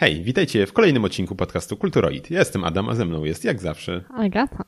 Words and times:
Hej, 0.00 0.22
witajcie 0.22 0.66
w 0.66 0.72
kolejnym 0.72 1.04
odcinku 1.04 1.36
podcastu 1.36 1.76
Kulturoid. 1.76 2.30
Ja 2.30 2.38
jestem 2.38 2.64
Adam, 2.64 2.88
a 2.88 2.94
ze 2.94 3.04
mną 3.04 3.24
jest 3.24 3.44
jak 3.44 3.60
zawsze. 3.60 4.04
Agata. 4.14 4.64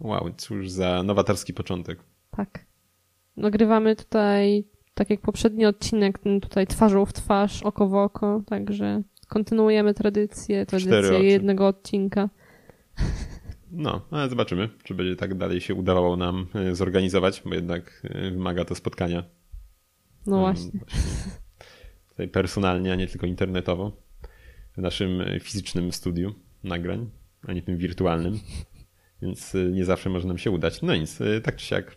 Wow, 0.00 0.30
cóż 0.36 0.70
za 0.70 1.02
nowatorski 1.02 1.54
początek. 1.54 1.98
Tak. 2.30 2.66
Nagrywamy 3.36 3.96
tutaj, 3.96 4.64
tak 4.94 5.10
jak 5.10 5.20
poprzedni 5.20 5.66
odcinek, 5.66 6.18
tutaj 6.42 6.66
twarzą 6.66 7.06
w 7.06 7.12
twarz, 7.12 7.62
oko 7.62 7.88
w 7.88 7.94
oko, 7.94 8.42
także 8.46 9.02
kontynuujemy 9.28 9.94
tradycję, 9.94 10.66
tradycję 10.66 11.22
jednego 11.22 11.66
odcinka. 11.66 12.28
No, 13.70 14.06
ale 14.10 14.28
zobaczymy, 14.28 14.68
czy 14.84 14.94
będzie 14.94 15.16
tak 15.16 15.34
dalej 15.34 15.60
się 15.60 15.74
udawało 15.74 16.16
nam 16.16 16.46
e, 16.54 16.74
zorganizować, 16.74 17.42
bo 17.44 17.54
jednak 17.54 18.02
e, 18.04 18.30
wymaga 18.30 18.64
to 18.64 18.74
spotkania. 18.74 19.24
No 20.26 20.38
właśnie. 20.38 20.70
właśnie 20.72 21.32
tutaj 22.08 22.28
personalnie, 22.28 22.92
a 22.92 22.94
nie 22.94 23.06
tylko 23.06 23.26
internetowo. 23.26 24.07
W 24.78 24.80
naszym 24.80 25.20
e, 25.20 25.40
fizycznym 25.40 25.92
studiu 25.92 26.34
nagrań, 26.64 27.10
a 27.42 27.52
nie 27.52 27.62
tym 27.62 27.76
wirtualnym. 27.78 28.38
Więc 29.22 29.54
nie 29.72 29.84
zawsze 29.84 30.10
może 30.10 30.28
nam 30.28 30.38
się 30.38 30.50
udać. 30.50 30.82
No 30.82 30.96
nic, 30.96 31.18
tak 31.42 31.56
czy 31.56 31.66
siak, 31.66 31.96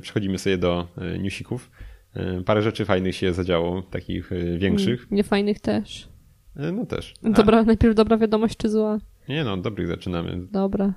przechodzimy 0.00 0.38
sobie 0.38 0.58
do 0.58 0.88
newsików. 1.18 1.70
Parę 2.46 2.62
rzeczy 2.62 2.84
fajnych 2.84 3.16
się 3.16 3.32
zadziało, 3.32 3.82
takich 3.82 4.30
większych. 4.58 5.00
Mm, 5.00 5.16
niefajnych 5.16 5.60
też. 5.60 6.08
No 6.72 6.86
też. 6.86 7.14
Dobra, 7.22 7.62
najpierw 7.62 7.94
dobra 7.94 8.16
wiadomość 8.18 8.56
czy 8.56 8.68
zła? 8.68 8.98
Nie 9.28 9.44
no, 9.44 9.56
dobrych 9.56 9.88
zaczynamy. 9.88 10.46
Dobra. 10.52 10.94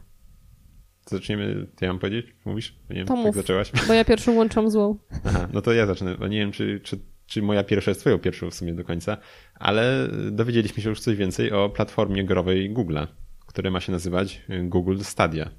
Zaczniemy, 1.05 1.67
ty 1.75 1.85
ja 1.85 1.91
mam 1.91 1.99
powiedzieć? 1.99 2.35
Mówisz? 2.45 2.75
Nie 2.89 2.95
wiem, 2.95 3.07
to 3.07 3.13
tak 3.13 3.23
mów, 3.23 3.35
zaczęłaś. 3.35 3.71
bo 3.87 3.93
ja 3.93 4.05
pierwszą 4.05 4.33
łączam 4.35 4.69
złą. 4.69 4.97
Aha, 5.25 5.47
no 5.53 5.61
to 5.61 5.73
ja 5.73 5.85
zacznę, 5.85 6.15
bo 6.19 6.27
nie 6.27 6.37
wiem, 6.37 6.51
czy, 6.51 6.79
czy, 6.83 6.99
czy 7.33 7.41
moja 7.41 7.63
pierwsza 7.63 7.91
jest 7.91 8.01
twoją 8.01 8.19
pierwszą 8.19 8.49
w 8.49 8.55
sumie 8.55 8.73
do 8.73 8.83
końca, 8.83 9.17
ale 9.55 10.07
dowiedzieliśmy 10.31 10.83
się 10.83 10.89
już 10.89 10.99
coś 10.99 11.15
więcej 11.15 11.51
o 11.51 11.69
platformie 11.69 12.25
growej 12.25 12.73
Google'a, 12.73 13.07
która 13.47 13.71
ma 13.71 13.79
się 13.79 13.91
nazywać 13.91 14.41
Google 14.63 14.99
Stadia. 15.01 15.49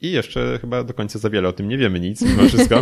I 0.00 0.12
jeszcze 0.12 0.58
chyba 0.60 0.84
do 0.84 0.94
końca 0.94 1.18
za 1.18 1.30
wiele 1.30 1.48
o 1.48 1.52
tym 1.52 1.68
nie 1.68 1.78
wiemy 1.78 2.00
nic, 2.00 2.22
mimo 2.22 2.48
wszystko. 2.48 2.80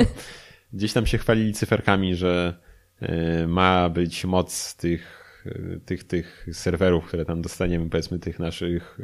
Gdzieś 0.73 0.93
tam 0.93 1.07
się 1.07 1.19
chwalili 1.19 1.53
cyferkami, 1.53 2.17
że 2.17 2.61
e, 3.01 3.47
ma 3.47 3.89
być 3.89 4.25
moc 4.25 4.77
tych, 4.77 5.35
e, 5.47 5.81
tych, 5.81 6.05
tych 6.05 6.47
serwerów, 6.53 7.07
które 7.07 7.25
tam 7.25 7.43
dostaniemy, 7.43 7.91
powiedzmy 7.91 8.19
tych 8.19 8.39
naszych 8.39 8.99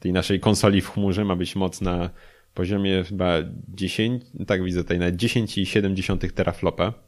tej 0.00 0.12
naszej 0.12 0.40
konsoli 0.40 0.80
w 0.80 0.90
chmurze 0.90 1.24
ma 1.24 1.36
być 1.36 1.56
moc 1.56 1.80
na 1.80 2.10
poziomie 2.54 3.04
chyba 3.04 3.38
10, 3.68 4.22
tak 4.46 4.64
widzę 4.64 4.82
tutaj, 4.82 4.98
na 4.98 5.12
10,7 5.12 6.32
teraflopa. 6.32 7.05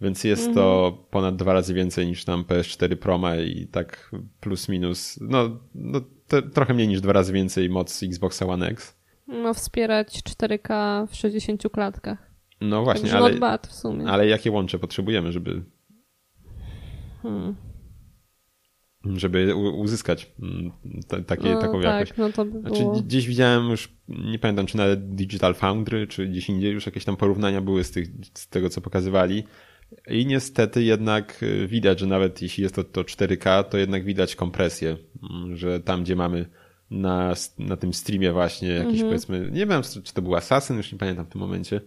Więc 0.00 0.24
jest 0.24 0.42
mm. 0.42 0.54
to 0.54 0.86
mhm. 0.88 1.06
ponad 1.10 1.36
dwa 1.36 1.52
razy 1.52 1.74
więcej 1.74 2.06
niż 2.06 2.24
tam 2.24 2.44
PS4 2.44 2.96
Pro 2.96 3.18
ma 3.18 3.36
i 3.36 3.66
tak 3.66 4.10
plus 4.40 4.68
minus, 4.68 5.18
no, 5.20 5.58
no 5.74 6.00
te, 6.26 6.42
trochę 6.42 6.74
mniej 6.74 6.88
niż 6.88 7.00
dwa 7.00 7.12
razy 7.12 7.32
więcej 7.32 7.70
moc 7.70 8.02
Xboxa 8.02 8.46
One 8.46 8.68
X. 8.68 8.96
Ma 9.26 9.52
wspierać 9.52 10.22
4K 10.22 11.06
w 11.06 11.14
60 11.14 11.62
klatkach. 11.72 12.30
No 12.60 12.84
właśnie, 12.84 13.14
ale, 13.14 13.58
w 13.68 13.72
sumie. 13.72 14.06
ale 14.06 14.26
jakie 14.26 14.50
łącze 14.50 14.78
potrzebujemy, 14.78 15.32
żeby 15.32 15.62
hmm 17.22 17.56
żeby 19.14 19.56
uzyskać 19.56 20.32
mm, 20.42 20.72
t- 21.08 21.24
takie, 21.24 21.54
no, 21.54 21.60
taką 21.60 21.82
tak, 21.82 21.82
jakość. 21.82 22.12
No 22.18 22.32
to 22.32 22.44
by 22.44 22.60
znaczy, 22.60 22.78
było... 22.78 22.94
znaczy, 22.94 23.06
gdzieś 23.06 23.26
widziałem 23.26 23.70
już, 23.70 23.88
nie 24.08 24.38
pamiętam 24.38 24.66
czy 24.66 24.76
na 24.76 24.84
Digital 24.96 25.54
Foundry, 25.54 26.06
czy 26.06 26.26
gdzieś 26.26 26.48
indziej 26.48 26.72
już 26.72 26.86
jakieś 26.86 27.04
tam 27.04 27.16
porównania 27.16 27.60
były 27.60 27.84
z, 27.84 27.90
tych, 27.90 28.08
z 28.34 28.48
tego, 28.48 28.70
co 28.70 28.80
pokazywali. 28.80 29.44
I 30.10 30.26
niestety 30.26 30.82
jednak 30.82 31.42
y, 31.42 31.66
widać, 31.66 32.00
że 32.00 32.06
nawet 32.06 32.42
jeśli 32.42 32.62
jest 32.62 32.74
to, 32.74 32.84
to 32.84 33.02
4K, 33.02 33.64
to 33.64 33.78
jednak 33.78 34.04
widać 34.04 34.36
kompresję, 34.36 34.96
mm, 35.30 35.56
że 35.56 35.80
tam, 35.80 36.02
gdzie 36.02 36.16
mamy 36.16 36.46
na, 36.90 37.34
na 37.58 37.76
tym 37.76 37.94
streamie 37.94 38.32
właśnie 38.32 38.68
jakieś 38.68 38.92
mhm. 38.92 39.08
powiedzmy, 39.08 39.50
nie 39.52 39.66
wiem, 39.66 39.82
czy 40.04 40.14
to 40.14 40.22
był 40.22 40.36
Assassin, 40.36 40.76
już 40.76 40.92
nie 40.92 40.98
pamiętam 40.98 41.26
w 41.26 41.28
tym 41.28 41.40
momencie, 41.40 41.80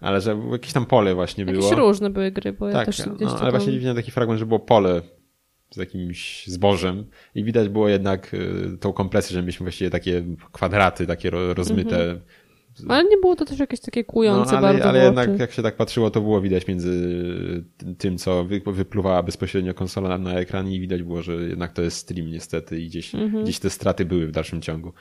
ale 0.00 0.20
że 0.20 0.40
jakieś 0.52 0.72
tam 0.72 0.86
pole 0.86 1.14
właśnie 1.14 1.44
jakieś 1.44 1.58
było. 1.58 1.70
Jakieś 1.70 1.78
różne 1.78 2.10
były 2.10 2.30
gry, 2.30 2.52
bo 2.52 2.72
tak, 2.72 2.86
ja 2.86 2.92
też 2.92 2.96
gdzieś 2.96 3.28
no, 3.28 3.40
ale 3.40 3.50
właśnie 3.50 3.72
widziałem 3.72 3.96
taki 3.96 4.10
fragment, 4.10 4.38
że 4.38 4.46
było 4.46 4.60
pole 4.60 5.02
z 5.70 5.76
jakimś 5.76 6.46
zbożem 6.46 7.06
i 7.34 7.44
widać 7.44 7.68
było 7.68 7.88
jednak 7.88 8.34
y, 8.34 8.78
tą 8.80 8.92
kompresję, 8.92 9.34
że 9.34 9.42
mieliśmy 9.42 9.64
właściwie 9.64 9.90
takie 9.90 10.24
kwadraty, 10.52 11.06
takie 11.06 11.30
rozmyte. 11.30 11.96
-hmm. 11.96 12.45
Ale 12.88 13.04
nie 13.04 13.16
było 13.16 13.36
to 13.36 13.44
też 13.44 13.58
jakieś 13.58 13.80
takie 13.80 14.04
kujące 14.04 14.52
no, 14.52 14.58
ale, 14.58 14.68
bardzo 14.68 14.88
Ale 14.88 15.04
jednak 15.04 15.38
jak 15.38 15.52
się 15.52 15.62
tak 15.62 15.76
patrzyło, 15.76 16.10
to 16.10 16.20
było 16.20 16.40
widać 16.40 16.66
między 16.66 17.64
tym, 17.98 18.18
co 18.18 18.44
wypluwała 18.66 19.22
bezpośrednio 19.22 19.74
konsola 19.74 20.18
na 20.18 20.34
ekran 20.34 20.70
i 20.70 20.80
widać 20.80 21.02
było, 21.02 21.22
że 21.22 21.34
jednak 21.34 21.72
to 21.72 21.82
jest 21.82 21.96
stream 21.96 22.26
niestety 22.26 22.80
i 22.80 22.86
gdzieś, 22.86 23.12
-hmm. 23.12 23.42
gdzieś 23.42 23.58
te 23.58 23.70
straty 23.70 24.04
były 24.04 24.26
w 24.26 24.32
dalszym 24.32 24.62
ciągu. 24.62 24.92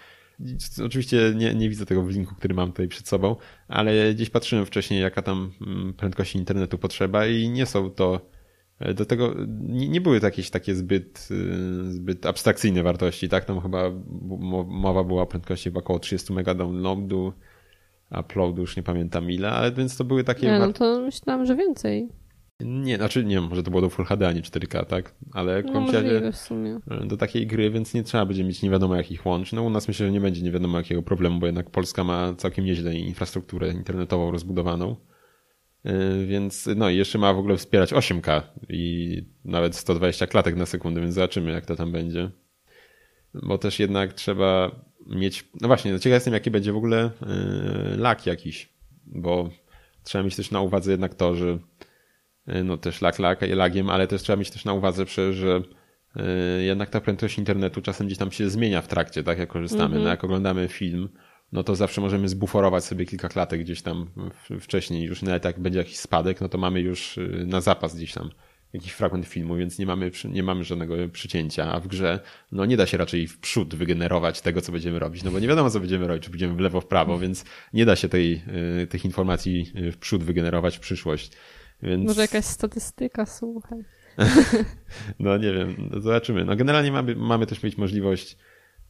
Oczywiście 0.86 1.34
nie, 1.36 1.56
nie 1.56 1.70
widzę 1.70 1.86
tego 1.86 2.04
w 2.04 2.10
linku, 2.10 2.36
który 2.36 2.54
mam 2.54 2.70
tutaj 2.70 2.88
przed 2.88 3.08
sobą, 3.08 3.36
ale 3.68 4.14
gdzieś 4.14 4.30
patrzyłem 4.30 4.66
wcześniej, 4.66 5.02
jaka 5.02 5.22
tam 5.22 5.52
mm, 5.62 5.94
prędkości 5.94 6.38
internetu 6.38 6.78
potrzeba 6.78 7.28
i 7.28 7.50
nie 7.50 7.66
są 7.66 7.90
to 7.90 8.36
E, 8.80 8.94
do 8.94 9.06
tego 9.06 9.34
nie, 9.60 9.90
nie 9.90 10.02
były 10.02 10.20
jakieś 10.24 10.50
takie 10.50 10.76
zbyt, 10.76 11.28
y, 11.32 11.92
zbyt 11.92 12.26
abstrakcyjne 12.26 12.84
wartości, 12.84 13.30
tak? 13.30 13.46
Tam 13.46 13.62
chyba 13.62 13.92
mowa 14.68 15.04
była 15.04 15.22
o 15.22 15.26
prędkości 15.26 15.72
w 15.72 15.78
około 15.78 16.00
30 16.00 16.34
mega 16.34 16.54
downloadu, 16.54 17.34
uploadu 18.12 18.62
już 18.62 18.78
nie 18.78 18.84
pamiętam 18.84 19.32
ile, 19.32 19.52
ale 19.52 19.72
więc 19.72 19.98
to 19.98 20.04
były 20.04 20.24
takie... 20.24 20.48
Nie, 20.48 20.60
no 20.60 20.74
to 20.74 21.02
myślałem, 21.02 21.46
że 21.46 21.56
więcej. 21.56 22.10
Nie, 22.60 22.98
znaczy 22.98 23.26
nie 23.26 23.36
wiem, 23.36 23.44
może 23.44 23.64
to 23.64 23.72
było 23.72 23.82
do 23.82 23.90
Full 23.90 24.06
HD, 24.06 24.28
a 24.28 24.32
nie 24.32 24.42
4K, 24.42 24.86
tak? 24.86 25.16
Ale 25.32 25.64
no, 25.64 25.82
możliwe 25.82 26.32
w 26.32 26.38
sumie. 26.38 26.80
E, 26.92 27.06
do 27.06 27.18
takiej 27.18 27.48
gry, 27.48 27.72
więc 27.72 27.94
nie 27.94 28.04
trzeba 28.04 28.26
będzie 28.26 28.44
mieć 28.44 28.62
nie 28.62 28.70
wiadomo 28.70 28.96
jakich 28.96 29.26
łącz. 29.26 29.54
No 29.54 29.64
u 29.64 29.70
nas 29.70 29.88
myślę, 29.88 30.06
że 30.06 30.12
nie 30.12 30.22
będzie 30.22 30.42
nie 30.42 30.52
wiadomo 30.52 30.78
jakiego 30.78 31.04
problemu, 31.04 31.40
bo 31.40 31.46
jednak 31.46 31.70
Polska 31.70 32.04
ma 32.04 32.34
całkiem 32.34 32.66
nieźle 32.66 32.96
infrastrukturę 32.96 33.72
internetową 33.72 34.32
rozbudowaną. 34.32 34.96
Y, 35.86 36.26
więc 36.26 36.70
no 36.76 36.90
i 36.90 36.98
jeszcze 36.98 37.18
ma 37.18 37.34
w 37.34 37.38
ogóle 37.38 37.58
wspierać 37.58 37.94
8K 37.94 38.42
i 38.70 39.24
nawet 39.46 39.76
120 39.76 40.28
klatek 40.28 40.56
na 40.56 40.66
sekundę, 40.66 41.02
więc 41.02 41.14
zobaczymy 41.14 41.52
jak 41.52 41.66
to 41.66 41.76
tam 41.76 41.92
będzie. 41.92 42.32
Bo 43.34 43.58
też 43.58 43.80
jednak 43.80 44.14
trzeba 44.14 44.72
mieć, 45.06 45.48
no 45.62 45.68
właśnie, 45.68 45.94
no 45.94 46.00
ciekaw 46.00 46.16
jestem 46.16 46.34
jaki 46.34 46.52
będzie 46.52 46.74
w 46.74 46.78
ogóle 46.78 47.12
yy, 47.92 47.98
lak 47.98 48.26
jakiś, 48.26 48.70
bo 49.06 49.50
trzeba 50.04 50.24
mieć 50.24 50.36
też 50.36 50.52
na 50.52 50.62
uwadze 50.62 50.92
jednak 50.92 51.16
to, 51.16 51.36
że 51.36 51.60
yy, 52.48 52.64
no 52.64 52.78
też 52.78 53.02
lak, 53.02 53.20
lak 53.20 53.42
lagiem, 53.42 53.90
ale 53.90 54.08
też 54.08 54.22
trzeba 54.22 54.38
mieć 54.38 54.52
też 54.52 54.66
na 54.66 54.74
uwadze, 54.74 55.06
że 55.32 55.62
yy, 56.16 56.64
jednak 56.64 56.90
ta 56.90 57.02
prędkość 57.02 57.38
internetu 57.38 57.82
czasem 57.82 58.08
gdzieś 58.08 58.18
tam 58.18 58.32
się 58.32 58.50
zmienia 58.50 58.82
w 58.82 58.88
trakcie, 58.88 59.24
tak 59.24 59.40
jak 59.40 59.50
korzystamy. 59.50 59.86
Mm 59.86 60.00
-hmm. 60.00 60.04
No 60.04 60.10
jak 60.10 60.24
oglądamy 60.24 60.68
film, 60.68 61.10
no 61.52 61.64
to 61.64 61.76
zawsze 61.76 62.02
możemy 62.02 62.30
zbuforować 62.30 62.84
sobie 62.84 63.06
kilka 63.06 63.30
klatek 63.30 63.62
gdzieś 63.62 63.82
tam 63.82 64.10
wcześniej. 64.60 65.04
Już 65.04 65.22
nawet 65.22 65.46
jak 65.46 65.60
będzie 65.60 65.80
jakiś 65.80 65.98
spadek, 65.98 66.42
no 66.42 66.50
to 66.50 66.58
mamy 66.58 66.82
już 66.82 67.20
na 67.46 67.62
zapas 67.62 67.96
gdzieś 67.96 68.14
tam 68.14 68.30
jakiś 68.76 68.92
fragment 68.92 69.26
filmu, 69.26 69.56
więc 69.56 69.80
nie 69.80 69.86
mamy, 69.86 70.12
nie 70.30 70.44
mamy 70.44 70.64
żadnego 70.64 70.96
przycięcia, 71.12 71.72
a 71.72 71.80
w 71.80 71.88
grze 71.88 72.20
no 72.52 72.66
nie 72.66 72.78
da 72.78 72.86
się 72.86 72.98
raczej 72.98 73.28
w 73.28 73.40
przód 73.40 73.76
wygenerować 73.76 74.42
tego, 74.42 74.62
co 74.62 74.72
będziemy 74.72 75.00
robić, 75.00 75.24
no 75.24 75.32
bo 75.32 75.40
nie 75.40 75.48
wiadomo, 75.48 75.70
co 75.70 75.80
będziemy 75.80 76.08
robić, 76.08 76.24
czy 76.24 76.30
będziemy 76.30 76.54
w 76.54 76.60
lewo, 76.60 76.82
w 76.82 76.88
prawo, 76.88 77.20
więc 77.20 77.46
nie 77.74 77.86
da 77.86 77.96
się 77.96 78.10
tej, 78.10 78.42
y, 78.84 78.88
tych 78.88 79.06
informacji 79.06 79.72
y, 79.76 79.92
w 79.92 79.98
przód 79.98 80.24
wygenerować 80.24 80.78
w 80.78 80.80
przyszłość. 80.80 81.32
Więc... 81.84 82.08
Może 82.08 82.22
jakaś 82.22 82.46
statystyka, 82.46 83.26
słuchaj. 83.26 83.80
no 85.20 85.38
nie 85.38 85.54
wiem, 85.54 85.90
no 85.92 86.02
zobaczymy. 86.02 86.46
No 86.46 86.56
generalnie 86.56 86.92
mamy, 86.92 87.16
mamy 87.16 87.46
też 87.46 87.64
mieć 87.64 87.78
możliwość 87.78 88.38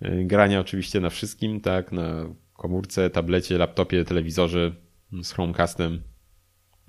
grania 0.02 0.60
oczywiście 0.60 1.00
na 1.00 1.10
wszystkim, 1.10 1.62
tak, 1.62 1.92
na 1.92 2.30
komórce, 2.54 3.10
tablecie, 3.10 3.58
laptopie, 3.58 4.06
telewizorze 4.06 4.76
z 5.24 5.32
Chromecastem. 5.32 6.02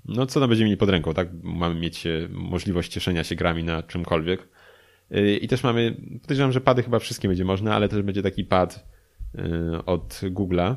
No 0.07 0.25
co 0.25 0.39
tam 0.39 0.49
będziemy 0.49 0.65
mieli 0.65 0.77
pod 0.77 0.89
ręką, 0.89 1.13
tak? 1.13 1.27
Mamy 1.43 1.75
mieć 1.75 2.07
e, 2.07 2.27
możliwość 2.31 2.91
cieszenia 2.91 3.23
się 3.23 3.35
grami 3.35 3.63
na 3.63 3.83
czymkolwiek. 3.83 4.47
E, 5.11 5.33
I 5.35 5.47
też 5.47 5.63
mamy, 5.63 5.95
podejrzewam, 6.21 6.51
że 6.51 6.61
pady 6.61 6.83
chyba 6.83 6.99
wszystkie 6.99 7.27
będzie 7.27 7.45
można, 7.45 7.75
ale 7.75 7.89
też 7.89 8.01
będzie 8.01 8.23
taki 8.23 8.43
pad 8.43 8.85
e, 9.35 9.85
od 9.85 10.21
Google'a, 10.23 10.75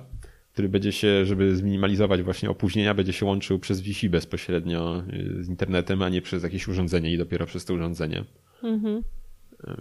który 0.53 0.69
będzie 0.69 0.93
się, 0.93 1.25
żeby 1.25 1.57
zminimalizować 1.57 2.23
właśnie 2.23 2.51
opóźnienia, 2.51 2.95
będzie 2.95 3.13
się 3.13 3.27
łączył 3.27 3.59
przez 3.59 3.81
Wi-Fi 3.81 4.11
bezpośrednio 4.11 5.03
z 5.41 5.49
internetem, 5.49 6.03
a 6.03 6.09
nie 6.09 6.23
przez 6.23 6.43
jakieś 6.43 6.69
urządzenie 6.69 7.13
i 7.13 7.19
dopiero 7.19 7.47
przez 7.47 7.65
to 7.65 7.75
urządzenie. 7.75 8.25
Mhm. 8.63 9.03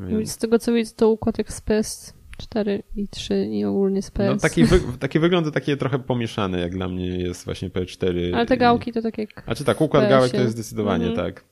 Więc... 0.10 0.32
Z 0.32 0.38
tego 0.38 0.60
co 0.60 0.74
widzę, 0.74 0.96
to 0.96 1.10
układ 1.10 1.40
Express 1.40 2.19
4 2.40 2.84
i 2.96 3.08
3 3.08 3.46
i 3.46 3.66
ogólnie 3.66 4.02
z 4.02 4.12
PS. 4.12 4.28
No, 4.28 4.38
taki, 4.38 4.66
wy, 4.66 4.80
taki 5.00 5.20
wygląd 5.20 5.54
takie 5.54 5.78
trochę 5.78 6.00
pomieszane, 6.00 6.60
jak 6.60 6.72
dla 6.72 6.88
mnie 6.88 7.08
jest 7.08 7.46
właśnie 7.46 7.70
PS4. 7.70 8.36
Ale 8.36 8.46
te 8.46 8.58
gałki 8.58 8.94
to 8.94 9.02
tak 9.02 9.18
jak. 9.18 9.44
A 9.46 9.56
czy 9.56 9.64
tak, 9.64 9.82
układ 9.82 10.10
gałek 10.10 10.32
to 10.32 10.38
jest 10.38 10.54
zdecydowanie 10.54 11.08
mhm. 11.08 11.28
tak. 11.28 11.46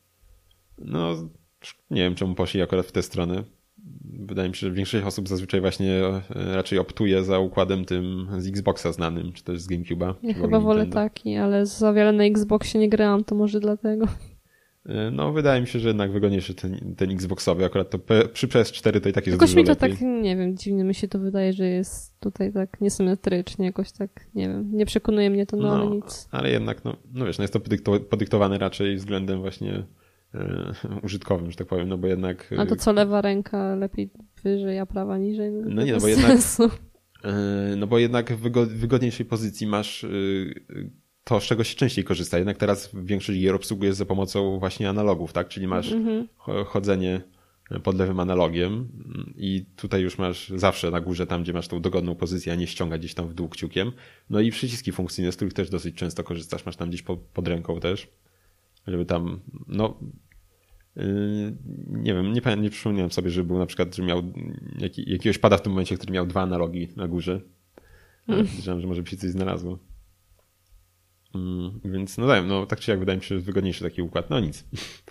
No, 0.77 1.29
nie 1.91 2.01
wiem, 2.01 2.15
czemu 2.15 2.35
poszli 2.35 2.61
akurat 2.61 2.85
w 2.85 2.91
tę 2.91 3.01
stronę. 3.01 3.43
Wydaje 4.03 4.49
mi 4.49 4.55
się, 4.55 4.67
że 4.67 4.73
większość 4.73 5.05
osób 5.05 5.27
zazwyczaj 5.27 5.61
właśnie 5.61 5.93
e, 5.93 6.21
raczej 6.55 6.79
optuje 6.79 7.23
za 7.23 7.39
układem 7.39 7.85
tym 7.85 8.27
z 8.37 8.47
Xboxa 8.47 8.91
znanym, 8.91 9.33
czy 9.33 9.43
też 9.43 9.61
z 9.61 9.69
GameCube'a. 9.69 10.13
Ja 10.23 10.33
chyba 10.33 10.59
wolę 10.59 10.85
taki, 10.85 11.35
ale 11.35 11.65
za 11.65 11.93
wiele 11.93 12.11
na 12.11 12.23
Xboxie 12.23 12.79
nie 12.79 12.89
grałam, 12.89 13.23
to 13.23 13.35
może 13.35 13.59
dlatego. 13.59 14.05
E, 14.87 15.11
no, 15.11 15.33
wydaje 15.33 15.61
mi 15.61 15.67
się, 15.67 15.79
że 15.79 15.87
jednak 15.87 16.11
wygodniejszy 16.11 16.53
ten, 16.53 16.95
ten 16.97 17.11
Xboxowy. 17.11 17.65
Akurat 17.65 17.89
to 17.89 17.99
przy 18.33 18.47
PS4 18.47 19.01
to 19.01 19.09
i 19.09 19.13
tak 19.13 19.27
jest 19.27 19.41
Jakoś 19.41 19.55
mi 19.55 19.63
to 19.63 19.71
lepiej. 19.71 19.89
tak, 19.89 20.01
nie 20.01 20.35
wiem, 20.35 20.57
dziwnie 20.57 20.83
mi 20.83 20.95
się 20.95 21.07
to 21.07 21.19
wydaje, 21.19 21.53
że 21.53 21.67
jest 21.67 22.19
tutaj 22.19 22.53
tak 22.53 22.81
niesymetrycznie, 22.81 23.65
jakoś 23.65 23.91
tak, 23.91 24.09
nie 24.35 24.47
wiem, 24.47 24.69
nie 24.73 24.85
przekonuje 24.85 25.29
mnie 25.29 25.45
to, 25.45 25.57
no, 25.57 25.63
no 25.63 25.75
ale 25.75 25.95
nic. 25.95 26.27
Ale 26.31 26.51
jednak, 26.51 26.85
no, 26.85 26.97
no 27.13 27.25
wiesz, 27.25 27.37
no 27.37 27.43
jest 27.43 27.53
to 27.53 27.59
podyktowane 27.99 28.57
raczej 28.57 28.95
względem 28.95 29.39
właśnie 29.39 29.83
e, 30.33 30.73
użytkowym, 31.03 31.51
że 31.51 31.57
tak 31.57 31.67
powiem, 31.67 31.89
no 31.89 31.97
bo 31.97 32.07
jednak... 32.07 32.53
A 32.57 32.65
to 32.65 32.75
co, 32.75 32.93
lewa 32.93 33.21
ręka 33.21 33.75
lepiej 33.75 34.09
wyżej, 34.43 34.79
a 34.79 34.85
prawa 34.85 35.17
niżej? 35.17 35.51
No, 35.51 35.69
no 35.69 35.83
nie, 35.83 35.93
no 35.93 35.99
bo 35.99 36.07
jednak... 36.07 36.37
E, 37.23 37.75
no 37.77 37.87
bo 37.87 37.99
jednak 37.99 38.33
w 38.33 38.41
wygodniejszej 38.67 39.25
pozycji 39.25 39.67
masz 39.67 40.03
e, 40.03 40.07
to, 41.27 41.39
z 41.39 41.43
czego 41.43 41.63
się 41.63 41.75
częściej 41.75 42.03
korzysta. 42.03 42.37
Jednak 42.37 42.57
teraz 42.57 42.89
większość 42.93 43.39
gier 43.39 43.55
obsługuje 43.55 43.93
za 43.93 44.05
pomocą 44.05 44.59
właśnie 44.59 44.89
analogów, 44.89 45.33
tak? 45.33 45.47
Czyli 45.47 45.67
masz 45.67 45.91
mm 45.91 46.05
-hmm. 46.05 46.65
chodzenie 46.65 47.21
pod 47.83 47.97
lewym 47.97 48.19
analogiem 48.19 48.87
i 49.35 49.65
tutaj 49.75 50.01
już 50.01 50.17
masz 50.17 50.49
zawsze 50.49 50.91
na 50.91 51.01
górze, 51.01 51.27
tam 51.27 51.43
gdzie 51.43 51.53
masz 51.53 51.67
tą 51.67 51.81
dogodną 51.81 52.15
pozycję, 52.15 52.53
a 52.53 52.55
nie 52.55 52.67
ściąga 52.67 52.97
gdzieś 52.97 53.13
tam 53.13 53.27
w 53.27 53.33
dół 53.33 53.49
kciukiem. 53.49 53.91
No 54.29 54.39
i 54.39 54.51
przyciski 54.51 54.91
funkcyjne, 54.91 55.31
z 55.31 55.35
których 55.35 55.53
też 55.53 55.69
dosyć 55.69 55.95
często 55.95 56.23
korzystasz, 56.23 56.65
masz 56.65 56.75
tam 56.75 56.89
gdzieś 56.89 57.01
po, 57.01 57.17
pod 57.17 57.47
ręką 57.47 57.79
też, 57.79 58.07
żeby 58.87 59.05
tam, 59.05 59.39
no 59.67 59.99
yy, 60.95 61.03
nie 61.87 62.13
wiem, 62.13 62.33
nie, 62.33 62.41
nie 62.57 62.69
przypomniałem 62.69 63.11
sobie, 63.11 63.29
żeby 63.29 63.47
był 63.47 63.57
na 63.57 63.65
przykład, 63.65 63.95
że 63.95 64.03
miał 64.03 64.23
jaki, 64.79 65.11
jakiegoś 65.11 65.37
pada 65.37 65.57
w 65.57 65.61
tym 65.61 65.71
momencie, 65.71 65.95
który 65.95 66.13
miał 66.13 66.25
dwa 66.25 66.41
analogi 66.41 66.87
na 66.95 67.07
górze. 67.07 67.41
Mm. 68.27 68.47
Myślałem, 68.55 68.81
że 68.81 68.87
może 68.87 69.03
by 69.03 69.09
się 69.09 69.17
coś 69.17 69.29
znalazło. 69.29 69.79
Mm, 71.37 71.79
więc 71.85 72.17
no 72.17 72.27
dałem, 72.27 72.47
no 72.47 72.65
tak 72.65 72.79
czy 72.79 72.91
jak 72.91 72.99
wydaje 72.99 73.17
mi 73.17 73.23
się, 73.23 73.35
że 73.35 73.41
wygodniejszy 73.41 73.83
taki 73.83 74.01
układ. 74.01 74.29
No 74.29 74.39
nic. 74.39 74.65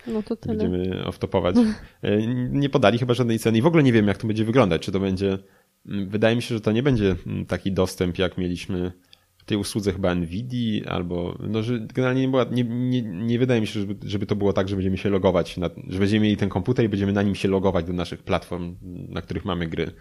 No 0.07 0.23
to 0.23 0.35
tyle. 0.35 0.55
Będziemy 0.55 1.03
off-topować. 1.03 1.55
E, 2.01 2.27
nie 2.49 2.69
podali 2.69 2.97
chyba 2.97 3.13
żadnej 3.13 3.39
ceny 3.39 3.57
i 3.57 3.61
w 3.61 3.65
ogóle 3.65 3.83
nie 3.83 3.93
wiem, 3.93 4.07
jak 4.07 4.17
to 4.17 4.27
będzie 4.27 4.45
wyglądać. 4.45 4.81
Czy 4.81 4.91
to 4.91 4.99
będzie. 4.99 5.37
Mm, 5.85 6.09
wydaje 6.09 6.35
mi 6.35 6.41
się, 6.41 6.55
że 6.55 6.61
to 6.61 6.71
nie 6.71 6.83
będzie 6.83 7.15
mm, 7.27 7.45
taki 7.45 7.71
dostęp, 7.71 8.17
jak 8.17 8.37
mieliśmy 8.37 8.91
w 9.37 9.43
tej 9.45 9.57
usłudze 9.57 9.93
chyba 9.93 10.15
Nvidia, 10.15 10.85
albo 10.85 11.37
no, 11.49 11.63
że 11.63 11.79
generalnie 11.79 12.21
nie, 12.21 12.27
była, 12.27 12.45
nie, 12.51 12.63
nie, 12.63 13.01
nie 13.01 13.39
wydaje 13.39 13.61
mi 13.61 13.67
się, 13.67 13.79
żeby, 13.79 13.95
żeby 14.09 14.25
to 14.25 14.35
było 14.35 14.53
tak, 14.53 14.69
że 14.69 14.75
będziemy 14.75 14.97
się 14.97 15.09
logować, 15.09 15.57
na, 15.57 15.69
że 15.87 15.99
będziemy 15.99 16.23
mieli 16.23 16.37
ten 16.37 16.49
komputer 16.49 16.85
i 16.85 16.89
będziemy 16.89 17.13
na 17.13 17.21
nim 17.21 17.35
się 17.35 17.47
logować 17.47 17.85
do 17.85 17.93
naszych 17.93 18.23
platform, 18.23 18.75
na 19.09 19.21
których 19.21 19.45
mamy 19.45 19.67
gry. 19.67 19.91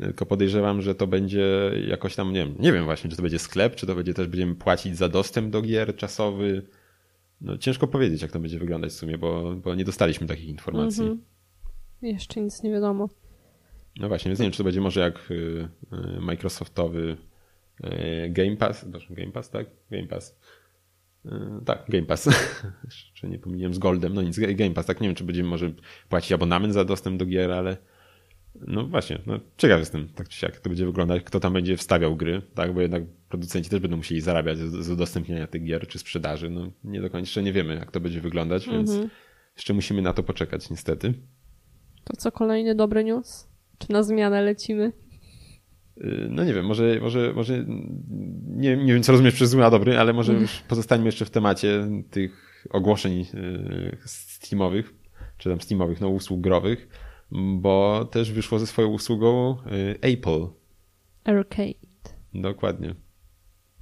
Tylko 0.00 0.26
podejrzewam, 0.26 0.82
że 0.82 0.94
to 0.94 1.06
będzie 1.06 1.70
jakoś 1.88 2.16
tam, 2.16 2.32
nie 2.32 2.40
wiem, 2.46 2.54
nie 2.58 2.72
wiem 2.72 2.84
właśnie, 2.84 3.10
czy 3.10 3.16
to 3.16 3.22
będzie 3.22 3.38
sklep, 3.38 3.74
czy 3.76 3.86
to 3.86 3.94
będzie 3.94 4.14
też 4.14 4.26
będziemy 4.26 4.54
płacić 4.54 4.96
za 4.96 5.08
dostęp 5.08 5.50
do 5.50 5.62
gier 5.62 5.96
czasowy. 5.96 6.62
No 7.40 7.58
ciężko 7.58 7.86
powiedzieć, 7.86 8.22
jak 8.22 8.32
to 8.32 8.40
będzie 8.40 8.58
wyglądać 8.58 8.90
w 8.90 8.94
sumie, 8.94 9.18
bo, 9.18 9.54
bo 9.54 9.74
nie 9.74 9.84
dostaliśmy 9.84 10.26
takich 10.26 10.48
informacji. 10.48 11.02
Mhm. 11.02 11.22
Jeszcze 12.02 12.40
nic 12.40 12.62
nie 12.62 12.70
wiadomo. 12.70 13.08
No 13.96 14.08
właśnie, 14.08 14.28
więc 14.28 14.38
nie 14.40 14.44
wiem, 14.44 14.52
czy 14.52 14.58
to 14.58 14.64
będzie 14.64 14.80
może 14.80 15.00
jak 15.00 15.30
y, 15.30 15.34
y, 15.92 16.20
Microsoftowy 16.20 17.16
y, 17.84 18.30
Game 18.30 18.56
Pass, 18.56 18.86
Game 19.10 19.32
Pass, 19.32 19.50
tak? 19.50 19.66
Game 19.90 20.06
Pass. 20.06 20.36
Tak, 21.64 21.84
Game 21.88 22.06
Pass. 22.06 22.28
Czy 23.14 23.28
nie 23.28 23.38
pomyliłem 23.38 23.74
z 23.74 23.78
Goldem, 23.78 24.14
no 24.14 24.22
nic, 24.22 24.38
Game 24.38 24.70
Pass, 24.70 24.86
tak 24.86 25.00
nie 25.00 25.08
wiem, 25.08 25.14
czy 25.14 25.24
będziemy 25.24 25.48
może 25.48 25.72
płacić 26.08 26.32
abonament 26.32 26.74
za 26.74 26.84
dostęp 26.84 27.18
do 27.18 27.26
gier, 27.26 27.52
ale 27.52 27.76
no 28.54 28.86
właśnie, 28.86 29.18
no 29.26 29.40
ciekaw 29.56 29.78
jestem, 29.78 30.08
tak 30.08 30.28
czy 30.28 30.38
siak, 30.38 30.52
jak 30.52 30.60
to 30.60 30.70
będzie 30.70 30.86
wyglądać, 30.86 31.22
kto 31.22 31.40
tam 31.40 31.52
będzie 31.52 31.76
wstawiał 31.76 32.16
gry, 32.16 32.42
tak, 32.54 32.74
bo 32.74 32.80
jednak 32.80 33.02
producenci 33.28 33.70
też 33.70 33.80
będą 33.80 33.96
musieli 33.96 34.20
zarabiać 34.20 34.58
z, 34.58 34.84
z 34.84 34.90
udostępniania 34.90 35.46
tych 35.46 35.64
gier 35.64 35.88
czy 35.88 35.98
sprzedaży, 35.98 36.50
no 36.50 36.72
nie 36.84 37.00
do 37.00 37.10
końca 37.10 37.20
jeszcze 37.20 37.42
nie 37.42 37.52
wiemy, 37.52 37.74
jak 37.74 37.90
to 37.90 38.00
będzie 38.00 38.20
wyglądać, 38.20 38.68
mm 38.68 38.74
-hmm. 38.74 38.78
więc 38.78 38.90
mhm. 38.90 39.10
jeszcze 39.56 39.74
musimy 39.74 40.02
na 40.02 40.12
to 40.12 40.22
poczekać, 40.22 40.70
niestety. 40.70 41.14
To 42.04 42.16
co, 42.16 42.32
kolejny 42.32 42.74
dobry 42.74 43.04
news? 43.04 43.48
Czy 43.78 43.92
na 43.92 44.02
zmianę 44.02 44.42
lecimy? 44.42 44.92
Y, 45.96 46.26
no 46.30 46.44
nie 46.44 46.54
wiem, 46.54 46.66
może, 46.66 47.00
może, 47.00 47.32
może 47.32 47.64
nie, 48.46 48.76
nie 48.76 48.94
wiem, 48.94 49.02
co 49.02 49.12
rozumiesz 49.12 49.34
przez 49.34 49.50
zły, 49.50 49.64
a 49.64 49.70
dobry, 49.70 49.98
ale 49.98 50.12
może 50.12 50.32
już 50.32 50.60
pozostańmy 50.60 51.06
jeszcze 51.06 51.24
w 51.24 51.30
temacie 51.30 51.88
tych 52.10 52.64
ogłoszeń 52.70 53.26
y, 53.34 53.98
Steamowych, 54.04 54.94
czy 55.38 55.50
tam 55.50 55.60
Steamowych, 55.60 56.00
no 56.00 56.08
usług 56.08 56.40
growych 56.40 56.88
bo 57.32 58.04
też 58.04 58.32
wyszło 58.32 58.58
ze 58.58 58.66
swoją 58.66 58.88
usługą 58.88 59.56
y, 59.66 59.98
Apple. 60.00 60.46
Arcade. 61.24 61.74
Dokładnie. 62.34 62.94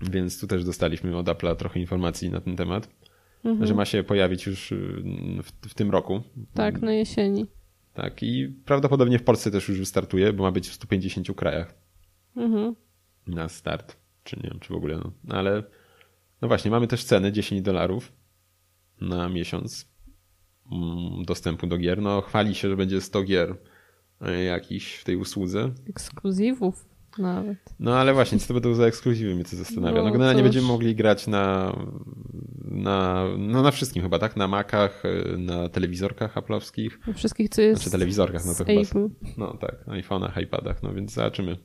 Więc 0.00 0.40
tu 0.40 0.46
też 0.46 0.64
dostaliśmy 0.64 1.16
od 1.16 1.26
Apple'a 1.26 1.56
trochę 1.56 1.80
informacji 1.80 2.30
na 2.30 2.40
ten 2.40 2.56
temat, 2.56 2.88
mhm. 3.44 3.66
że 3.66 3.74
ma 3.74 3.84
się 3.84 4.02
pojawić 4.02 4.46
już 4.46 4.72
y, 4.72 5.02
w, 5.42 5.68
w, 5.68 5.74
tym 5.74 5.90
roku. 5.90 6.22
Tak, 6.54 6.82
na 6.82 6.92
jesieni. 6.92 7.46
Tak, 7.94 8.22
i 8.22 8.48
prawdopodobnie 8.64 9.18
w 9.18 9.24
Polsce 9.24 9.50
też 9.50 9.68
już 9.68 9.78
wystartuje, 9.78 10.32
bo 10.32 10.42
ma 10.44 10.52
być 10.52 10.68
w 10.68 10.72
150 10.72 11.36
krajach 11.36 11.74
mhm. 12.36 12.74
na 13.26 13.48
start. 13.48 13.96
Czy 14.24 14.36
nie 14.36 14.50
wiem, 14.50 14.60
czy 14.60 14.72
w 14.72 14.76
ogóle, 14.76 14.96
no. 14.96 15.12
Ale 15.36 15.62
no 16.42 16.48
właśnie, 16.48 16.70
mamy 16.70 16.86
też 16.86 17.04
ceny 17.04 17.32
10 17.32 17.62
dolarów 17.62 18.12
na 19.00 19.28
miesiąc 19.28 19.88
dostępu 21.24 21.66
do 21.66 21.78
gier. 21.78 22.02
No, 22.02 22.20
chwali 22.20 22.54
się, 22.54 22.68
że 22.68 22.76
będzie 22.76 23.00
100 23.00 23.22
gier 23.22 23.56
e, 24.20 24.44
jakiś 24.44 24.94
w 24.94 25.04
tej 25.04 25.16
usłudze. 25.16 25.70
Ekskluzywów 25.88 26.88
nawet. 27.18 27.58
No 27.80 27.96
ale 27.96 28.14
właśnie, 28.14 28.38
co 28.38 28.48
to 28.48 28.54
będą 28.54 28.74
za 28.74 28.84
ekskluzywy, 28.84 29.34
mnie 29.34 29.44
to 29.44 29.56
zastanawia. 29.56 29.98
No, 29.98 30.04
no 30.04 30.12
generalnie 30.12 30.42
będziemy 30.42 30.66
mogli 30.66 30.94
grać 30.94 31.26
na, 31.26 31.76
na, 32.64 33.24
no 33.38 33.62
na 33.62 33.70
wszystkim 33.70 34.02
chyba, 34.02 34.18
tak? 34.18 34.36
Na 34.36 34.48
Macach, 34.48 35.02
e, 35.04 35.36
na 35.36 35.68
telewizorkach 35.68 36.36
Apple'owskich. 36.36 36.90
Na 37.06 37.12
wszystkich, 37.12 37.48
co 37.48 37.62
jest 37.62 37.82
Znaczy 37.82 37.90
telewizorkach, 37.90 38.44
no 38.46 38.54
to 38.54 38.64
chyba. 38.64 38.80
Apple. 38.80 39.08
No 39.36 39.56
tak, 39.56 39.86
na 39.86 39.94
iPhone'ach, 39.94 40.42
iPadach, 40.42 40.82
no 40.82 40.94
więc 40.94 41.12
zobaczymy. 41.12 41.56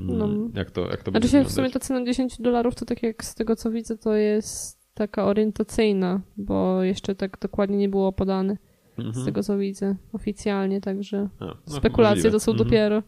Mm, 0.00 0.18
no. 0.18 0.50
Jak 0.54 0.70
to, 0.70 0.90
jak 0.90 1.02
to 1.02 1.12
będzie 1.12 1.28
Znaczy 1.28 1.44
się 1.44 1.50
w 1.50 1.52
sumie 1.52 1.70
ta 1.70 1.78
cena 1.78 2.04
10 2.04 2.40
dolarów 2.40 2.74
to 2.74 2.84
tak 2.84 3.02
jak 3.02 3.24
z 3.24 3.34
tego 3.34 3.56
co 3.56 3.70
widzę 3.70 3.98
to 3.98 4.14
jest 4.14 4.79
taka 5.00 5.24
orientacyjna, 5.24 6.20
bo 6.36 6.82
jeszcze 6.82 7.14
tak 7.14 7.38
dokładnie 7.40 7.76
nie 7.76 7.88
było 7.88 8.12
podane 8.12 8.56
mhm. 8.98 9.14
z 9.14 9.24
tego 9.24 9.42
co 9.42 9.58
widzę 9.58 9.96
oficjalnie, 10.12 10.80
także 10.80 11.28
A, 11.38 11.44
no, 11.44 11.56
spekulacje 11.66 12.16
możliwe. 12.16 12.30
to 12.30 12.40
są 12.40 12.52
mhm. 12.52 12.68
dopiero. 12.68 13.02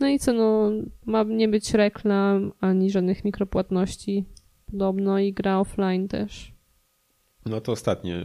No 0.00 0.08
i 0.08 0.18
co, 0.18 0.32
no 0.32 0.70
ma 1.06 1.22
nie 1.22 1.48
być 1.48 1.74
reklam, 1.74 2.52
ani 2.60 2.90
żadnych 2.90 3.24
mikropłatności 3.24 4.24
podobno 4.70 5.18
i 5.18 5.32
gra 5.32 5.60
offline 5.60 6.08
też. 6.08 6.52
No 7.46 7.60
to 7.60 7.72
ostatnie. 7.72 8.22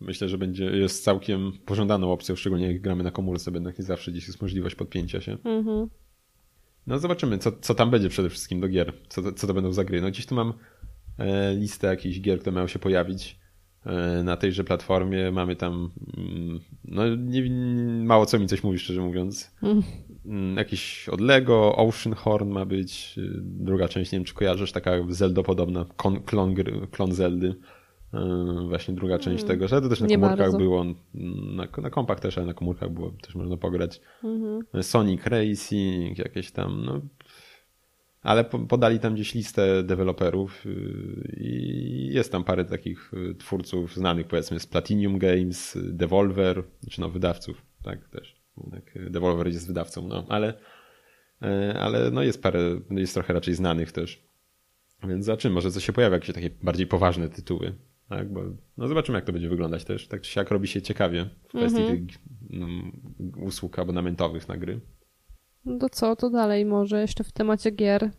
Myślę, 0.00 0.28
że 0.28 0.38
będzie 0.38 0.64
jest 0.64 1.04
całkiem 1.04 1.52
pożądaną 1.66 2.12
opcją, 2.12 2.36
szczególnie 2.36 2.72
jak 2.72 2.80
gramy 2.80 3.04
na 3.04 3.10
komórce, 3.10 3.50
jednak 3.54 3.78
nie 3.78 3.84
zawsze 3.84 4.10
gdzieś 4.10 4.26
jest 4.26 4.42
możliwość 4.42 4.74
podpięcia 4.74 5.20
się. 5.20 5.36
Mhm. 5.44 5.88
No 6.86 6.98
zobaczymy, 6.98 7.38
co, 7.38 7.52
co 7.60 7.74
tam 7.74 7.90
będzie 7.90 8.08
przede 8.08 8.30
wszystkim 8.30 8.60
do 8.60 8.68
gier. 8.68 8.92
Co, 9.08 9.32
co 9.32 9.46
to 9.46 9.54
będą 9.54 9.72
za 9.72 9.84
gry. 9.84 10.00
No 10.02 10.08
gdzieś 10.08 10.26
tu 10.26 10.34
mam 10.34 10.52
listę 11.58 11.86
jakichś 11.86 12.20
gier, 12.20 12.40
które 12.40 12.54
mają 12.54 12.66
się 12.66 12.78
pojawić 12.78 13.38
e, 13.86 14.22
na 14.22 14.36
tejże 14.36 14.64
platformie. 14.64 15.30
Mamy 15.30 15.56
tam, 15.56 15.90
mm, 16.16 16.60
no 16.84 17.16
nie, 17.16 17.50
mało 18.04 18.26
co 18.26 18.38
mi 18.38 18.46
coś 18.46 18.62
mówi, 18.62 18.78
szczerze 18.78 19.00
mówiąc. 19.00 19.56
Mm. 20.24 20.56
Jakiś 20.56 21.08
od 21.08 21.20
Lego, 21.20 21.76
Oceanhorn 21.76 22.50
ma 22.50 22.64
być, 22.64 23.14
y, 23.18 23.30
druga 23.42 23.88
część, 23.88 24.12
nie 24.12 24.18
wiem 24.18 24.24
czy 24.24 24.34
kojarzysz, 24.34 24.72
taka 24.72 24.92
Zelda 25.08 25.42
podobna, 25.42 25.86
klon, 26.26 26.54
klon 26.90 27.12
Zeldy. 27.12 27.54
E, 28.14 28.66
właśnie 28.68 28.94
druga 28.94 29.18
część 29.18 29.42
mm. 29.42 29.48
tego, 29.48 29.68
że 29.68 29.80
to 29.80 29.88
też 29.88 30.00
na 30.00 30.06
nie 30.06 30.14
komórkach 30.14 30.38
bardzo. 30.38 30.58
było, 30.58 30.84
na, 31.54 31.68
na 31.82 31.90
kompach 31.90 32.20
też, 32.20 32.38
ale 32.38 32.46
na 32.46 32.54
komórkach 32.54 32.90
było, 32.90 33.10
też 33.22 33.34
można 33.34 33.56
pograć. 33.56 34.00
Mm 34.24 34.42
-hmm. 34.42 34.82
Sonic 34.82 35.26
Racing, 35.26 36.18
jakieś 36.18 36.50
tam, 36.50 36.84
no 36.84 37.00
ale 38.22 38.44
podali 38.44 38.98
tam 38.98 39.14
gdzieś 39.14 39.34
listę 39.34 39.82
deweloperów 39.82 40.66
y, 40.66 41.36
i 41.36 42.08
jest 42.12 42.32
tam 42.32 42.44
parę 42.44 42.64
takich 42.64 43.14
y, 43.14 43.34
twórców 43.34 43.94
znanych, 43.94 44.26
powiedzmy 44.26 44.60
z 44.60 44.66
Platinum 44.66 45.18
Games, 45.18 45.78
Devolver, 45.82 46.62
czy 46.90 47.00
no 47.00 47.10
wydawców, 47.10 47.62
tak 47.82 48.08
też. 48.08 48.40
Devolver 49.10 49.46
jest 49.46 49.66
wydawcą, 49.66 50.08
no, 50.08 50.26
ale, 50.28 50.54
ale 51.78 52.10
no 52.10 52.22
jest 52.22 52.42
parę, 52.42 52.80
jest 52.90 53.14
trochę 53.14 53.32
raczej 53.34 53.54
znanych 53.54 53.92
też. 53.92 54.30
Więc 55.08 55.24
zobaczymy, 55.24 55.54
może 55.54 55.70
co 55.70 55.80
się 55.80 55.92
pojawia, 55.92 56.16
jakieś 56.16 56.34
takie 56.34 56.50
bardziej 56.62 56.86
poważne 56.86 57.28
tytuły. 57.28 57.74
Tak, 58.08 58.32
bo 58.32 58.42
no 58.76 58.88
zobaczymy, 58.88 59.18
jak 59.18 59.24
to 59.24 59.32
będzie 59.32 59.48
wyglądać 59.48 59.84
też. 59.84 60.08
Tak 60.08 60.20
czy 60.20 60.30
siak 60.30 60.50
robi 60.50 60.68
się 60.68 60.82
ciekawie 60.82 61.30
w 61.44 61.48
kwestii 61.48 61.80
mm 61.80 61.96
-hmm. 61.96 62.08
tych 62.08 62.18
no, 62.50 62.66
usług 63.36 63.78
abonamentowych 63.78 64.48
na 64.48 64.56
gry. 64.56 64.80
No 65.64 65.78
to 65.78 65.88
co, 65.88 66.16
to 66.16 66.30
dalej 66.30 66.64
może 66.64 67.00
jeszcze 67.00 67.24
w 67.24 67.32
temacie 67.32 67.70
gier. 67.70 68.10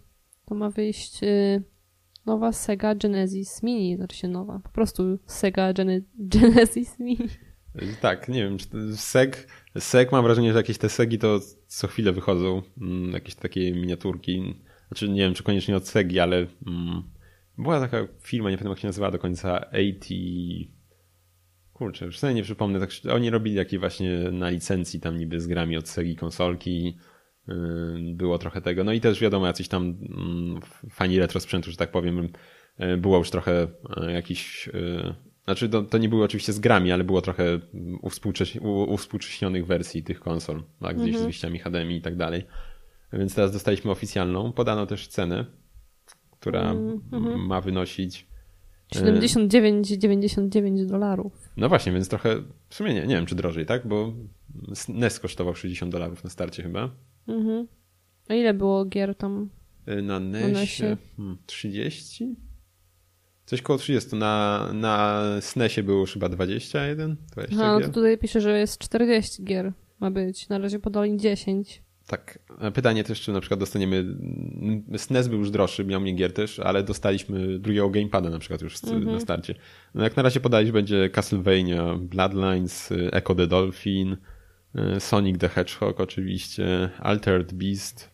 To 0.45 0.55
ma 0.55 0.69
wyjść 0.69 1.23
y, 1.23 1.63
nowa 2.25 2.51
Sega 2.51 2.95
Genesis 2.95 3.63
Mini, 3.63 3.95
znaczy 3.95 4.17
się 4.17 4.27
nowa, 4.27 4.59
po 4.59 4.69
prostu 4.69 5.03
Sega 5.25 5.73
Gen 5.73 5.89
Genesis 6.33 6.99
Mini. 6.99 7.29
Tak, 8.01 8.29
nie 8.29 8.43
wiem, 8.43 8.57
czy 8.57 8.67
Seg, 8.97 9.47
Seg 9.79 10.11
mam 10.11 10.23
wrażenie, 10.23 10.51
że 10.51 10.57
jakieś 10.57 10.77
te 10.77 10.89
Segi 10.89 11.19
to 11.19 11.39
co 11.67 11.87
chwilę 11.87 12.11
wychodzą, 12.11 12.61
mm, 12.81 13.11
jakieś 13.11 13.35
takie 13.35 13.71
miniaturki, 13.71 14.55
znaczy 14.87 15.09
nie 15.09 15.21
wiem, 15.21 15.33
czy 15.33 15.43
koniecznie 15.43 15.77
od 15.77 15.87
Segi, 15.87 16.19
ale 16.19 16.37
mm, 16.67 17.03
była 17.57 17.79
taka 17.79 18.07
firma, 18.21 18.49
nie 18.49 18.57
pamiętam 18.57 18.71
jak 18.71 18.79
się 18.79 18.87
nazywała 18.87 19.11
do 19.11 19.19
końca, 19.19 19.61
AT 19.61 20.05
kurczę, 21.73 22.05
już 22.05 22.19
sobie 22.19 22.33
nie 22.33 22.43
przypomnę, 22.43 22.79
tak, 22.79 22.89
oni 23.13 23.29
robili 23.29 23.55
jakieś 23.55 23.79
właśnie 23.79 24.31
na 24.31 24.49
licencji 24.49 24.99
tam 24.99 25.17
niby 25.17 25.41
z 25.41 25.47
grami 25.47 25.77
od 25.77 25.89
Segi 25.89 26.15
konsolki, 26.15 26.97
było 28.13 28.37
trochę 28.37 28.61
tego, 28.61 28.83
no 28.83 28.93
i 28.93 29.01
też 29.01 29.19
wiadomo, 29.19 29.47
jacyś 29.47 29.67
tam 29.67 29.83
mm, 29.83 30.59
fani 30.89 31.19
retro 31.19 31.39
sprzętu, 31.39 31.71
że 31.71 31.77
tak 31.77 31.91
powiem, 31.91 32.29
yy, 32.79 32.97
było 32.97 33.17
już 33.17 33.29
trochę 33.29 33.67
yy, 33.97 34.11
jakiś, 34.11 34.69
znaczy 35.45 35.69
to, 35.69 35.81
to 35.81 35.97
nie 35.97 36.09
było 36.09 36.25
oczywiście 36.25 36.53
z 36.53 36.59
grami, 36.59 36.91
ale 36.91 37.03
było 37.03 37.21
trochę 37.21 37.59
uwspółcześnionych 38.87 39.65
wersji 39.65 40.03
tych 40.03 40.19
konsol, 40.19 40.63
tak, 40.81 40.95
gdzieś 40.95 41.07
mhm. 41.07 41.23
z 41.23 41.23
wyjściami 41.23 41.59
HDMI 41.59 41.95
i 41.95 42.01
tak 42.01 42.15
dalej, 42.15 42.43
więc 43.13 43.35
teraz 43.35 43.51
dostaliśmy 43.51 43.91
oficjalną, 43.91 44.51
podano 44.53 44.85
też 44.85 45.07
cenę, 45.07 45.45
która 46.39 46.71
mhm. 46.71 47.45
ma 47.45 47.61
wynosić 47.61 48.27
79,99 48.95 50.85
dolarów. 50.85 51.49
No 51.57 51.69
właśnie, 51.69 51.91
więc 51.91 52.09
trochę, 52.09 52.43
w 52.69 52.75
sumie 52.75 52.93
nie, 52.93 53.07
nie 53.07 53.15
wiem 53.15 53.25
czy 53.25 53.35
drożej, 53.35 53.65
tak? 53.65 53.87
Bo 53.87 54.13
NES 54.89 55.19
kosztował 55.19 55.55
60 55.55 55.91
dolarów 55.91 56.23
na 56.23 56.29
starcie 56.29 56.63
chyba. 56.63 56.89
Mhm. 57.27 57.67
A 58.29 58.33
ile 58.33 58.53
było 58.53 58.85
gier 58.85 59.15
tam? 59.15 59.49
Y, 59.87 60.01
na 60.01 60.19
NESie, 60.19 60.97
30? 61.45 62.17
Hmm, 62.17 62.35
Coś 63.45 63.61
koło 63.61 63.79
30. 63.79 64.15
Na, 64.15 64.67
na 64.73 65.21
SNESie 65.41 65.83
było 65.83 66.05
chyba 66.05 66.29
21, 66.29 67.17
20 67.31 67.55
no 67.57 67.79
to 67.79 67.89
tutaj 67.89 68.17
pisze, 68.17 68.41
że 68.41 68.59
jest 68.59 68.77
40 68.77 69.43
gier 69.43 69.73
ma 69.99 70.11
być. 70.11 70.49
Na 70.49 70.57
razie 70.57 70.79
podali 70.79 71.17
10. 71.17 71.83
Tak. 72.07 72.39
Pytanie 72.73 73.03
też, 73.03 73.21
czy 73.21 73.31
na 73.31 73.39
przykład 73.39 73.59
dostaniemy. 73.59 74.05
SNES 74.97 75.27
był 75.27 75.39
już 75.39 75.51
droższy, 75.51 75.85
miał 75.85 76.01
mnie 76.01 76.13
gier 76.13 76.33
też, 76.33 76.59
ale 76.59 76.83
dostaliśmy 76.83 77.59
drugiego 77.59 77.89
gamepada 77.89 78.29
na 78.29 78.39
przykład 78.39 78.61
już 78.61 78.83
mm 78.83 79.03
-hmm. 79.03 79.11
na 79.11 79.19
starcie. 79.19 79.55
No 79.95 80.03
jak 80.03 80.17
na 80.17 80.23
razie 80.23 80.39
podali, 80.39 80.67
że 80.67 80.73
będzie 80.73 81.09
Castlevania, 81.09 81.95
Bloodlines, 81.99 82.89
Echo 83.11 83.35
the 83.35 83.47
Dolphin, 83.47 84.13
y, 84.13 84.17
Sonic 84.99 85.37
the 85.37 85.49
Hedgehog 85.49 85.99
oczywiście, 85.99 86.89
Altered 86.99 87.53
Beast, 87.53 88.11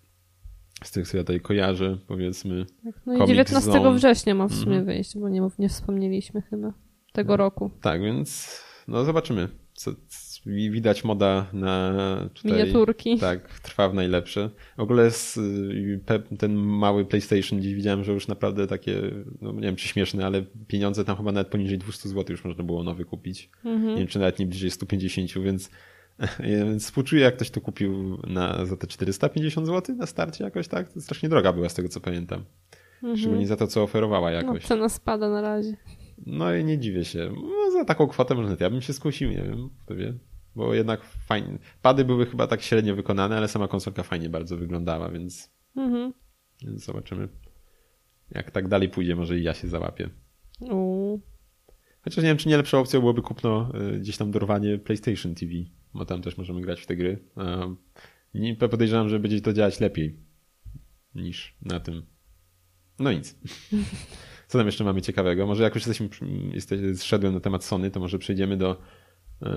z 0.84 0.92
tych, 0.92 1.08
co 1.08 1.18
ja 1.18 1.24
tutaj 1.24 1.40
kojarzę, 1.40 1.98
powiedzmy. 2.08 2.66
Tak, 2.84 2.96
no 3.06 3.24
i 3.24 3.28
19 3.28 3.72
Zone. 3.72 3.94
września 3.94 4.36
ma 4.36 4.48
w 4.48 4.54
sumie 4.54 4.72
mm 4.72 4.84
-hmm. 4.84 4.86
wyjść, 4.86 5.18
bo 5.18 5.30
nie, 5.30 5.48
nie 5.60 5.70
wspomnieliśmy 5.70 6.42
chyba 6.42 6.74
tego 7.14 7.34
no, 7.34 7.38
roku. 7.38 7.72
Tak, 7.82 8.02
więc 8.02 8.60
no 8.88 9.06
zobaczymy, 9.06 9.50
co, 9.74 9.92
widać 10.46 11.04
moda 11.04 11.48
na 11.54 11.94
tutaj, 12.34 12.52
miniaturki. 12.52 13.20
Tak, 13.20 13.60
trwa 13.60 13.90
w 13.90 13.94
najlepsze. 13.94 14.50
W 14.78 14.82
ogóle 14.82 15.04
jest 15.04 15.40
ten 16.40 16.56
mały 16.56 17.06
PlayStation 17.06 17.60
gdzieś 17.60 17.74
widziałem, 17.74 18.04
że 18.04 18.12
już 18.12 18.28
naprawdę 18.28 18.68
takie, 18.68 19.02
no 19.42 19.52
nie 19.52 19.62
wiem 19.62 19.76
czy 19.76 19.88
śmieszne, 19.88 20.26
ale 20.26 20.44
pieniądze 20.68 21.06
tam 21.06 21.18
chyba 21.18 21.32
nawet 21.32 21.48
poniżej 21.48 21.78
200 21.78 22.10
zł 22.10 22.26
już 22.30 22.46
można 22.46 22.64
było 22.64 22.84
nowy 22.84 23.06
kupić. 23.06 23.50
Mhm. 23.66 23.90
Nie 23.90 23.98
wiem 23.98 24.08
czy 24.08 24.20
nawet 24.20 24.40
nie 24.40 24.46
bliżej 24.46 24.72
150, 24.72 25.44
więc 25.44 25.70
więc 26.40 26.84
współczuję, 26.84 27.22
jak 27.22 27.36
ktoś 27.36 27.50
to 27.50 27.62
kupił 27.62 28.22
na, 28.28 28.66
za 28.66 28.78
te 28.78 28.88
450 28.88 29.68
zł 29.68 29.96
na 29.96 30.06
starcie 30.06 30.44
jakoś 30.44 30.68
tak. 30.68 30.94
To 30.94 31.02
strasznie 31.02 31.30
droga 31.30 31.54
była 31.54 31.70
z 31.70 31.74
tego, 31.74 31.90
co 31.90 32.00
pamiętam. 32.00 32.46
Mhm. 32.96 33.18
Szczególnie 33.18 33.48
za 33.48 33.56
to, 33.56 33.68
co 33.68 33.84
oferowała 33.84 34.32
jakoś. 34.32 34.64
No, 34.64 34.68
cena 34.68 34.90
spada 34.90 35.30
na 35.30 35.42
razie. 35.42 35.78
No 36.26 36.56
i 36.56 36.64
nie 36.64 36.80
dziwię 36.80 37.06
się. 37.06 37.32
No, 37.36 37.72
za 37.72 37.86
taką 37.86 38.08
kwotę 38.08 38.36
może 38.36 38.58
ja 38.60 38.70
bym 38.70 38.82
się 38.82 38.94
skusił, 38.94 39.30
nie 39.30 39.44
wiem, 39.44 39.70
kto 39.86 39.96
wie 39.96 40.14
bo 40.58 40.74
jednak 40.74 41.04
fajnie. 41.04 41.58
Pady 41.82 42.06
były 42.06 42.26
chyba 42.26 42.48
tak 42.48 42.62
średnio 42.62 42.96
wykonane, 42.96 43.38
ale 43.38 43.48
sama 43.48 43.68
konsolka 43.68 44.04
fajnie 44.04 44.30
bardzo 44.30 44.58
wyglądała, 44.58 45.10
więc, 45.10 45.52
mhm. 45.76 46.14
więc 46.62 46.86
zobaczymy. 46.86 47.28
Jak 48.32 48.52
tak 48.52 48.68
dalej 48.68 48.90
pójdzie, 48.90 49.16
może 49.16 49.40
i 49.40 49.44
ja 49.44 49.54
się 49.54 49.68
załapię. 49.68 50.10
U. 50.62 51.20
Chociaż 52.02 52.24
nie 52.24 52.30
wiem, 52.30 52.38
czy 52.38 52.50
nie 52.50 52.58
lepszą 52.58 52.80
opcją 52.80 53.00
byłoby 53.00 53.22
kupno 53.22 53.72
y, 53.96 54.00
gdzieś 54.00 54.18
tam 54.18 54.32
dorwanie 54.32 54.78
PlayStation 54.78 55.36
TV, 55.36 55.52
bo 55.98 56.06
tam 56.06 56.22
też 56.22 56.38
możemy 56.38 56.62
grać 56.62 56.82
w 56.82 56.86
te 56.86 56.96
gry. 56.96 57.20
Podejrzewam, 58.70 59.10
że 59.10 59.20
będzie 59.20 59.42
to 59.42 59.54
działać 59.54 59.80
lepiej 59.80 60.18
niż 61.16 61.56
na 61.62 61.80
tym. 61.80 62.06
No 63.00 63.12
nic. 63.12 63.36
Co 64.48 64.58
tam 64.58 64.68
jeszcze 64.68 64.84
mamy 64.84 65.02
ciekawego? 65.02 65.48
Może 65.48 65.64
jak 65.64 65.76
już 65.76 65.88
jesteśmy, 65.88 66.10
jesteśmy 66.54 66.96
zszedłem 66.96 67.34
na 67.34 67.40
temat 67.40 67.64
Sony, 67.64 67.92
to 67.92 68.00
może 68.00 68.20
przejdziemy 68.20 68.58
do 68.58 68.82
E, 69.42 69.50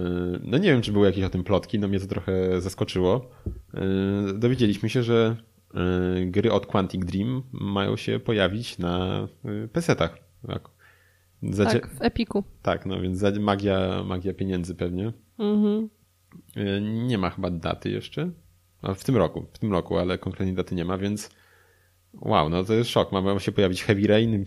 no 0.45 0.59
nie 0.59 0.69
wiem, 0.73 0.83
czy 0.83 0.93
były 0.93 1.07
jakieś 1.07 1.25
o 1.25 1.31
tym 1.31 1.45
plotki, 1.45 1.79
no 1.79 1.89
mnie 1.89 2.01
to 2.01 2.07
trochę 2.07 2.61
zaskoczyło. 2.61 3.31
E, 3.75 4.33
dowiedzieliśmy 4.35 4.89
się, 4.89 5.03
że 5.03 5.37
e, 5.75 6.27
gry 6.27 6.53
od 6.53 6.67
Quantic 6.67 7.05
Dream 7.05 7.43
mają 7.53 7.97
się 7.97 8.21
pojawić 8.21 8.79
na 8.79 9.29
PC-tach. 9.73 10.19
Tak, 10.47 10.71
Zadzie... 11.43 11.81
tak 11.81 11.91
w 11.95 12.03
Epiku. 12.03 12.45
Tak, 12.63 12.87
no 12.87 13.01
więc 13.01 13.23
magia, 13.41 14.05
magia 14.05 14.35
pieniędzy 14.35 14.75
pewnie. 14.75 15.13
Mhm. 15.39 15.89
Nie 16.81 17.19
ma 17.19 17.31
chyba 17.31 17.51
daty 17.51 17.91
jeszcze. 17.91 18.31
A 18.83 18.95
w 18.95 19.05
tym 19.05 19.17
roku, 19.17 19.47
w 19.53 19.59
tym 19.59 19.73
roku, 19.73 19.99
ale 19.99 20.19
konkretnej 20.19 20.55
daty 20.55 20.75
nie 20.75 20.85
ma, 20.85 20.99
więc 20.99 21.31
wow, 22.15 22.49
no 22.49 22.65
to 22.65 22.75
jest 22.75 22.91
szok. 22.91 23.13
Ma 23.13 23.39
się 23.39 23.53
pojawić 23.53 23.85
Heavy 23.85 24.07
Rain, 24.07 24.45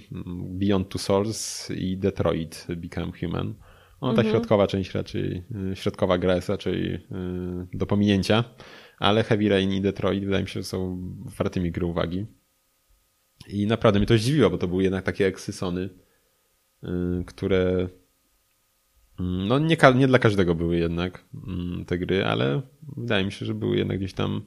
Beyond 0.49 0.89
Two 0.89 0.99
Souls 0.99 1.71
i 1.71 1.97
Detroit 1.97 2.67
Become 2.77 3.11
Human. 3.19 3.55
No, 4.01 4.13
ta 4.13 4.21
mhm. 4.21 4.29
środkowa 4.29 4.67
część 4.67 4.93
raczej, 4.93 5.43
y, 5.71 5.75
środkowa 5.75 6.17
gra 6.17 6.35
jest 6.35 6.49
raczej 6.49 6.93
y, 6.93 6.99
do 7.73 7.85
pominięcia, 7.85 8.43
ale 8.99 9.23
Heavy 9.23 9.49
Rain 9.49 9.71
i 9.71 9.81
Detroit 9.81 10.25
wydaje 10.25 10.43
mi 10.43 10.49
się, 10.49 10.59
że 10.59 10.63
są 10.63 10.99
wartymi 11.37 11.71
gry 11.71 11.85
uwagi. 11.85 12.25
I 13.47 13.67
naprawdę 13.67 13.99
mnie 13.99 14.07
to 14.07 14.17
zdziwiło, 14.17 14.49
bo 14.49 14.57
to 14.57 14.67
były 14.67 14.83
jednak 14.83 15.05
takie 15.05 15.27
eksysony, 15.27 15.89
y, 16.83 16.87
które 17.25 17.69
mm, 17.69 17.89
no 19.19 19.59
nie, 19.59 19.77
nie 19.95 20.07
dla 20.07 20.19
każdego 20.19 20.55
były 20.55 20.77
jednak 20.77 21.25
mm, 21.47 21.85
te 21.85 21.97
gry, 21.97 22.25
ale 22.25 22.61
wydaje 22.97 23.25
mi 23.25 23.31
się, 23.31 23.45
że 23.45 23.53
były 23.53 23.77
jednak 23.77 23.97
gdzieś 23.97 24.13
tam 24.13 24.41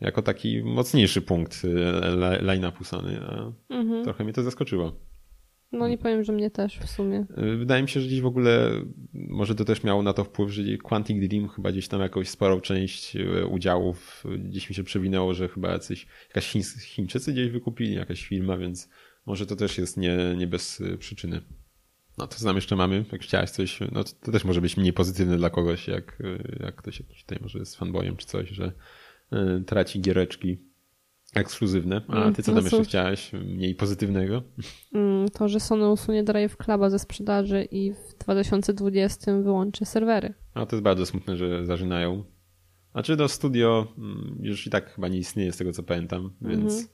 jako 0.00 0.22
taki 0.22 0.62
mocniejszy 0.62 1.22
punkt 1.22 1.62
line-upu 2.40 2.84
Sony, 2.84 3.20
a 3.20 3.52
mhm. 3.74 4.04
trochę 4.04 4.24
mnie 4.24 4.32
to 4.32 4.42
zaskoczyło. 4.42 4.92
No 5.72 5.88
nie 5.88 5.98
powiem, 5.98 6.24
że 6.24 6.32
mnie 6.32 6.50
też 6.50 6.78
w 6.78 6.90
sumie. 6.90 7.26
Y, 7.38 7.56
wydaje 7.56 7.82
mi 7.82 7.88
się, 7.88 8.00
że 8.00 8.06
gdzieś 8.06 8.20
w 8.20 8.26
ogóle 8.26 8.70
może 9.14 9.54
to 9.54 9.64
też 9.64 9.84
miało 9.84 10.02
na 10.02 10.12
to 10.12 10.24
wpływ, 10.24 10.50
że 10.50 10.62
Quantic 10.78 11.28
Dream 11.28 11.48
chyba 11.48 11.72
gdzieś 11.72 11.88
tam 11.88 12.00
jakąś 12.00 12.28
sporą 12.28 12.60
część 12.60 13.16
y, 13.16 13.46
udziałów 13.46 14.24
gdzieś 14.38 14.68
mi 14.68 14.74
się 14.74 14.84
przewinęło, 14.84 15.34
że 15.34 15.48
chyba 15.48 15.72
jacyś, 15.72 16.06
jakaś 16.28 16.46
Chiń, 16.46 16.62
Chińczycy 16.62 17.32
gdzieś 17.32 17.50
wykupili, 17.50 17.94
jakaś 17.94 18.26
firma, 18.26 18.56
więc 18.56 18.88
może 19.26 19.46
to 19.46 19.56
też 19.56 19.78
jest 19.78 19.96
nie, 19.96 20.16
nie 20.36 20.46
bez 20.46 20.80
y, 20.80 20.98
przyczyny. 20.98 21.40
No 22.18 22.26
to 22.26 22.36
co 22.36 22.46
nam 22.46 22.56
jeszcze 22.56 22.76
mamy? 22.76 23.04
Jak 23.12 23.22
chciałaś 23.22 23.50
coś, 23.50 23.80
no 23.92 24.04
to, 24.04 24.10
to 24.24 24.32
też 24.32 24.44
może 24.44 24.60
być 24.60 24.76
mniej 24.76 24.92
pozytywne 24.92 25.36
dla 25.36 25.50
kogoś, 25.50 25.88
jak, 25.88 26.22
jak 26.60 26.76
ktoś 26.76 27.00
jakiś 27.00 27.22
tutaj 27.22 27.38
może 27.42 27.58
jest 27.58 27.76
fanboyem 27.76 28.16
czy 28.16 28.26
coś, 28.26 28.48
że 28.48 28.72
traci 29.66 30.00
giereczki 30.00 30.58
Ekskluzywne. 31.34 32.02
A 32.08 32.32
ty 32.32 32.42
co 32.42 32.52
tam 32.52 32.64
no 32.64 32.70
jeszcze 32.70 32.84
chciałaś? 32.84 33.32
Mniej 33.32 33.74
pozytywnego? 33.74 34.42
Mm, 34.94 35.28
to, 35.28 35.48
że 35.48 35.60
Sony 35.60 35.88
usunie 35.88 36.24
Drive 36.24 36.56
Cluba 36.56 36.90
ze 36.90 36.98
sprzedaży 36.98 37.62
i 37.70 37.92
w 37.92 38.14
2020 38.18 39.40
wyłączy 39.42 39.84
serwery. 39.84 40.34
A 40.54 40.66
to 40.66 40.76
jest 40.76 40.82
bardzo 40.82 41.06
smutne, 41.06 41.36
że 41.36 41.66
zażynają. 41.66 42.24
Znaczy 42.92 43.16
do 43.16 43.28
studio 43.28 43.92
mm, 43.98 44.38
już 44.40 44.66
i 44.66 44.70
tak 44.70 44.94
chyba 44.94 45.08
nie 45.08 45.18
istnieje 45.18 45.52
z 45.52 45.56
tego 45.56 45.72
co 45.72 45.82
pamiętam, 45.82 46.32
więc 46.40 46.72
mhm. 46.72 46.88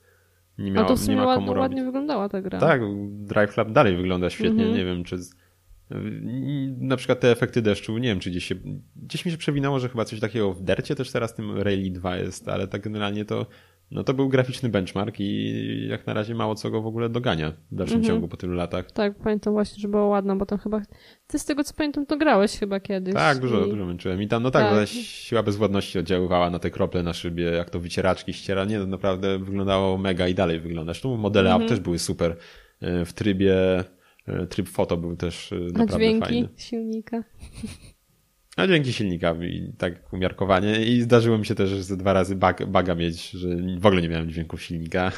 Nie 0.58 0.70
miało, 0.70 0.86
A 0.86 0.88
to 0.88 0.96
w 0.96 1.00
sumie 1.00 1.16
nie 1.16 1.22
ma 1.22 1.34
komu 1.34 1.46
ładnie, 1.46 1.60
ładnie 1.60 1.84
wyglądała 1.84 2.28
ta 2.28 2.42
gra. 2.42 2.58
Tak, 2.58 2.80
Drive 3.08 3.54
Club 3.54 3.72
dalej 3.72 3.96
wygląda 3.96 4.30
świetnie. 4.30 4.66
Mhm. 4.66 4.74
Nie 4.74 4.84
wiem, 4.84 5.04
czy 5.04 5.18
na 6.78 6.96
przykład 6.96 7.20
te 7.20 7.30
efekty 7.30 7.62
deszczu, 7.62 7.98
nie 7.98 8.08
wiem, 8.08 8.20
czy 8.20 8.30
gdzieś 8.30 8.44
się, 8.44 8.54
gdzieś 8.96 9.24
mi 9.24 9.32
się 9.32 9.38
przewinęło, 9.38 9.78
że 9.78 9.88
chyba 9.88 10.04
coś 10.04 10.20
takiego 10.20 10.52
w 10.52 10.62
Dercie 10.62 10.94
też 10.94 11.12
teraz 11.12 11.34
tym 11.34 11.58
Rally 11.58 11.90
2 11.90 12.16
jest, 12.16 12.48
ale 12.48 12.68
tak 12.68 12.82
generalnie 12.82 13.24
to 13.24 13.46
no 13.90 14.04
to 14.04 14.14
był 14.14 14.28
graficzny 14.28 14.68
benchmark 14.68 15.21
i 15.21 15.87
jak 15.90 16.07
na 16.07 16.14
razie 16.14 16.35
mało 16.35 16.54
co 16.54 16.71
go 16.71 16.83
w 16.83 16.87
ogóle 16.87 17.09
dogania 17.09 17.52
w 17.73 17.75
dalszym 17.75 17.97
mhm. 17.97 18.14
ciągu 18.14 18.28
po 18.28 18.37
tylu 18.37 18.54
latach. 18.54 18.92
Tak, 18.92 19.14
pamiętam 19.14 19.52
właśnie, 19.52 19.80
że 19.80 19.88
było 19.88 20.07
ładna, 20.07 20.37
bo 20.37 20.47
tam 20.47 20.59
chyba, 20.59 20.80
ty 21.26 21.38
z 21.38 21.45
tego 21.45 21.64
co 21.64 21.75
pamiętam 21.75 22.07
to 22.07 22.16
grałeś 22.16 22.59
chyba 22.59 22.80
kiedyś. 22.80 23.14
Tak, 23.14 23.38
dużo, 23.38 23.66
i... 23.66 23.71
dużo 23.71 23.87
męczyłem 23.87 24.23
i 24.23 24.28
tam, 24.28 24.42
no 24.42 24.50
tak, 24.50 24.71
tak. 24.71 24.88
siła 24.88 25.42
bezwładności 25.42 25.99
oddziaływała 25.99 26.50
na 26.50 26.59
te 26.59 26.71
krople 26.71 27.02
na 27.02 27.12
szybie, 27.12 27.45
jak 27.45 27.71
to 27.71 27.80
wycieraczki 27.80 28.33
ściera, 28.33 28.64
nie, 28.64 28.78
to 28.78 28.87
naprawdę 28.87 29.38
wyglądało 29.38 29.99
mega 29.99 30.28
i 30.28 30.35
dalej 30.35 30.61
wygląda. 30.61 30.92
Zresztą 30.92 31.16
modele 31.16 31.50
mhm. 31.50 31.68
też 31.68 31.80
były 31.80 31.99
super 31.99 32.37
e, 32.80 33.04
w 33.04 33.12
trybie, 33.12 33.85
e, 34.26 34.47
tryb 34.47 34.68
foto 34.68 34.97
był 34.97 35.16
też 35.16 35.52
e, 35.52 35.57
naprawdę 35.57 35.95
A 35.95 35.99
dźwięki 35.99 36.21
fajny. 36.21 36.49
silnika. 36.57 37.25
A 38.58 38.66
dzięki 38.66 38.92
silnikowi 38.92 39.72
tak 39.78 40.12
umiarkowanie 40.12 40.84
i 40.84 41.02
zdarzyło 41.02 41.38
mi 41.38 41.46
się 41.46 41.54
też 41.54 41.70
ze 41.70 41.96
dwa 41.96 42.12
razy 42.12 42.36
bug, 42.36 42.64
buga 42.66 42.94
mieć, 42.94 43.30
że 43.30 43.48
w 43.78 43.86
ogóle 43.86 44.02
nie 44.02 44.08
miałem 44.08 44.30
dźwięków 44.30 44.62
silnika. 44.62 45.12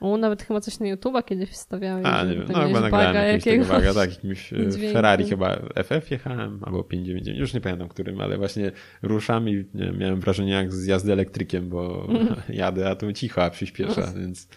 O, 0.00 0.16
nawet 0.16 0.42
chyba 0.42 0.60
coś 0.60 0.80
na 0.80 0.86
YouTube'a 0.86 1.24
kiedyś 1.24 1.50
wstawiałem. 1.50 2.06
A, 2.06 2.24
nie 2.24 2.34
wiem, 2.34 2.44
no 2.48 2.66
chyba 2.66 2.80
nagrałem 2.80 3.32
jakiegoś, 3.32 3.68
baga, 3.68 3.94
tak, 3.94 4.10
jakimś 4.10 4.52
e, 4.52 4.56
dźwięku. 4.56 4.92
Ferrari 4.92 5.24
chyba 5.24 5.58
FF 5.74 6.10
jechałem, 6.10 6.60
albo 6.64 6.84
599, 6.84 7.40
już 7.40 7.54
nie 7.54 7.60
pamiętam 7.60 7.88
którym, 7.88 8.20
ale 8.20 8.38
właśnie 8.38 8.72
ruszam 9.02 9.48
i 9.48 9.64
miałem 9.98 10.20
wrażenie 10.20 10.52
jak 10.52 10.72
z 10.72 10.86
jazdy 10.86 11.12
elektrykiem, 11.12 11.68
bo 11.68 12.08
jadę, 12.48 12.90
a 12.90 12.96
tu 12.96 13.12
cicho, 13.12 13.44
a 13.44 13.50
przyspiesza, 13.50 14.12
więc 14.20 14.48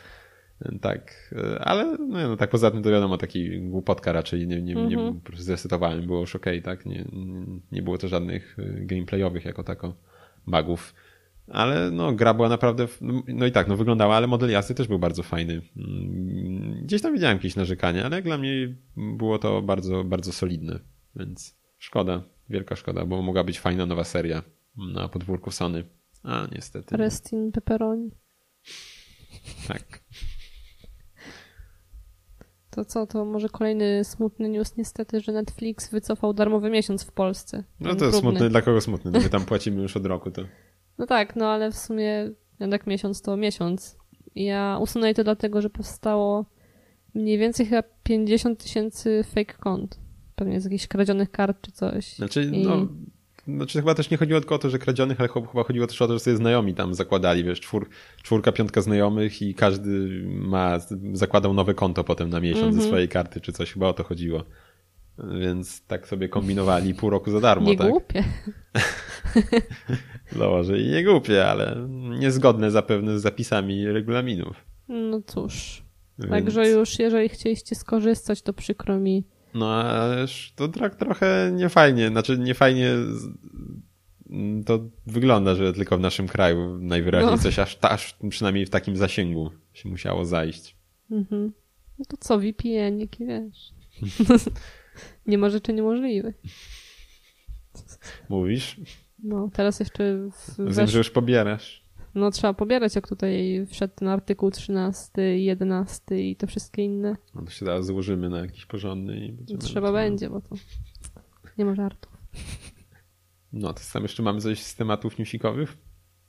Tak, 0.81 1.33
ale 1.59 1.97
no, 1.97 2.27
no, 2.27 2.37
tak 2.37 2.49
poza 2.49 2.71
tym 2.71 2.83
to 2.83 2.91
wiadomo, 2.91 3.17
taki 3.17 3.61
głupotka 3.61 4.11
raczej, 4.11 4.47
nie, 4.47 4.61
nie, 4.61 4.75
nie 4.75 4.97
mm 4.97 5.13
-hmm. 5.13 5.37
zresetowałem, 5.37 6.05
było 6.05 6.19
już 6.19 6.35
okej, 6.35 6.59
okay, 6.59 6.75
tak? 6.75 6.85
Nie, 6.85 7.05
nie 7.71 7.81
było 7.81 7.97
to 7.97 8.07
żadnych 8.07 8.57
gameplayowych 8.81 9.45
jako 9.45 9.63
tako 9.63 9.95
bugów. 10.47 10.93
Ale 11.47 11.91
no, 11.91 12.11
gra 12.11 12.33
była 12.33 12.49
naprawdę, 12.49 12.87
no 13.27 13.45
i 13.45 13.51
tak, 13.51 13.67
no 13.67 13.77
wyglądała, 13.77 14.15
ale 14.15 14.27
model 14.27 14.49
jazdy 14.49 14.75
też 14.75 14.87
był 14.87 14.99
bardzo 14.99 15.23
fajny. 15.23 15.61
Mm, 15.77 16.81
gdzieś 16.83 17.01
tam 17.01 17.13
widziałem 17.13 17.37
jakieś 17.37 17.55
narzekania, 17.55 18.05
ale 18.05 18.15
jak 18.15 18.25
dla 18.25 18.37
mnie 18.37 18.75
było 18.97 19.39
to 19.39 19.61
bardzo, 19.61 20.03
bardzo 20.03 20.33
solidne, 20.33 20.79
więc 21.15 21.57
szkoda, 21.77 22.23
wielka 22.49 22.75
szkoda, 22.75 23.05
bo 23.05 23.21
mogła 23.21 23.43
być 23.43 23.59
fajna 23.59 23.85
nowa 23.85 24.03
seria 24.03 24.43
na 24.93 25.07
podwórku 25.07 25.51
Sony, 25.51 25.83
a 26.23 26.47
niestety. 26.51 26.97
Restin 26.97 27.51
pepperoni. 27.51 28.09
Tak. 29.67 29.98
To 32.69 32.85
co, 32.85 33.07
to 33.07 33.25
może 33.25 33.49
kolejny 33.49 34.03
smutny 34.03 34.49
news 34.49 34.77
niestety, 34.77 35.19
że 35.19 35.31
Netflix 35.31 35.91
wycofał 35.91 36.33
darmowy 36.33 36.69
miesiąc 36.69 37.03
w 37.03 37.11
Polsce. 37.11 37.63
No 37.79 37.95
to 37.95 38.11
smutny, 38.11 38.49
dla 38.49 38.61
kogo 38.61 38.81
smutny? 38.81 39.11
No 39.11 39.19
my 39.19 39.29
tam 39.29 39.45
płacimy 39.45 39.81
już 39.81 39.97
od 39.97 40.05
roku, 40.05 40.31
to... 40.31 40.41
No 40.97 41.05
tak, 41.05 41.35
no 41.35 41.47
ale 41.47 41.71
w 41.71 41.77
sumie 41.77 42.31
jednak 42.59 42.87
miesiąc 42.87 43.21
to 43.21 43.37
miesiąc. 43.37 43.97
Ja 44.35 44.77
usunęli 44.81 45.13
to 45.13 45.23
dlatego, 45.23 45.61
że 45.61 45.69
powstało 45.69 46.45
mniej 47.13 47.37
więcej 47.37 47.65
chyba 47.65 47.83
50 48.03 48.63
tysięcy 48.63 49.23
fake 49.23 49.53
kont. 49.53 49.99
Pewnie 50.35 50.61
z 50.61 50.63
jakichś 50.63 50.87
kradzionych 50.87 51.31
kart 51.31 51.61
czy 51.61 51.71
coś. 51.71 52.15
Znaczy, 52.15 52.43
I... 52.43 52.63
no, 52.63 52.87
znaczy 53.55 53.79
chyba 53.79 53.95
też 53.95 54.09
nie 54.09 54.17
chodziło 54.17 54.39
tylko 54.39 54.55
o 54.55 54.59
to, 54.59 54.69
że 54.69 54.79
kradzionych, 54.79 55.19
ale 55.19 55.29
chyba 55.29 55.63
chodziło 55.63 55.87
też 55.87 56.01
o 56.01 56.07
to, 56.07 56.13
że 56.13 56.19
sobie 56.19 56.35
znajomi 56.35 56.73
tam 56.73 56.93
zakładali, 56.93 57.43
wiesz, 57.43 57.59
czwór, 57.59 57.89
czwórka, 58.23 58.51
piątka 58.51 58.81
znajomych 58.81 59.41
i 59.41 59.55
każdy 59.55 60.23
ma, 60.25 60.79
zakładał 61.13 61.53
nowe 61.53 61.73
konto 61.73 62.03
potem 62.03 62.29
na 62.29 62.39
miesiąc 62.39 62.63
mm 62.63 62.71
-hmm. 62.71 62.75
ze 62.75 62.79
mhm. 62.79 62.89
swojej 62.89 63.09
karty 63.09 63.41
czy 63.41 63.51
coś, 63.51 63.73
chyba 63.73 63.87
o 63.87 63.93
to 63.93 64.03
chodziło. 64.03 64.43
Więc 65.39 65.85
tak 65.85 66.07
sobie 66.07 66.29
kombinowali 66.29 66.93
pół 66.93 67.09
roku 67.09 67.31
za 67.31 67.39
darmo, 67.39 67.69
nie 67.69 67.77
tak? 67.77 67.89
Głupie. 67.89 68.23
Założę 70.39 70.79
i 70.79 70.87
nie 70.87 71.03
głupie, 71.03 71.45
ale 71.45 71.87
niezgodne 72.19 72.71
zapewne 72.71 73.19
z 73.19 73.21
zapisami 73.21 73.87
regulaminów. 73.87 74.65
No 74.87 75.21
cóż. 75.25 75.83
Więc... 76.19 76.31
Także 76.31 76.69
już 76.69 76.99
jeżeli 76.99 77.29
chcieliście 77.29 77.75
skorzystać, 77.75 78.41
to 78.41 78.53
przykro 78.53 78.99
mi. 78.99 79.23
No 79.53 79.73
ależ 79.75 80.53
to 80.55 80.67
tak 80.67 80.95
trochę 80.95 81.51
niefajnie, 81.53 82.07
znaczy 82.07 82.37
niefajnie 82.37 82.95
to 84.65 84.79
wygląda, 85.07 85.55
że 85.55 85.73
tylko 85.73 85.97
w 85.97 86.01
naszym 86.01 86.27
kraju 86.27 86.77
najwyraźniej 86.77 87.31
no. 87.31 87.37
coś 87.37 87.59
aż, 87.59 87.77
aż 87.81 88.17
przynajmniej 88.29 88.65
w 88.65 88.69
takim 88.69 88.97
zasięgu 88.97 89.51
się 89.73 89.89
musiało 89.89 90.25
zajść. 90.25 90.75
Mhm. 91.11 91.51
No 91.99 92.05
to 92.07 92.17
co, 92.17 92.39
VPN, 92.39 92.99
jaki 92.99 93.25
wiesz. 93.25 93.73
Nie 95.27 95.37
ma 95.37 95.49
rzeczy 95.49 95.73
niemożliwych. 95.73 96.35
Mówisz? 98.29 98.81
No, 99.23 99.49
teraz 99.53 99.79
jeszcze... 99.79 100.29
W, 100.31 100.75
Wiem, 100.75 100.87
że 100.87 100.97
już 100.97 101.09
pobierasz. 101.09 101.85
No, 102.15 102.31
trzeba 102.31 102.53
pobierać, 102.53 102.95
jak 102.95 103.07
tutaj 103.07 103.65
wszedł 103.69 103.93
ten 103.95 104.07
artykuł 104.07 104.51
13, 104.51 105.39
11 105.39 106.29
i 106.29 106.35
te 106.35 106.47
wszystkie 106.47 106.83
inne. 106.83 107.15
No 107.35 107.41
to 107.41 107.51
się 107.51 107.65
teraz 107.65 107.85
złożymy 107.85 108.29
na 108.29 108.39
jakiś 108.39 108.65
porządny 108.65 109.25
i 109.25 109.31
będziemy... 109.31 109.59
Trzeba 109.59 109.91
będzie, 109.91 110.29
bo 110.29 110.41
to 110.41 110.55
nie 111.57 111.65
ma 111.65 111.75
żartów. 111.75 112.17
No, 113.53 113.73
to 113.73 113.81
tam 113.93 114.03
jeszcze 114.03 114.23
mamy 114.23 114.41
coś 114.41 114.63
z 114.63 114.75
tematów 114.75 115.19
newsikowych? 115.19 115.77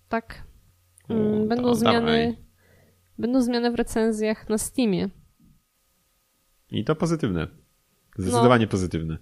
Tak. 0.09 0.43
Mm, 1.09 1.49
będą 1.49 1.75
zmiany... 1.75 2.37
Będą 3.19 3.43
zmiany 3.43 3.71
w 3.71 3.75
recenzjach 3.75 4.49
na 4.49 4.59
Steamie. 4.59 5.09
I 6.71 6.85
to 6.85 6.97
pozytywne. 6.97 7.47
Zdecydowanie 8.19 8.65
no, 8.65 8.71
pozytywne. 8.71 9.19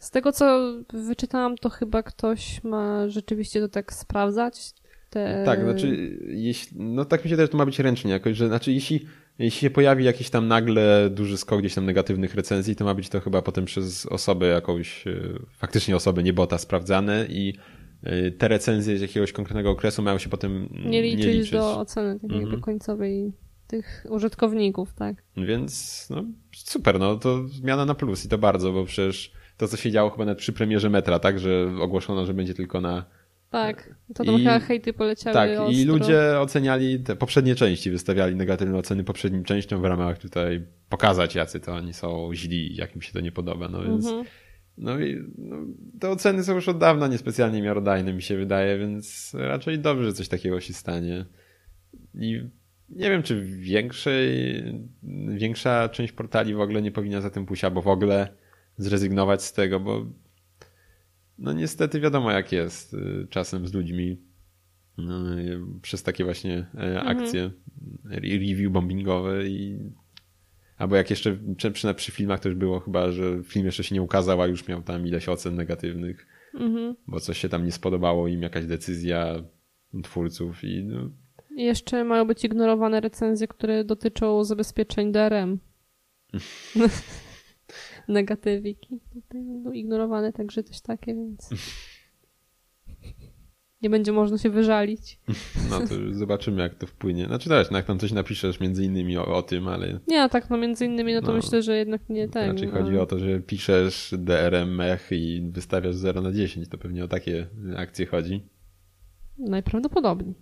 Z 0.00 0.10
tego, 0.10 0.32
co 0.32 0.72
wyczytałam, 0.92 1.56
to 1.56 1.70
chyba 1.70 2.02
ktoś 2.02 2.64
ma 2.64 3.08
rzeczywiście 3.08 3.60
to 3.60 3.68
tak 3.68 3.92
sprawdzać. 3.92 4.74
Te... 5.12 5.42
Tak, 5.46 5.64
znaczy, 5.64 6.18
jeśli, 6.26 6.78
no 6.80 7.04
tak 7.04 7.24
mi 7.24 7.30
się 7.30 7.36
też 7.36 7.50
to 7.50 7.56
ma 7.56 7.66
być 7.66 7.78
ręcznie 7.78 8.10
jakoś, 8.10 8.36
że 8.36 8.48
znaczy 8.48 8.72
jeśli, 8.72 9.06
jeśli 9.38 9.60
się 9.60 9.70
pojawi 9.70 10.04
jakiś 10.04 10.30
tam 10.30 10.48
nagle 10.48 11.10
duży 11.10 11.38
skok 11.38 11.60
gdzieś 11.60 11.74
tam 11.74 11.86
negatywnych 11.86 12.34
recenzji, 12.34 12.76
to 12.76 12.84
ma 12.84 12.94
być 12.94 13.08
to 13.08 13.20
chyba 13.20 13.42
potem 13.42 13.64
przez 13.64 14.06
osobę 14.06 14.46
jakąś, 14.46 15.06
e, 15.06 15.12
faktycznie 15.58 15.96
osobę, 15.96 16.22
nie 16.22 16.32
bota 16.32 16.58
sprawdzane 16.58 17.26
i 17.28 17.54
e, 18.02 18.30
te 18.30 18.48
recenzje 18.48 18.98
z 18.98 19.00
jakiegoś 19.00 19.32
konkretnego 19.32 19.70
okresu 19.70 20.02
mają 20.02 20.18
się 20.18 20.30
potem 20.30 20.68
nie 20.84 21.02
liczyć, 21.02 21.26
nie 21.26 21.32
liczyć. 21.32 21.50
do 21.50 21.78
oceny 21.78 22.20
tak 22.20 22.30
mhm. 22.30 22.60
końcowej 22.60 23.32
tych 23.66 24.06
użytkowników, 24.10 24.94
tak. 24.94 25.16
Więc 25.36 26.06
no, 26.10 26.24
super, 26.52 27.00
no 27.00 27.16
to 27.16 27.48
zmiana 27.48 27.84
na 27.84 27.94
plus 27.94 28.24
i 28.24 28.28
to 28.28 28.38
bardzo, 28.38 28.72
bo 28.72 28.84
przecież 28.84 29.32
to, 29.56 29.68
co 29.68 29.76
się 29.76 29.90
działo 29.90 30.10
chyba 30.10 30.24
nawet 30.24 30.38
przy 30.38 30.52
premierze 30.52 30.90
Metra, 30.90 31.18
tak, 31.18 31.38
że 31.38 31.72
ogłoszono, 31.80 32.26
że 32.26 32.34
będzie 32.34 32.54
tylko 32.54 32.80
na 32.80 33.04
tak, 33.52 33.94
to 34.14 34.24
tam 34.24 34.34
I, 34.34 34.38
chyba 34.38 34.60
hejty 34.60 34.92
poleciały 34.92 35.34
Tak, 35.34 35.50
ostro. 35.50 35.70
i 35.70 35.84
ludzie 35.84 36.40
oceniali 36.40 37.00
te 37.00 37.16
poprzednie 37.16 37.54
części, 37.54 37.90
wystawiali 37.90 38.36
negatywne 38.36 38.78
oceny 38.78 39.04
poprzednim 39.04 39.44
częściom 39.44 39.82
w 39.82 39.84
ramach 39.84 40.18
tutaj 40.18 40.66
pokazać, 40.88 41.34
jacy 41.34 41.60
to 41.60 41.72
oni 41.72 41.94
są 41.94 42.30
źli, 42.34 42.76
jak 42.76 42.96
im 42.96 43.02
się 43.02 43.12
to 43.12 43.20
nie 43.20 43.32
podoba, 43.32 43.68
no 43.68 43.82
więc 43.82 44.06
mhm. 44.06 44.24
no 44.78 45.00
i 45.00 45.24
no, 45.38 45.56
te 46.00 46.10
oceny 46.10 46.44
są 46.44 46.54
już 46.54 46.68
od 46.68 46.78
dawna 46.78 47.08
niespecjalnie 47.08 47.62
miarodajne, 47.62 48.12
mi 48.12 48.22
się 48.22 48.36
wydaje, 48.36 48.78
więc 48.78 49.36
raczej 49.38 49.78
dobrze, 49.78 50.04
że 50.04 50.12
coś 50.12 50.28
takiego 50.28 50.60
się 50.60 50.72
stanie. 50.72 51.24
I 52.14 52.42
nie 52.88 53.10
wiem, 53.10 53.22
czy 53.22 53.44
większej, 53.44 54.62
większa 55.28 55.88
część 55.88 56.12
portali 56.12 56.54
w 56.54 56.60
ogóle 56.60 56.82
nie 56.82 56.92
powinna 56.92 57.20
za 57.20 57.30
tym 57.30 57.46
pójść, 57.46 57.64
albo 57.64 57.82
w 57.82 57.88
ogóle 57.88 58.28
zrezygnować 58.76 59.42
z 59.42 59.52
tego, 59.52 59.80
bo 59.80 60.06
no 61.42 61.52
niestety 61.52 62.00
wiadomo 62.00 62.30
jak 62.30 62.52
jest 62.52 62.94
y, 62.94 63.26
czasem 63.30 63.66
z 63.66 63.74
ludźmi 63.74 64.22
no, 64.98 65.20
przez 65.82 66.02
takie 66.02 66.24
właśnie 66.24 66.66
e, 66.74 66.98
mhm. 66.98 67.08
akcje 67.08 67.42
mhm. 67.42 68.22
review 68.22 68.72
bombingowe 68.72 69.48
i 69.48 69.78
albo 70.76 70.96
jak 70.96 71.10
jeszcze 71.10 71.38
przy, 71.56 71.94
przy 71.94 72.12
filmach 72.12 72.40
też 72.40 72.54
było 72.54 72.80
chyba, 72.80 73.10
że 73.10 73.42
film 73.44 73.66
jeszcze 73.66 73.84
się 73.84 73.94
nie 73.94 74.02
ukazał, 74.02 74.42
a 74.42 74.46
już 74.46 74.68
miał 74.68 74.82
tam 74.82 75.06
ileś 75.06 75.28
ocen 75.28 75.54
negatywnych, 75.54 76.26
mhm. 76.54 76.96
bo 77.06 77.20
coś 77.20 77.38
się 77.38 77.48
tam 77.48 77.64
nie 77.64 77.72
spodobało 77.72 78.28
im, 78.28 78.42
jakaś 78.42 78.66
decyzja 78.66 79.44
twórców 80.02 80.64
i 80.64 80.84
no, 80.84 81.10
jeszcze 81.56 82.04
mają 82.04 82.26
być 82.26 82.44
ignorowane 82.44 83.00
recenzje, 83.00 83.48
które 83.48 83.84
dotyczą 83.84 84.44
zabezpieczeń 84.44 85.12
DRM. 85.12 85.58
Negatywiki 88.08 89.00
tutaj 89.12 89.42
będą 89.42 89.72
ignorowane, 89.72 90.32
także 90.32 90.62
też 90.62 90.80
takie, 90.80 91.14
więc 91.14 91.50
nie 93.82 93.90
będzie 93.90 94.12
można 94.12 94.38
się 94.38 94.50
wyżalić. 94.50 95.20
No 95.70 95.80
to 95.80 95.94
zobaczymy, 96.10 96.62
jak 96.62 96.74
to 96.74 96.86
wpłynie. 96.86 97.26
Znaczy 97.26 97.48
też, 97.48 97.70
no 97.70 97.76
jak 97.76 97.86
tam 97.86 97.98
coś 97.98 98.12
napiszesz 98.12 98.60
między 98.60 98.84
innymi 98.84 99.16
o, 99.16 99.26
o 99.26 99.42
tym, 99.42 99.68
ale... 99.68 100.00
Nie, 100.08 100.28
tak, 100.28 100.50
no 100.50 100.56
między 100.56 100.86
innymi, 100.86 101.14
no 101.14 101.20
to 101.20 101.26
no, 101.26 101.32
myślę, 101.32 101.62
że 101.62 101.76
jednak 101.76 102.08
nie 102.08 102.28
tak. 102.28 102.48
Raczej 102.48 102.68
no. 102.68 102.74
chodzi 102.74 102.98
o 102.98 103.06
to, 103.06 103.18
że 103.18 103.40
piszesz 103.40 104.14
DRM 104.18 104.74
mech 104.74 105.08
i 105.10 105.50
wystawiasz 105.52 105.94
0 105.94 106.22
na 106.22 106.32
10, 106.32 106.68
to 106.68 106.78
pewnie 106.78 107.04
o 107.04 107.08
takie 107.08 107.46
akcje 107.76 108.06
chodzi. 108.06 108.42
Najprawdopodobniej. 109.38 110.34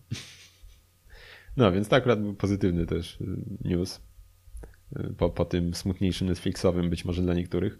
No, 1.56 1.72
więc 1.72 1.88
to 1.88 1.96
akurat 1.96 2.22
był 2.22 2.34
pozytywny 2.34 2.86
też 2.86 3.20
y, 3.20 3.26
news. 3.64 4.00
Y, 4.98 5.14
po, 5.14 5.30
po 5.30 5.44
tym 5.44 5.74
smutniejszym 5.74 6.28
Netflixowym 6.28 6.90
być 6.90 7.04
może 7.04 7.22
dla 7.22 7.34
niektórych. 7.34 7.78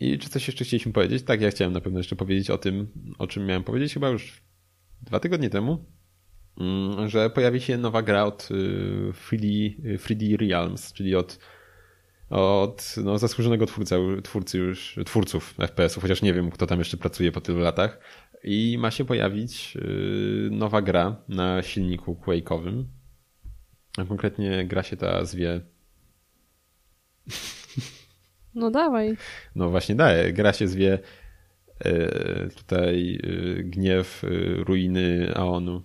I 0.00 0.18
czy 0.18 0.28
coś 0.28 0.48
jeszcze 0.48 0.64
chcieliśmy 0.64 0.92
powiedzieć? 0.92 1.22
Tak, 1.22 1.40
ja 1.40 1.50
chciałem 1.50 1.72
na 1.72 1.80
pewno 1.80 1.98
jeszcze 1.98 2.16
powiedzieć 2.16 2.50
o 2.50 2.58
tym, 2.58 2.88
o 3.18 3.26
czym 3.26 3.46
miałem 3.46 3.64
powiedzieć 3.64 3.94
chyba 3.94 4.08
już 4.08 4.42
dwa 5.02 5.20
tygodnie 5.20 5.50
temu, 5.50 5.84
mm, 6.60 7.08
że 7.08 7.30
pojawi 7.30 7.60
się 7.60 7.78
nowa 7.78 8.02
gra 8.02 8.24
od 8.24 8.48
3D, 9.12 9.44
y, 9.84 9.98
3D 9.98 10.36
Realms, 10.36 10.92
czyli 10.92 11.14
od, 11.14 11.38
od 12.30 12.94
no, 13.04 13.18
zasłużonego 13.18 13.66
twórca, 13.66 13.96
twórcy 14.22 14.58
już, 14.58 14.98
twórców 15.06 15.54
FPS-ów, 15.58 16.02
chociaż 16.02 16.22
nie 16.22 16.34
wiem, 16.34 16.50
kto 16.50 16.66
tam 16.66 16.78
jeszcze 16.78 16.96
pracuje 16.96 17.32
po 17.32 17.40
tylu 17.40 17.58
latach, 17.58 18.00
i 18.44 18.76
ma 18.78 18.90
się 18.90 19.04
pojawić 19.04 19.76
y, 19.76 20.48
nowa 20.50 20.82
gra 20.82 21.16
na 21.28 21.62
silniku 21.62 22.14
Quake'owym. 22.26 22.84
Konkretnie 24.08 24.66
gra 24.66 24.82
się 24.82 24.96
ta 24.96 25.24
zwie. 25.24 25.60
No 28.54 28.70
dawaj. 28.70 29.16
No 29.54 29.70
właśnie 29.70 29.94
daje. 29.94 30.32
Gra 30.32 30.52
się 30.52 30.68
zwie 30.68 30.98
y, 31.86 32.48
tutaj 32.56 33.18
y, 33.24 33.64
Gniew 33.64 34.22
Ruiny 34.56 35.32
Aonu. 35.34 35.82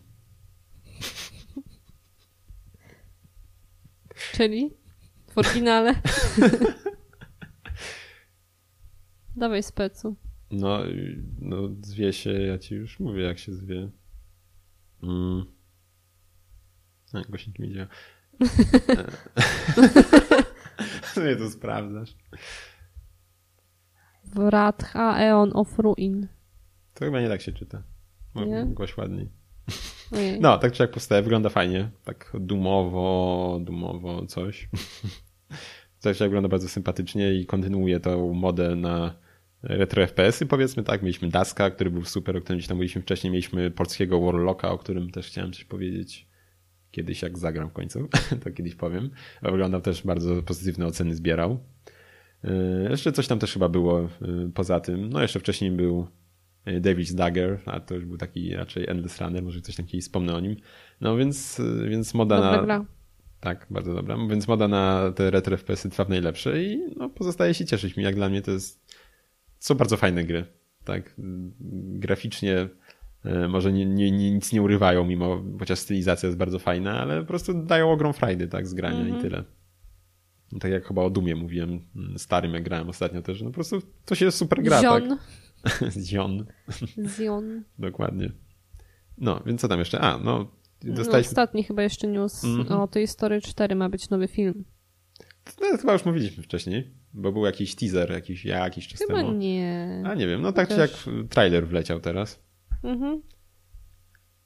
Czyli? 4.31 4.73
W 5.29 5.37
oryginale? 5.37 5.95
Dawaj 9.35 9.63
specu. 9.63 10.15
No, 10.51 10.79
no 11.39 11.57
zwie 11.81 12.13
się, 12.13 12.31
ja 12.31 12.57
ci 12.57 12.75
już 12.75 12.99
mówię, 12.99 13.23
jak 13.23 13.39
się 13.39 13.53
zwie. 13.53 13.89
Mm. 15.03 15.45
A, 17.13 17.21
głośnik 17.21 17.59
mi 17.59 17.73
działa. 17.73 17.87
Nie 21.25 21.35
to 21.35 21.49
sprawdzasz. 21.49 22.15
Wratha 24.25 25.19
Eon 25.19 25.51
of 25.53 25.79
Ruin. 25.79 26.27
To 26.93 27.05
chyba 27.05 27.21
nie 27.21 27.29
tak 27.29 27.41
się 27.41 27.51
czyta. 27.51 27.83
Nie? 28.35 28.65
Głoś 28.65 28.97
ładniej. 28.97 29.29
Ojej. 30.11 30.39
No, 30.39 30.57
tak 30.57 30.71
czy 30.71 30.83
jak 30.83 30.91
powstaje, 30.91 31.21
wygląda 31.21 31.49
fajnie. 31.49 31.89
Tak 32.03 32.31
dumowo, 32.39 33.59
dumowo 33.61 34.25
coś. 34.25 34.69
coś 35.99 36.19
wygląda 36.19 36.49
bardzo 36.49 36.69
sympatycznie 36.69 37.33
i 37.33 37.45
kontynuuje 37.45 37.99
tą 37.99 38.33
modę 38.33 38.75
na 38.75 39.15
retro 39.63 40.07
FPS-y, 40.07 40.45
powiedzmy 40.45 40.83
tak. 40.83 41.01
Mieliśmy 41.01 41.29
Daska, 41.29 41.69
który 41.69 41.91
był 41.91 42.05
super, 42.05 42.37
o 42.37 42.41
którym 42.41 42.57
gdzieś 42.57 42.67
tam 42.67 42.77
mówiliśmy 42.77 43.01
wcześniej. 43.01 43.31
Mieliśmy 43.31 43.71
polskiego 43.71 44.21
Warlocka, 44.21 44.71
o 44.71 44.77
którym 44.77 45.09
też 45.09 45.27
chciałem 45.27 45.53
coś 45.53 45.63
powiedzieć 45.63 46.27
kiedyś, 46.93 47.21
jak 47.21 47.37
zagram 47.37 47.69
w 47.69 47.73
końcu. 47.73 48.07
to 48.43 48.51
kiedyś 48.51 48.75
powiem. 48.75 49.09
Wyglądał 49.41 49.81
też 49.81 50.03
bardzo 50.03 50.43
pozytywne 50.43 50.85
oceny 50.85 51.15
zbierał. 51.15 51.59
Yy, 52.43 52.51
jeszcze 52.89 53.11
coś 53.11 53.27
tam 53.27 53.39
też 53.39 53.53
chyba 53.53 53.69
było 53.69 54.09
yy, 54.21 54.51
poza 54.53 54.79
tym. 54.79 55.09
No 55.09 55.21
jeszcze 55.21 55.39
wcześniej 55.39 55.71
był 55.71 56.07
yy, 56.65 56.81
David's 56.81 57.13
Dagger, 57.15 57.59
a 57.65 57.79
to 57.79 57.95
już 57.95 58.05
był 58.05 58.17
taki 58.17 58.55
raczej 58.55 58.89
Endless 58.89 59.21
Runner, 59.21 59.43
może 59.43 59.61
coś 59.61 59.75
tam 59.75 59.85
kiedyś 59.85 60.05
wspomnę 60.05 60.35
o 60.35 60.39
nim. 60.39 60.55
No 61.01 61.17
więc, 61.17 61.61
więc 61.89 62.13
moda 62.13 62.35
Dobra 62.35 62.57
na... 62.57 62.63
Gra. 62.63 62.85
Tak, 63.39 63.67
bardzo 63.69 63.93
dobra. 63.93 64.17
Więc 64.29 64.47
moda 64.47 64.67
na 64.67 65.11
te 65.15 65.31
retro 65.31 65.57
FPS-y 65.57 65.89
trwa 65.89 66.05
w 66.05 66.09
najlepsze 66.09 66.63
i 66.63 66.79
no, 66.97 67.09
pozostaje 67.09 67.53
się 67.53 67.65
cieszyć 67.65 67.97
mi. 67.97 68.03
Jak 68.03 68.15
dla 68.15 68.29
mnie 68.29 68.41
to 68.41 68.51
jest 68.51 68.95
są 69.59 69.75
bardzo 69.75 69.97
fajne 69.97 70.23
gry. 70.23 70.45
Tak, 70.83 71.15
graficznie 71.93 72.69
może 73.49 73.73
nie, 73.73 73.85
nie, 73.85 74.11
nic 74.11 74.53
nie 74.53 74.61
urywają, 74.61 75.05
mimo 75.05 75.43
chociaż 75.59 75.79
stylizacja 75.79 76.27
jest 76.27 76.37
bardzo 76.37 76.59
fajna, 76.59 77.01
ale 77.01 77.21
po 77.21 77.27
prostu 77.27 77.63
dają 77.63 77.91
ogrom 77.91 78.13
frajdy 78.13 78.47
tak, 78.47 78.67
z 78.67 78.73
grania 78.73 78.99
mm 78.99 79.07
-hmm. 79.07 79.09
i 79.09 79.15
mhm. 79.15 79.29
tyle. 79.29 79.43
Tak 80.59 80.71
jak 80.71 80.87
chyba 80.87 81.01
o 81.01 81.09
Dumie 81.09 81.35
mówiłem, 81.35 81.79
mm, 81.95 82.19
starym 82.19 82.53
jak 82.53 82.63
grałem 82.63 82.89
ostatnio 82.89 83.21
też, 83.21 83.41
no 83.41 83.49
po 83.49 83.53
prostu 83.53 83.81
to 84.05 84.15
się 84.15 84.31
super 84.31 84.63
gra, 84.63 84.81
Zion. 84.81 85.09
tak? 85.09 85.19
Zion. 85.91 86.45
Zion. 87.17 87.63
Dokładnie. 87.79 88.31
No, 89.17 89.41
więc 89.45 89.61
co 89.61 89.67
tam 89.67 89.79
jeszcze? 89.79 89.99
A, 89.99 90.17
no, 90.17 90.51
no 90.83 90.93
dostaliśmy... 90.93 91.29
No, 91.29 91.29
ostatni 91.29 91.63
chyba 91.63 91.83
jeszcze 91.83 92.07
news 92.07 92.43
mm 92.43 92.63
-hmm. 92.63 92.81
o 92.81 92.87
tej 92.87 93.07
Story 93.07 93.41
4 93.41 93.75
ma 93.75 93.89
być 93.89 94.09
nowy 94.09 94.27
film. 94.27 94.65
No, 95.61 95.77
chyba 95.77 95.93
już 95.93 96.05
mówiliśmy 96.05 96.43
wcześniej, 96.43 96.93
bo 97.13 97.31
był 97.31 97.45
jakiś 97.45 97.75
teaser 97.75 98.11
jakiś, 98.11 98.45
ja 98.45 98.57
jakiś 98.57 98.87
czas 98.87 98.99
chyba 98.99 99.19
temu. 99.19 99.31
nie. 99.31 100.03
A 100.05 100.15
nie 100.15 100.27
wiem, 100.27 100.41
no 100.41 100.51
tak 100.51 100.69
czy 100.69 100.75
jak 100.75 100.91
trailer 101.29 101.67
wleciał 101.67 101.99
teraz. 101.99 102.42
Mhm. 102.83 103.21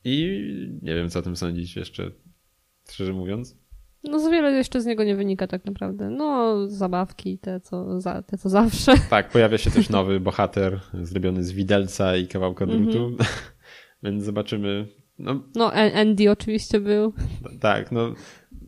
I 0.04 0.40
nie 0.82 0.96
wiem, 0.96 1.10
co 1.10 1.20
o 1.20 1.22
tym 1.22 1.36
sądzić 1.36 1.76
jeszcze, 1.76 2.12
szczerze 2.90 3.14
mówiąc. 3.14 3.58
No 4.04 4.20
za 4.20 4.30
wiele 4.30 4.52
jeszcze 4.52 4.82
z 4.82 4.86
niego 4.86 5.04
nie 5.04 5.16
wynika 5.16 5.48
tak 5.48 5.66
naprawdę. 5.66 6.10
No, 6.10 6.58
zabawki, 6.68 7.40
te 7.40 7.60
co, 7.60 8.02
za, 8.02 8.22
te 8.22 8.38
co 8.38 8.50
zawsze. 8.50 8.94
Tak, 9.10 9.30
pojawia 9.30 9.58
się 9.58 9.72
też 9.72 9.90
nowy 9.90 10.20
bohater 10.20 10.80
zrobiony 10.94 11.44
z 11.44 11.52
widelca 11.52 12.18
i 12.18 12.28
kawałka 12.28 12.66
drutu, 12.66 12.98
mm 12.98 13.16
-hmm. 13.18 13.26
więc 14.04 14.24
zobaczymy. 14.24 14.88
No, 15.20 15.44
no, 15.56 15.72
Andy 15.74 16.32
oczywiście 16.32 16.80
był. 16.80 17.14
Tak, 17.60 17.92
no 17.92 18.14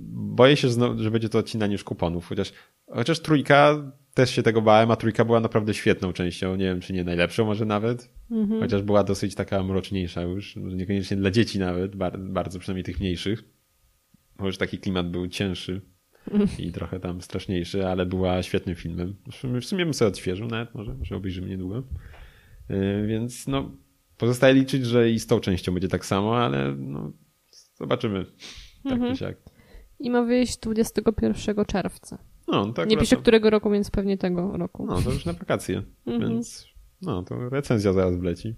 boję 0.09 0.57
się, 0.57 0.67
że 0.97 1.11
będzie 1.11 1.29
to 1.29 1.39
odcinanie 1.39 1.73
już 1.73 1.83
kuponów, 1.83 2.27
chociaż, 2.27 2.53
chociaż 2.87 3.19
trójka 3.19 3.91
też 4.19 4.29
się 4.29 4.43
tego 4.43 4.61
bałem, 4.61 4.91
a 4.91 4.95
trójka 4.95 5.25
była 5.25 5.39
naprawdę 5.39 5.73
świetną 5.73 6.13
częścią. 6.13 6.55
Nie 6.55 6.65
wiem, 6.65 6.81
czy 6.81 6.93
nie 6.93 7.03
najlepszą 7.03 7.45
może 7.45 7.65
nawet. 7.65 8.09
Mhm. 8.31 8.61
Chociaż 8.61 8.81
była 8.81 9.03
dosyć 9.03 9.35
taka 9.35 9.63
mroczniejsza 9.63 10.21
już. 10.21 10.55
Niekoniecznie 10.55 11.17
dla 11.17 11.31
dzieci 11.31 11.59
nawet, 11.59 11.95
bardzo 12.17 12.59
przynajmniej 12.59 12.83
tych 12.83 12.99
mniejszych. 12.99 13.43
Może 14.39 14.57
taki 14.57 14.77
klimat 14.77 15.11
był 15.11 15.27
cięższy 15.27 15.81
i 16.59 16.71
trochę 16.71 16.99
tam 16.99 17.21
straszniejszy, 17.21 17.87
ale 17.87 18.05
była 18.05 18.43
świetnym 18.43 18.75
filmem. 18.75 19.15
W 19.61 19.65
sumie 19.65 19.85
bym 19.85 19.93
sobie 19.93 20.09
odświeżył 20.09 20.47
nawet, 20.47 20.75
może, 20.75 20.93
może 20.93 21.15
obejrzymy 21.15 21.49
niedługo. 21.49 21.83
Yy, 22.69 23.07
więc 23.07 23.47
no, 23.47 23.71
pozostaje 24.17 24.53
liczyć, 24.53 24.85
że 24.85 25.11
i 25.11 25.19
z 25.19 25.27
tą 25.27 25.39
częścią 25.39 25.73
będzie 25.73 25.87
tak 25.87 26.05
samo, 26.05 26.37
ale 26.37 26.75
no, 26.77 27.11
zobaczymy. 27.75 28.25
Tak 28.83 28.93
mhm. 28.93 29.11
czy 29.11 29.19
siak. 29.19 29.37
I 29.99 30.09
ma 30.09 30.23
wyjść 30.23 30.57
21 30.57 31.65
czerwca. 31.65 32.28
No, 32.51 32.73
tak 32.73 32.89
Nie 32.89 32.97
pisze 32.97 33.17
którego 33.17 33.49
roku, 33.49 33.71
więc 33.71 33.91
pewnie 33.91 34.17
tego 34.17 34.57
roku. 34.57 34.85
No, 34.85 35.01
to 35.01 35.11
już 35.11 35.25
na 35.25 35.33
wakacje, 35.33 35.83
mhm. 36.05 36.29
więc 36.29 36.67
no, 37.01 37.23
to 37.23 37.49
recenzja 37.49 37.93
zaraz 37.93 38.15
wleci. 38.15 38.55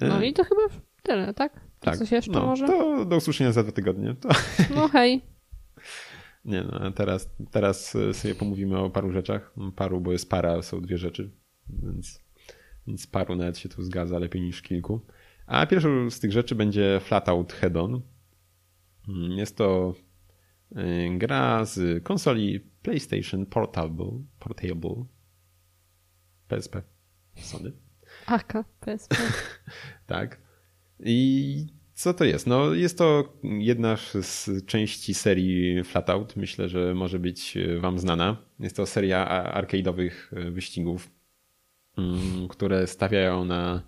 No 0.00 0.22
i 0.22 0.32
to 0.32 0.44
chyba 0.44 0.60
tyle, 1.02 1.34
tak? 1.34 1.60
tak. 1.80 1.96
Coś 1.96 2.10
jeszcze 2.12 2.32
no, 2.32 2.46
może? 2.46 2.66
To 2.66 3.04
do 3.04 3.16
usłyszenia 3.16 3.52
za 3.52 3.62
dwa 3.62 3.72
tygodnie. 3.72 4.14
To... 4.14 4.28
No 4.74 4.88
hej. 4.88 5.22
Nie 6.44 6.62
no, 6.62 6.90
teraz, 6.90 7.30
teraz 7.50 7.96
sobie 8.12 8.34
pomówimy 8.34 8.78
o 8.78 8.90
paru 8.90 9.12
rzeczach. 9.12 9.54
Paru, 9.76 10.00
bo 10.00 10.12
jest 10.12 10.30
para, 10.30 10.62
są 10.62 10.80
dwie 10.80 10.98
rzeczy, 10.98 11.30
więc, 11.68 12.24
więc 12.86 13.06
paru 13.06 13.36
nawet 13.36 13.58
się 13.58 13.68
tu 13.68 13.82
zgadza 13.82 14.18
lepiej 14.18 14.42
niż 14.42 14.62
kilku. 14.62 15.00
A 15.46 15.66
pierwszą 15.66 16.10
z 16.10 16.20
tych 16.20 16.32
rzeczy 16.32 16.54
będzie 16.54 17.00
Flatout 17.02 17.52
Head-On. 17.52 18.00
Jest 19.36 19.56
to 19.56 19.94
gra 21.18 21.64
z 21.64 22.04
konsoli 22.04 22.60
PlayStation 22.82 23.46
Portable, 23.46 24.24
Portable 24.38 25.04
PSP 26.48 26.82
Sony. 27.34 27.72
Aka, 28.26 28.64
PSP. 28.80 29.16
tak. 30.06 30.40
I 31.00 31.66
co 31.94 32.14
to 32.14 32.24
jest? 32.24 32.46
No, 32.46 32.74
jest 32.74 32.98
to 32.98 33.38
jedna 33.42 33.96
z 34.20 34.50
części 34.66 35.14
serii 35.14 35.84
Flatout. 35.84 36.36
Myślę, 36.36 36.68
że 36.68 36.94
może 36.94 37.18
być 37.18 37.58
Wam 37.80 37.98
znana. 37.98 38.36
Jest 38.60 38.76
to 38.76 38.86
seria 38.86 39.52
arcade'owych 39.54 40.10
wyścigów, 40.52 41.10
mm, 41.98 42.48
które 42.48 42.86
stawiają 42.86 43.44
na 43.44 43.82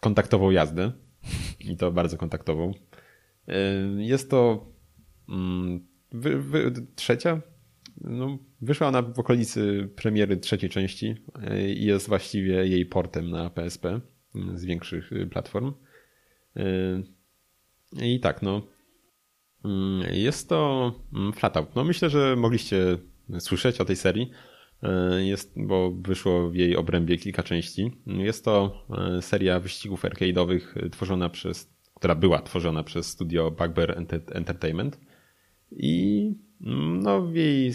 kontaktową 0.00 0.50
jazdę. 0.50 0.92
I 1.60 1.76
to 1.76 1.92
bardzo 1.92 2.16
kontaktową. 2.16 2.70
Y, 3.48 3.52
jest 3.96 4.30
to 4.30 4.66
mm, 5.28 5.87
wy, 6.12 6.42
wy, 6.42 6.72
trzecia 6.96 7.40
no, 8.00 8.38
wyszła 8.60 8.88
ona 8.88 9.02
w 9.02 9.18
okolicy 9.18 9.88
premiery 9.96 10.36
trzeciej 10.36 10.70
części 10.70 11.14
e, 11.42 11.70
i 11.70 11.84
jest 11.84 12.08
właściwie 12.08 12.66
jej 12.66 12.86
portem 12.86 13.30
na 13.30 13.50
PSP 13.50 14.00
z 14.54 14.64
większych 14.64 15.12
y, 15.12 15.26
platform. 15.26 15.72
E, 16.56 17.02
I 18.02 18.20
tak, 18.20 18.42
no. 18.42 18.62
Mm, 19.64 20.14
jest 20.14 20.48
to 20.48 20.92
mm, 21.14 21.32
Flatout. 21.32 21.76
No 21.76 21.84
myślę, 21.84 22.10
że 22.10 22.36
mogliście 22.36 22.98
słyszeć 23.38 23.80
o 23.80 23.84
tej 23.84 23.96
serii. 23.96 24.30
E, 24.82 25.24
jest, 25.24 25.52
bo 25.56 25.90
wyszło 25.90 26.50
w 26.50 26.54
jej 26.54 26.76
obrębie 26.76 27.18
kilka 27.18 27.42
części. 27.42 27.90
Jest 28.06 28.44
to 28.44 28.86
seria 29.20 29.60
wyścigów 29.60 30.02
arcade'owych 30.02 30.90
tworzona 30.90 31.28
przez, 31.28 31.74
która 31.94 32.14
była 32.14 32.42
tworzona 32.42 32.82
przez 32.82 33.06
studio 33.06 33.50
Bugbear 33.50 33.98
Entertainment. 34.32 34.98
I 35.72 36.32
no, 37.02 37.22
w 37.22 37.34
jej, 37.34 37.72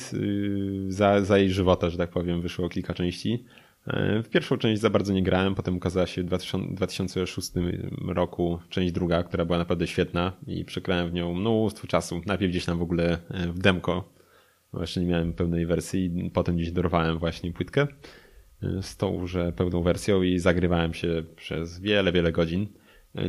za, 0.87 1.21
za 1.21 1.37
jej 1.37 1.51
żywota, 1.51 1.89
że 1.89 1.97
tak 1.97 2.09
powiem, 2.09 2.41
wyszło 2.41 2.69
kilka 2.69 2.93
części. 2.93 3.45
E, 3.87 4.23
w 4.23 4.29
pierwszą 4.29 4.57
część 4.57 4.81
za 4.81 4.89
bardzo 4.89 5.13
nie 5.13 5.23
grałem, 5.23 5.55
potem 5.55 5.77
ukazała 5.77 6.05
się 6.05 6.23
w 6.23 6.25
2006 6.25 7.51
roku 8.07 8.59
część 8.69 8.93
druga, 8.93 9.23
która 9.23 9.45
była 9.45 9.57
naprawdę 9.57 9.87
świetna 9.87 10.33
i 10.47 10.65
przegrałem 10.65 11.09
w 11.09 11.13
nią 11.13 11.33
mnóstwo 11.33 11.87
czasu. 11.87 12.21
Najpierw 12.25 12.51
gdzieś 12.51 12.65
tam 12.65 12.79
w 12.79 12.81
ogóle 12.81 13.17
e, 13.29 13.47
w 13.47 13.59
demko, 13.59 14.13
jeszcze 14.79 15.01
nie 15.01 15.07
miałem 15.07 15.33
pełnej 15.33 15.65
wersji, 15.65 16.31
potem 16.33 16.55
gdzieś 16.55 16.71
dorwałem 16.71 17.19
właśnie 17.19 17.53
płytkę 17.53 17.87
e, 18.63 18.83
z 18.83 18.97
tą, 18.97 19.27
że 19.27 19.51
pełną 19.51 19.83
wersją 19.83 20.21
i 20.21 20.39
zagrywałem 20.39 20.93
się 20.93 21.23
przez 21.35 21.79
wiele, 21.79 22.11
wiele 22.11 22.31
godzin. 22.31 22.67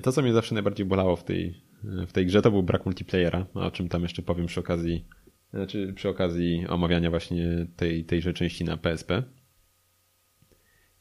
To, 0.03 0.13
co 0.13 0.23
mnie 0.23 0.33
zawsze 0.33 0.55
najbardziej 0.55 0.87
bolało 0.87 1.17
w 1.17 1.25
tej 1.25 1.64
w 2.07 2.13
tej 2.13 2.27
grze 2.27 2.43
to 2.43 2.51
był 2.51 2.63
brak 2.63 2.87
multiplayera, 2.87 3.47
o 3.55 3.71
czym 3.71 3.89
tam 3.89 4.03
jeszcze 4.03 4.23
powiem 4.23 4.47
przy 4.47 4.61
okazji, 4.61 5.05
znaczy 5.53 5.93
przy 5.97 6.09
okazji 6.09 6.67
omawiania 6.69 7.11
właśnie 7.11 7.67
tej, 7.77 8.05
tejże 8.05 8.33
części 8.33 8.65
na 8.65 8.77
PSP. 8.77 9.23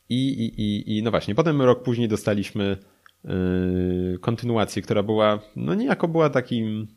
I, 0.10 0.28
i, 0.28 0.62
i, 0.62 0.98
i 0.98 1.04
no 1.04 1.12
właśnie, 1.12 1.36
potem 1.36 1.62
rok 1.62 1.84
później 1.84 2.08
dostaliśmy 2.08 2.78
yy, 3.24 4.20
kontynuację, 4.22 4.82
która 4.82 5.04
była, 5.04 5.40
no 5.56 5.74
niejako 5.74 6.08
była 6.08 6.30
takim 6.30 6.88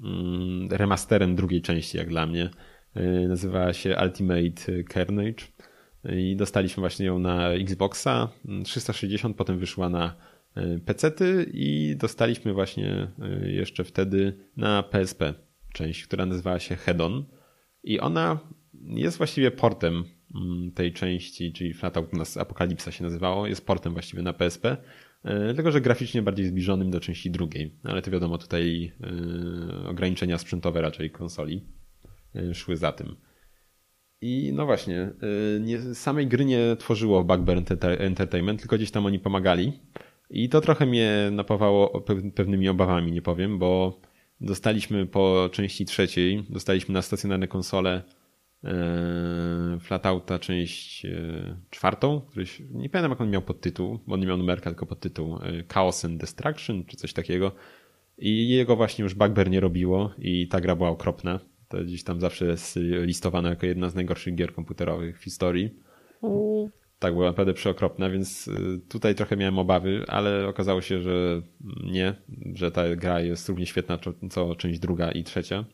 yy, 0.00 0.76
remasterem 0.76 1.36
drugiej 1.36 1.62
części, 1.62 1.98
jak 1.98 2.08
dla 2.08 2.26
mnie. 2.26 2.50
Yy, 2.94 3.28
nazywała 3.28 3.72
się 3.72 3.96
Ultimate 4.02 4.84
Carnage 4.92 5.44
i 6.12 6.36
dostaliśmy 6.36 6.80
właśnie 6.80 7.06
ją 7.06 7.18
na 7.18 7.50
Xboxa 7.50 8.28
360, 8.64 9.36
potem 9.36 9.58
wyszła 9.58 9.88
na 9.88 10.16
pecety 10.84 11.50
i 11.52 11.96
dostaliśmy 11.96 12.52
właśnie 12.52 13.08
e, 13.22 13.50
jeszcze 13.50 13.84
wtedy 13.84 14.38
na 14.56 14.82
PSP 14.82 15.34
część, 15.72 16.04
która 16.06 16.26
nazywała 16.26 16.58
się 16.58 16.76
Hedon 16.76 17.24
i 17.82 18.00
ona 18.00 18.38
jest 18.82 19.18
właściwie 19.18 19.50
portem 19.50 20.04
mm, 20.34 20.72
tej 20.72 20.92
części, 20.92 21.52
czyli 21.52 21.74
Flatout 21.74 22.12
nas 22.12 22.36
Apokalipsa 22.36 22.92
się 22.92 23.04
nazywało, 23.04 23.46
jest 23.46 23.66
portem 23.66 23.92
właściwie 23.92 24.22
na 24.22 24.32
PSP. 24.32 24.76
Tylko, 25.56 25.72
że 25.72 25.80
graficznie 25.80 26.22
bardziej 26.22 26.46
zbliżonym 26.46 26.90
do 26.90 27.00
części 27.00 27.30
drugiej. 27.30 27.78
Ale 27.84 28.02
to 28.02 28.10
wiadomo, 28.10 28.38
tutaj 28.38 28.92
ograniczenia 29.86 30.38
sprzętowe 30.38 30.80
raczej 30.80 31.10
konsoli 31.10 31.64
szły 32.52 32.76
za 32.76 32.92
tym. 32.92 33.16
I 34.20 34.52
no 34.54 34.66
właśnie, 34.66 35.10
nie, 35.60 35.94
samej 35.94 36.26
gry 36.26 36.44
nie 36.44 36.76
tworzyło 36.78 37.24
Bugbear 37.24 37.58
Entertainment, 37.98 38.60
tylko 38.60 38.76
gdzieś 38.76 38.90
tam 38.90 39.06
oni 39.06 39.18
pomagali. 39.18 39.72
I 40.30 40.48
to 40.48 40.60
trochę 40.60 40.86
mnie 40.86 41.28
napawało 41.32 42.00
pewnymi 42.34 42.68
obawami, 42.68 43.12
nie 43.12 43.22
powiem, 43.22 43.58
bo 43.58 44.00
dostaliśmy 44.40 45.06
po 45.06 45.48
części 45.52 45.84
trzeciej, 45.84 46.44
dostaliśmy 46.50 46.94
na 46.94 47.02
stacjonarne 47.02 47.48
konsole 47.48 48.02
e, 48.64 49.78
Flatouta 49.80 50.38
część 50.38 51.04
e, 51.04 51.10
czwartą, 51.70 52.20
któryś, 52.20 52.62
nie 52.70 52.88
pamiętam 52.88 53.10
jak 53.10 53.20
on 53.20 53.30
miał 53.30 53.42
podtytuł, 53.42 53.98
bo 54.06 54.14
on 54.14 54.20
nie 54.20 54.26
miał 54.26 54.36
numerka, 54.36 54.70
tylko 54.70 54.86
podtytuł 54.86 55.36
e, 55.36 55.64
Chaos 55.72 56.04
and 56.04 56.20
Destruction, 56.20 56.84
czy 56.84 56.96
coś 56.96 57.12
takiego. 57.12 57.52
I 58.18 58.48
jego 58.48 58.76
właśnie 58.76 59.02
już 59.02 59.14
Bugbear 59.14 59.50
nie 59.50 59.60
robiło 59.60 60.12
i 60.18 60.48
ta 60.48 60.60
gra 60.60 60.76
była 60.76 60.88
okropna. 60.88 61.40
To 61.68 61.84
gdzieś 61.84 62.04
tam 62.04 62.20
zawsze 62.20 62.46
jest 62.46 62.78
listowana 62.82 63.48
jako 63.48 63.66
jedna 63.66 63.88
z 63.88 63.94
najgorszych 63.94 64.34
gier 64.34 64.54
komputerowych 64.54 65.20
w 65.20 65.24
historii. 65.24 65.70
Tak, 66.98 67.14
była 67.14 67.26
naprawdę 67.26 67.54
przeokropna, 67.54 68.10
więc 68.10 68.48
y, 68.48 68.80
tutaj 68.88 69.14
trochę 69.14 69.36
miałem 69.36 69.58
obawy, 69.58 70.04
ale 70.08 70.48
okazało 70.48 70.80
się, 70.80 71.00
że 71.00 71.42
nie, 71.84 72.14
że 72.54 72.70
ta 72.70 72.96
gra 72.96 73.20
jest 73.20 73.48
równie 73.48 73.66
świetna 73.66 73.98
co 74.30 74.54
część 74.54 74.78
druga 74.78 75.10
i 75.12 75.24
trzecia. 75.24 75.64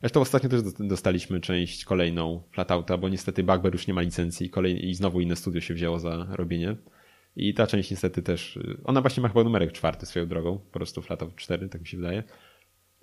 Zresztą 0.00 0.20
ostatnio 0.20 0.48
też 0.48 0.62
dostaliśmy 0.78 1.40
część 1.40 1.84
kolejną 1.84 2.42
Flatouta, 2.52 2.98
bo 2.98 3.08
niestety 3.08 3.42
Bugbear 3.42 3.72
już 3.72 3.86
nie 3.86 3.94
ma 3.94 4.00
licencji 4.00 4.46
i, 4.46 4.50
kolej... 4.50 4.88
i 4.88 4.94
znowu 4.94 5.20
inne 5.20 5.36
studio 5.36 5.60
się 5.60 5.74
wzięło 5.74 5.98
za 5.98 6.26
robienie. 6.30 6.76
I 7.36 7.54
ta 7.54 7.66
część 7.66 7.90
niestety 7.90 8.22
też, 8.22 8.56
y, 8.56 8.80
ona 8.84 9.00
właśnie 9.00 9.20
ma 9.22 9.28
chyba 9.28 9.44
numerek 9.44 9.72
czwarty 9.72 10.06
swoją 10.06 10.26
drogą, 10.26 10.58
po 10.58 10.78
prostu 10.78 11.02
Flatout 11.02 11.36
4, 11.36 11.68
tak 11.68 11.80
mi 11.80 11.86
się 11.86 11.96
wydaje. 11.96 12.22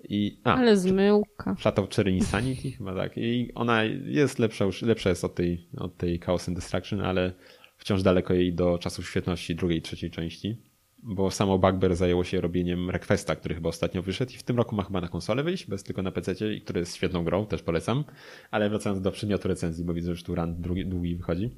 I, 0.03 0.39
a, 0.43 0.55
Ale 0.55 0.77
zmyłka. 0.77 1.55
Flatout 1.55 1.89
4 1.89 2.11
Insanity 2.11 2.71
chyba 2.71 2.95
tak. 2.95 3.17
I 3.17 3.51
ona 3.55 3.83
jest 4.05 4.39
lepsza, 4.39 4.65
już 4.65 4.81
lepsza 4.81 5.09
jest 5.09 5.23
od 5.23 5.35
tej, 5.35 5.67
od 5.77 5.97
tej 5.97 6.19
Chaos 6.19 6.49
and 6.49 6.57
Destruction, 6.57 7.01
ale 7.01 7.33
wciąż 7.77 8.03
daleko 8.03 8.33
jej 8.33 8.53
do 8.53 8.77
czasów 8.77 9.09
świetności 9.09 9.55
drugiej 9.55 9.77
i 9.77 9.81
trzeciej 9.81 10.11
części, 10.11 10.57
bo 11.03 11.31
samo 11.31 11.57
Bugbear 11.57 11.95
zajęło 11.95 12.23
się 12.23 12.41
robieniem 12.41 12.89
Requesta, 12.89 13.35
który 13.35 13.55
chyba 13.55 13.69
ostatnio 13.69 14.01
wyszedł 14.01 14.33
i 14.33 14.37
w 14.37 14.43
tym 14.43 14.57
roku 14.57 14.75
ma 14.75 14.83
chyba 14.83 15.01
na 15.01 15.07
konsolę 15.07 15.43
wyjść, 15.43 15.65
bez 15.65 15.83
tylko 15.83 16.01
na 16.01 16.11
PC, 16.11 16.53
i 16.53 16.61
który 16.61 16.79
jest 16.79 16.95
świetną 16.95 17.23
grą, 17.23 17.45
też 17.45 17.63
polecam. 17.63 18.03
Ale 18.51 18.69
wracając 18.69 19.01
do 19.01 19.11
przedmiotu 19.11 19.47
recenzji, 19.47 19.85
bo 19.85 19.93
widzę, 19.93 20.15
że 20.15 20.23
tu 20.23 20.35
run 20.35 20.61
długi, 20.61 20.85
długi 20.85 21.15
wychodzi. 21.15 21.49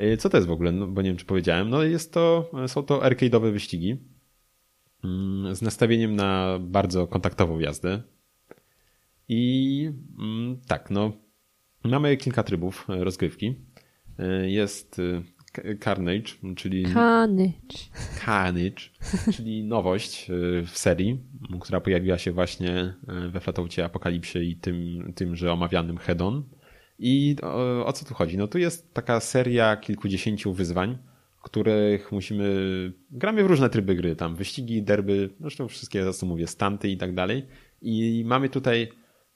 Y, 0.00 0.16
co 0.16 0.30
to 0.30 0.36
jest 0.36 0.48
w 0.48 0.52
ogóle? 0.52 0.72
No, 0.72 0.86
bo 0.86 1.02
nie 1.02 1.10
wiem, 1.10 1.16
czy 1.16 1.24
powiedziałem. 1.24 1.70
No 1.70 1.82
jest 1.82 2.12
to, 2.12 2.50
są 2.66 2.82
to 2.82 3.00
arcade'owe 3.00 3.52
wyścigi 3.52 3.96
mm, 5.04 5.54
z 5.54 5.62
nastawieniem 5.62 6.16
na 6.16 6.58
bardzo 6.60 7.06
kontaktową 7.06 7.58
jazdę. 7.58 8.02
I 9.28 9.90
mm, 10.18 10.60
tak, 10.66 10.90
no 10.90 11.12
mamy 11.84 12.16
kilka 12.16 12.42
trybów 12.42 12.86
rozgrywki. 12.88 13.54
Y, 14.20 14.50
jest 14.50 14.98
y, 14.98 15.22
Carnage, 15.84 16.54
czyli. 16.56 16.84
Carnage. 16.94 17.78
Carnage, 18.24 18.82
czyli 19.32 19.64
nowość 19.74 20.30
y, 20.30 20.66
w 20.66 20.78
serii, 20.78 21.20
która 21.60 21.80
pojawiła 21.80 22.18
się 22.18 22.32
właśnie 22.32 22.94
y, 23.26 23.28
we 23.28 23.40
Flatoucie 23.40 23.84
Apokalipsie 23.84 24.38
i 24.38 24.56
tym, 24.56 25.12
tymże 25.14 25.52
omawianym 25.52 25.98
Hedon. 25.98 26.44
I 26.98 27.36
o, 27.42 27.86
o 27.86 27.92
co 27.92 28.04
tu 28.04 28.14
chodzi? 28.14 28.38
No 28.38 28.48
tu 28.48 28.58
jest 28.58 28.94
taka 28.94 29.20
seria 29.20 29.76
kilkudziesięciu 29.76 30.52
wyzwań, 30.52 30.98
których 31.42 32.12
musimy. 32.12 32.92
Gramy 33.10 33.44
w 33.44 33.46
różne 33.46 33.70
tryby 33.70 33.94
gry, 33.94 34.16
tam 34.16 34.36
wyścigi, 34.36 34.82
derby, 34.82 35.30
zresztą 35.40 35.68
wszystkie, 35.68 36.04
za 36.04 36.12
co 36.12 36.26
mówię, 36.26 36.46
stanty 36.46 36.88
i 36.88 36.96
tak 36.96 37.14
dalej. 37.14 37.46
I 37.82 38.24
mamy 38.26 38.48
tutaj 38.48 38.88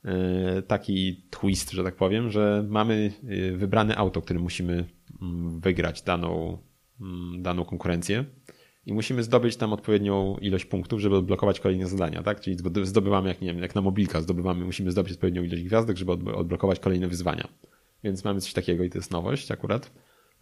y, 0.04 0.62
taki 0.62 1.26
twist, 1.30 1.70
że 1.70 1.84
tak 1.84 1.96
powiem, 1.96 2.30
że 2.30 2.64
mamy 2.68 3.12
wybrane 3.56 3.96
auto, 3.96 4.22
które 4.22 4.40
musimy 4.40 4.95
wygrać 5.60 6.02
daną, 6.02 6.58
mm, 7.00 7.42
daną 7.42 7.64
konkurencję 7.64 8.24
i 8.86 8.92
musimy 8.92 9.22
zdobyć 9.22 9.56
tam 9.56 9.72
odpowiednią 9.72 10.36
ilość 10.40 10.64
punktów, 10.64 11.00
żeby 11.00 11.16
odblokować 11.16 11.60
kolejne 11.60 11.86
zadania, 11.86 12.22
tak? 12.22 12.40
Czyli 12.40 12.56
zdobywamy, 12.82 13.28
jak 13.28 13.40
nie 13.40 13.52
wiem, 13.52 13.62
jak 13.62 13.74
na 13.74 13.80
mobilka 13.80 14.20
zdobywamy, 14.20 14.64
musimy 14.64 14.90
zdobyć 14.90 15.12
odpowiednią 15.12 15.42
ilość 15.42 15.62
gwiazdek, 15.62 15.96
żeby 15.96 16.12
odblokować 16.12 16.80
kolejne 16.80 17.08
wyzwania. 17.08 17.48
Więc 18.04 18.24
mamy 18.24 18.40
coś 18.40 18.52
takiego 18.52 18.84
i 18.84 18.90
to 18.90 18.98
jest 18.98 19.10
nowość 19.10 19.50
akurat. 19.50 19.92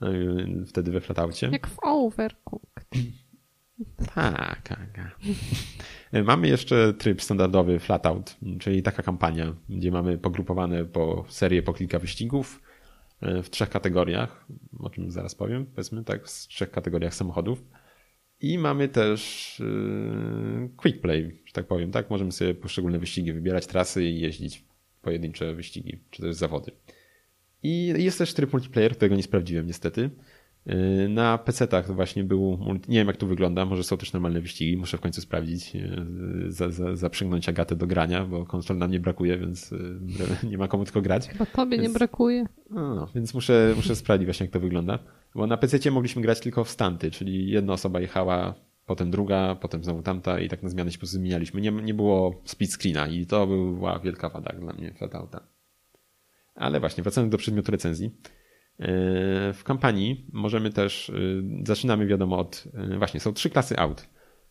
E, 0.02 0.64
wtedy 0.66 0.90
we 0.90 1.00
flataucie. 1.00 1.48
Jak 1.52 1.66
w 1.66 1.78
Overcooked. 1.82 2.88
Tak, 4.14 4.62
tak, 4.62 5.14
mamy 6.24 6.48
jeszcze 6.48 6.94
tryb 6.94 7.22
standardowy 7.22 7.78
flatout, 7.78 8.36
czyli 8.60 8.82
taka 8.82 9.02
kampania, 9.02 9.54
gdzie 9.68 9.90
mamy 9.90 10.18
pogrupowane 10.18 10.84
po 10.84 11.24
serię 11.28 11.62
po 11.62 11.72
kilka 11.72 11.98
wyścigów 11.98 12.62
w 13.42 13.50
trzech 13.50 13.70
kategoriach, 13.70 14.46
o 14.78 14.90
czym 14.90 15.10
zaraz 15.10 15.34
powiem, 15.34 15.66
powiedzmy 15.66 16.04
tak, 16.04 16.28
w 16.28 16.48
trzech 16.48 16.70
kategoriach 16.70 17.14
samochodów. 17.14 17.64
I 18.40 18.58
mamy 18.58 18.88
też 18.88 19.60
e, 19.60 20.68
quick 20.76 21.00
play, 21.00 21.42
że 21.46 21.52
tak 21.52 21.66
powiem, 21.66 21.90
tak? 21.90 22.10
Możemy 22.10 22.32
sobie 22.32 22.54
poszczególne 22.54 22.98
wyścigi 22.98 23.32
wybierać, 23.32 23.66
trasy 23.66 24.04
i 24.04 24.20
jeździć 24.20 24.64
pojedyncze 25.02 25.54
wyścigi, 25.54 25.98
czy 26.10 26.22
też 26.22 26.34
zawody. 26.34 26.72
I 27.62 27.86
jest 27.96 28.18
też 28.18 28.34
tryb 28.34 28.52
multiplayer, 28.52 28.96
którego 28.96 29.16
nie 29.16 29.22
sprawdziłem 29.22 29.66
niestety, 29.66 30.10
na 31.08 31.38
PC-tach 31.38 31.94
właśnie 31.94 32.24
był, 32.24 32.58
nie 32.88 32.98
wiem 32.98 33.06
jak 33.06 33.16
tu 33.16 33.26
wygląda, 33.26 33.64
może 33.64 33.84
są 33.84 33.96
też 33.96 34.12
normalne 34.12 34.40
wyścigi, 34.40 34.76
muszę 34.76 34.96
w 34.98 35.00
końcu 35.00 35.20
sprawdzić, 35.20 35.76
y, 35.76 36.06
za, 36.48 36.70
za, 36.70 36.96
zaprzęgnąć 36.96 37.48
Agatę 37.48 37.76
do 37.76 37.86
grania, 37.86 38.24
bo 38.24 38.46
konsol 38.46 38.78
nam 38.78 38.90
nie 38.90 39.00
brakuje, 39.00 39.38
więc 39.38 39.72
y, 39.72 39.98
nie 40.50 40.58
ma 40.58 40.68
komu 40.68 40.84
tylko 40.84 41.02
grać. 41.02 41.28
Chyba 41.28 41.46
tobie 41.46 41.78
więc, 41.78 41.88
nie 41.88 41.94
brakuje. 41.94 42.46
No, 42.70 43.08
więc 43.14 43.34
muszę, 43.34 43.72
muszę 43.76 43.96
sprawdzić 43.96 44.26
właśnie 44.26 44.44
jak 44.44 44.52
to 44.52 44.60
wygląda, 44.60 44.98
bo 45.34 45.46
na 45.46 45.56
PC 45.56 45.90
mogliśmy 45.90 46.22
grać 46.22 46.40
tylko 46.40 46.64
w 46.64 46.70
stanty, 46.70 47.10
czyli 47.10 47.50
jedna 47.50 47.72
osoba 47.72 48.00
jechała, 48.00 48.54
potem 48.86 49.10
druga, 49.10 49.54
potem 49.54 49.84
znowu 49.84 50.02
tamta 50.02 50.40
i 50.40 50.48
tak 50.48 50.62
na 50.62 50.68
zmianę 50.68 50.90
się 50.90 50.98
po 50.98 51.00
prostu 51.00 51.16
zmienialiśmy. 51.16 51.60
Nie, 51.60 51.72
nie 51.72 51.94
było 51.94 52.42
split 52.44 52.72
screena 52.72 53.06
i 53.06 53.26
to 53.26 53.46
była 53.46 53.98
wielka 53.98 54.28
wada 54.28 54.52
dla 54.52 54.72
mnie, 54.72 54.94
Flatouta. 54.98 55.40
Ale 56.54 56.80
właśnie, 56.80 57.02
wracając 57.02 57.32
do 57.32 57.38
przedmiotu 57.38 57.72
recenzji, 57.72 58.10
w 59.54 59.60
kampanii 59.64 60.26
możemy 60.32 60.70
też, 60.70 61.08
y, 61.08 61.42
zaczynamy 61.64 62.06
wiadomo 62.06 62.38
od, 62.38 62.64
y, 62.94 62.98
właśnie 62.98 63.20
są 63.20 63.32
trzy 63.32 63.50
klasy 63.50 63.78
aut. 63.78 64.08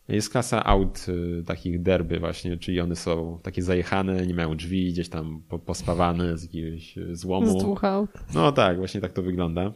Jest 0.08 0.30
klasa 0.30 0.64
aut 0.64 1.06
takich 1.46 1.82
derby 1.82 2.20
właśnie, 2.20 2.56
czyli 2.56 2.80
one 2.80 2.96
są 2.96 3.38
takie 3.42 3.62
zajechane, 3.62 4.26
nie 4.26 4.34
mają 4.34 4.56
drzwi, 4.56 4.92
gdzieś 4.92 5.08
tam 5.08 5.42
pospawane 5.66 6.38
z 6.38 6.42
jakiegoś 6.42 6.98
złomu. 7.12 7.60
Z 7.60 7.62
dwóch 7.62 7.84
aut. 7.84 8.10
No 8.34 8.52
tak, 8.52 8.76
właśnie 8.76 9.00
tak 9.00 9.12
to 9.12 9.22
wygląda. 9.22 9.72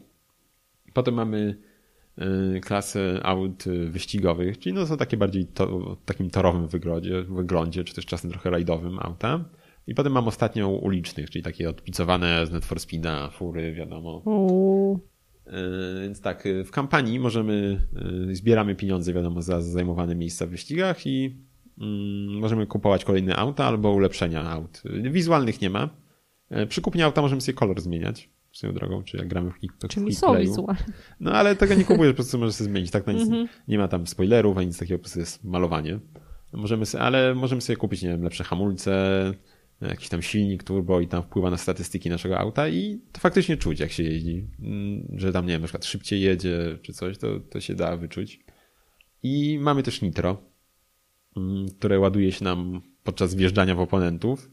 Potem 0.94 1.14
mamy 1.14 1.58
klasę 2.62 3.20
aut 3.22 3.64
wyścigowych, 3.90 4.58
czyli 4.58 4.74
no 4.74 4.86
są 4.86 4.96
takie 4.96 5.16
bardziej 5.16 5.46
to, 5.46 5.96
takim 6.04 6.30
torowym 6.30 6.68
wyglądzie, 6.68 7.22
wyglądzie, 7.22 7.84
czy 7.84 7.94
też 7.94 8.06
czasem 8.06 8.30
trochę 8.30 8.50
rajdowym 8.50 8.98
auta. 8.98 9.44
I 9.88 9.94
potem 9.94 10.12
mam 10.12 10.28
ostatnią 10.28 10.68
ulicznych, 10.68 11.30
czyli 11.30 11.42
takie 11.42 11.68
odpicowane 11.68 12.46
z 12.46 12.50
Net 12.50 12.64
for 12.64 12.80
Speeda, 12.80 13.30
fury, 13.30 13.72
wiadomo. 13.72 14.22
E, 15.46 16.02
więc 16.02 16.20
tak, 16.20 16.46
e, 16.46 16.64
w 16.64 16.70
kampanii 16.70 17.20
możemy, 17.20 17.86
e, 18.30 18.34
zbieramy 18.34 18.74
pieniądze, 18.74 19.12
wiadomo, 19.12 19.42
za 19.42 19.62
zajmowane 19.62 20.14
miejsca 20.14 20.46
w 20.46 20.50
wyścigach 20.50 21.06
i 21.06 21.36
mm, 21.80 22.38
możemy 22.38 22.66
kupować 22.66 23.04
kolejne 23.04 23.36
auta 23.36 23.64
albo 23.64 23.92
ulepszenia 23.92 24.50
aut. 24.50 24.82
Wizualnych 25.02 25.60
nie 25.60 25.70
ma. 25.70 25.88
Przy 26.68 26.80
kupnie 26.80 27.04
auta 27.04 27.22
możemy 27.22 27.40
sobie 27.40 27.56
kolor 27.56 27.80
zmieniać 27.80 28.30
swoją 28.52 28.72
drogą, 28.72 29.02
czy 29.02 29.16
jak 29.16 29.28
gramy 29.28 29.50
w 29.50 29.58
Kick 29.58 29.74
Czyli 29.88 30.14
są 30.14 30.38
wizualne. 30.38 30.84
No 31.20 31.32
ale 31.32 31.56
tego 31.56 31.74
nie 31.74 31.84
kupujesz, 31.84 32.12
po 32.12 32.16
prostu 32.16 32.38
możesz 32.38 32.54
sobie 32.54 32.70
zmienić. 32.70 32.90
Tak, 32.90 33.06
no 33.06 33.12
nic, 33.12 33.28
-hmm. 33.28 33.46
nie 33.68 33.78
ma 33.78 33.88
tam 33.88 34.06
spoilerów, 34.06 34.58
ani 34.58 34.66
nic 34.66 34.78
takiego, 34.78 34.98
po 34.98 35.02
prostu 35.02 35.18
jest 35.18 35.44
malowanie. 35.44 35.98
Możemy 36.52 36.86
sobie, 36.86 37.04
ale 37.04 37.34
możemy 37.34 37.60
sobie 37.60 37.76
kupić, 37.76 38.02
nie 38.02 38.08
wiem, 38.08 38.22
lepsze 38.22 38.44
hamulce, 38.44 39.34
jakiś 39.80 40.08
tam 40.08 40.22
silnik 40.22 40.62
turbo 40.62 41.00
i 41.00 41.08
tam 41.08 41.22
wpływa 41.22 41.50
na 41.50 41.56
statystyki 41.56 42.10
naszego 42.10 42.38
auta 42.38 42.68
i 42.68 43.00
to 43.12 43.20
faktycznie 43.20 43.56
czuć, 43.56 43.80
jak 43.80 43.92
się 43.92 44.02
jeździ. 44.02 44.46
Mm, 44.60 45.08
że 45.14 45.32
tam, 45.32 45.46
nie 45.46 45.52
wiem, 45.52 45.60
na 45.60 45.66
przykład 45.66 45.84
szybciej 45.84 46.20
jedzie 46.20 46.78
czy 46.82 46.92
coś, 46.92 47.18
to, 47.18 47.40
to 47.40 47.60
się 47.60 47.74
da 47.74 47.96
wyczuć. 47.96 48.40
I 49.22 49.58
mamy 49.60 49.82
też 49.82 50.02
nitro, 50.02 50.42
mm, 51.36 51.68
które 51.68 51.98
ładuje 51.98 52.32
się 52.32 52.44
nam 52.44 52.80
podczas 53.04 53.34
wjeżdżania 53.34 53.74
w 53.74 53.80
oponentów 53.80 54.50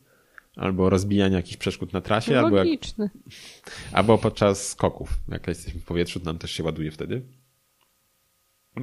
albo 0.56 0.90
rozbijania 0.90 1.38
jakichś 1.38 1.58
przeszkód 1.58 1.94
na 1.94 2.02
trasie, 2.02 2.40
albo, 2.40 2.58
jak, 2.58 2.80
albo 3.92 4.18
podczas 4.18 4.68
skoków. 4.68 5.20
Jak 5.28 5.48
jesteśmy 5.48 5.82
w 5.82 5.86
powietrzu, 5.86 6.20
to 6.20 6.26
nam 6.26 6.38
też 6.38 6.52
się 6.52 6.64
ładuje 6.64 6.92
wtedy. 6.92 7.22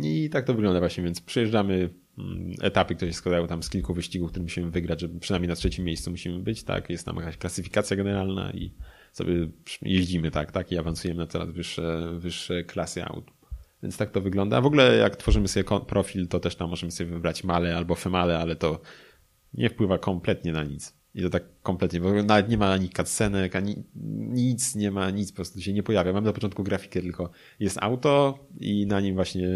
I 0.03 0.31
tak 0.31 0.45
to 0.47 0.55
wygląda 0.55 0.81
właśnie, 0.81 1.05
więc 1.05 1.21
przejeżdżamy 1.21 1.91
Mm, 2.19 2.55
etapy, 2.61 2.95
które 2.95 3.11
się 3.11 3.17
składają 3.17 3.47
tam 3.47 3.63
z 3.63 3.71
kilku 3.71 3.95
wyścigów, 3.95 4.31
które 4.31 4.43
musimy 4.43 4.71
wygrać, 4.71 5.01
żeby 5.01 5.21
przynajmniej 5.21 5.49
na 5.49 5.55
trzecim 5.55 5.85
miejscu 5.85 6.11
musimy 6.11 6.39
być, 6.39 6.63
tak? 6.65 6.91
Jest 6.91 7.07
tam 7.07 7.17
jakaś 7.17 7.37
klasyfikacja 7.37 7.97
generalna 7.97 8.51
i 8.51 8.73
sobie 9.13 9.49
jeździmy, 9.83 10.31
tak, 10.31 10.53
tak? 10.53 10.73
I 10.73 10.79
awansujemy 10.79 11.21
na 11.21 11.27
coraz 11.27 11.51
wyższe, 11.51 12.13
wyższe 12.19 12.65
klasy 12.65 13.05
aut. 13.05 13.31
Więc 13.83 13.97
tak 13.97 14.11
to 14.11 14.21
wygląda. 14.21 14.61
W 14.61 14.67
ogóle 14.67 14.97
jak 14.97 15.17
tworzymy 15.17 15.49
sobie 15.49 15.65
profil, 15.87 16.29
to 16.29 16.41
też 16.41 16.57
tam 16.57 16.71
możemy 16.71 16.93
sobie 16.93 17.11
wybrać 17.11 17.45
male 17.45 17.77
albo 17.77 17.95
female, 17.95 18.39
ale 18.39 18.57
to 18.57 18.81
nie 19.55 19.71
wpływa 19.71 19.99
kompletnie 19.99 20.53
na 20.53 20.65
nic. 20.65 21.02
I 21.14 21.22
to 21.22 21.31
tak 21.31 21.42
kompletnie, 21.62 22.01
bo 22.01 22.22
nawet 22.22 22.48
nie 22.48 22.59
ma 22.59 22.72
ani 22.72 22.88
cutscenek, 22.88 23.57
ani 23.57 23.85
nic, 24.31 24.75
nie 24.75 24.90
ma 24.90 25.11
nic, 25.11 25.33
po 25.33 25.37
prostu 25.37 25.61
się 25.61 25.72
nie 25.72 25.83
pojawia. 25.83 26.12
Mam 26.12 26.25
na 26.25 26.33
początku 26.33 26.64
grafikę, 26.64 27.01
tylko 27.01 27.31
jest 27.61 27.79
auto 27.81 28.38
i 28.61 28.87
na 28.87 29.01
nim 29.01 29.14
właśnie, 29.14 29.48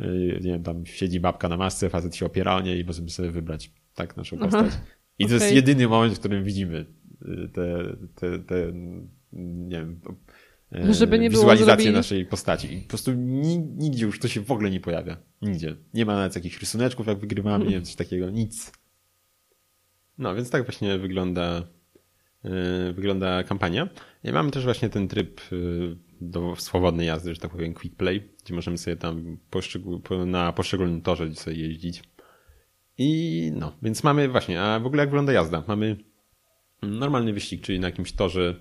y, 0.00 0.40
nie 0.42 0.50
wiem, 0.50 0.62
tam 0.62 0.86
siedzi 0.86 1.20
babka 1.20 1.48
na 1.48 1.56
masce, 1.56 1.90
facet 1.90 2.16
się 2.16 2.26
opiera 2.26 2.56
o 2.56 2.60
niej 2.60 2.80
i 2.80 2.84
możemy 2.84 3.10
sobie 3.10 3.30
wybrać 3.30 3.70
tak 3.94 4.16
naszą 4.16 4.38
postać. 4.38 4.66
Aha, 4.68 4.80
I 5.18 5.26
to 5.26 5.36
okay. 5.36 5.46
jest 5.46 5.54
jedyny 5.54 5.88
moment, 5.88 6.14
w 6.14 6.18
którym 6.18 6.44
widzimy 6.44 6.86
y, 7.22 7.48
te, 7.48 7.96
te, 8.14 8.38
te 8.38 8.72
nie 9.32 9.76
wiem, 9.76 10.00
e, 10.72 10.94
żeby 10.94 11.18
nie 11.18 11.30
wizualizację 11.30 11.92
naszej 11.92 12.26
postaci. 12.26 12.74
I 12.74 12.80
po 12.80 12.88
prostu 12.88 13.12
nigdzie 13.76 14.06
już 14.06 14.18
to 14.18 14.28
się 14.28 14.40
w 14.40 14.50
ogóle 14.50 14.70
nie 14.70 14.80
pojawia. 14.80 15.16
Nigdzie. 15.42 15.76
Nie 15.94 16.06
ma 16.06 16.14
nawet 16.14 16.34
jakichś 16.34 16.60
rysuneczków, 16.60 17.06
jak 17.06 17.18
wygrywamy, 17.18 17.64
nie 17.64 17.70
wiem, 17.70 17.84
coś 17.84 17.94
takiego, 17.94 18.30
nic. 18.30 18.72
No, 20.22 20.34
więc 20.34 20.50
tak 20.50 20.64
właśnie 20.64 20.98
wygląda, 20.98 21.62
yy, 22.44 22.92
wygląda 22.92 23.42
kampania. 23.42 23.88
I 24.24 24.32
mamy 24.32 24.50
też 24.50 24.64
właśnie 24.64 24.88
ten 24.88 25.08
tryb 25.08 25.40
yy, 25.52 25.96
do 26.20 26.56
swobodnej 26.56 27.06
jazdy, 27.06 27.34
że 27.34 27.40
tak 27.40 27.50
powiem, 27.50 27.74
quick 27.74 27.96
play, 27.96 28.28
gdzie 28.44 28.54
możemy 28.54 28.78
sobie 28.78 28.96
tam 28.96 29.38
poszczegól 29.50 30.00
na 30.26 30.52
poszczególnym 30.52 31.02
torze 31.02 31.34
sobie 31.34 31.56
jeździć. 31.56 32.02
I 32.98 33.52
no, 33.54 33.72
więc 33.82 34.04
mamy 34.04 34.28
właśnie, 34.28 34.62
a 34.62 34.80
w 34.80 34.86
ogóle 34.86 35.02
jak 35.02 35.08
wygląda 35.08 35.32
jazda? 35.32 35.64
Mamy 35.68 35.96
normalny 36.82 37.32
wyścig, 37.32 37.60
czyli 37.60 37.80
na 37.80 37.88
jakimś 37.88 38.12
torze 38.12 38.54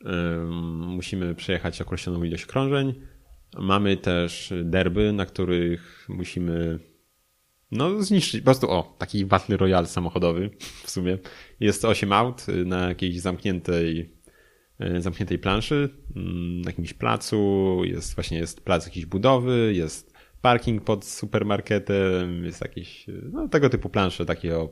yy, 0.00 0.10
musimy 0.86 1.34
przejechać 1.34 1.80
określoną 1.80 2.24
ilość 2.24 2.46
krążeń. 2.46 2.94
Mamy 3.58 3.96
też 3.96 4.52
derby, 4.64 5.12
na 5.12 5.26
których 5.26 6.06
musimy 6.08 6.78
no, 7.72 8.02
zniszczyć. 8.02 8.40
Po 8.40 8.44
prostu, 8.44 8.70
o, 8.70 8.94
taki 8.98 9.24
Battle 9.24 9.56
Royale 9.56 9.86
samochodowy 9.86 10.50
w 10.84 10.90
sumie. 10.90 11.18
Jest 11.60 11.84
8 11.84 12.12
aut 12.12 12.46
na 12.64 12.88
jakiejś 12.88 13.20
zamkniętej, 13.20 14.10
e, 14.78 15.00
zamkniętej 15.00 15.38
planszy, 15.38 15.88
mm, 16.16 16.60
na 16.60 16.70
jakimś 16.70 16.94
placu. 16.94 17.80
Jest 17.84 18.14
właśnie, 18.14 18.38
jest 18.38 18.64
plac 18.64 18.86
jakiejś 18.86 19.06
budowy, 19.06 19.72
jest 19.74 20.14
parking 20.42 20.84
pod 20.84 21.04
supermarketem, 21.04 22.44
jest 22.44 22.60
jakieś, 22.60 23.06
no, 23.32 23.48
tego 23.48 23.70
typu 23.70 23.88
plansze 23.88 24.26
takie 24.26 24.56
o, 24.56 24.68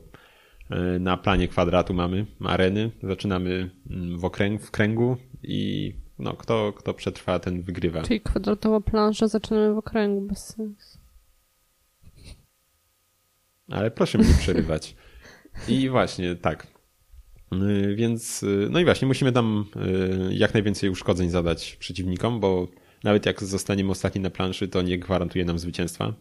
na 0.99 1.17
planie 1.17 1.47
kwadratu 1.47 1.93
mamy, 1.93 2.25
areny. 2.39 2.91
Zaczynamy 3.03 3.69
mm, 3.89 4.19
w, 4.19 4.25
okręg, 4.25 4.61
w 4.61 4.71
kręgu 4.71 5.17
i 5.43 5.93
no, 6.19 6.33
kto, 6.33 6.73
kto 6.73 6.93
przetrwa, 6.93 7.39
ten 7.39 7.61
wygrywa. 7.61 8.01
Czyli 8.01 8.21
kwadratowa 8.21 8.81
plansza, 8.81 9.27
zaczynamy 9.27 9.73
w 9.73 9.77
okręgu, 9.77 10.21
bez 10.21 10.45
sensu. 10.45 11.02
Ale 13.71 13.91
proszę 13.91 14.17
mnie 14.17 14.27
nie 14.27 14.33
przerywać. 14.33 14.95
I 15.67 15.89
właśnie, 15.89 16.35
tak. 16.35 16.67
Y, 17.53 17.95
więc, 17.95 18.43
y, 18.43 18.67
no 18.71 18.79
i 18.79 18.85
właśnie, 18.85 19.07
musimy 19.07 19.31
tam 19.31 19.65
y, 20.29 20.35
jak 20.35 20.53
najwięcej 20.53 20.89
uszkodzeń 20.89 21.29
zadać 21.29 21.75
przeciwnikom, 21.79 22.39
bo 22.39 22.67
nawet 23.03 23.25
jak 23.25 23.43
zostaniemy 23.43 23.91
ostatni 23.91 24.21
na 24.21 24.29
planszy, 24.29 24.67
to 24.67 24.81
nie 24.81 24.99
gwarantuje 24.99 25.45
nam 25.45 25.59
zwycięstwa. 25.59 26.13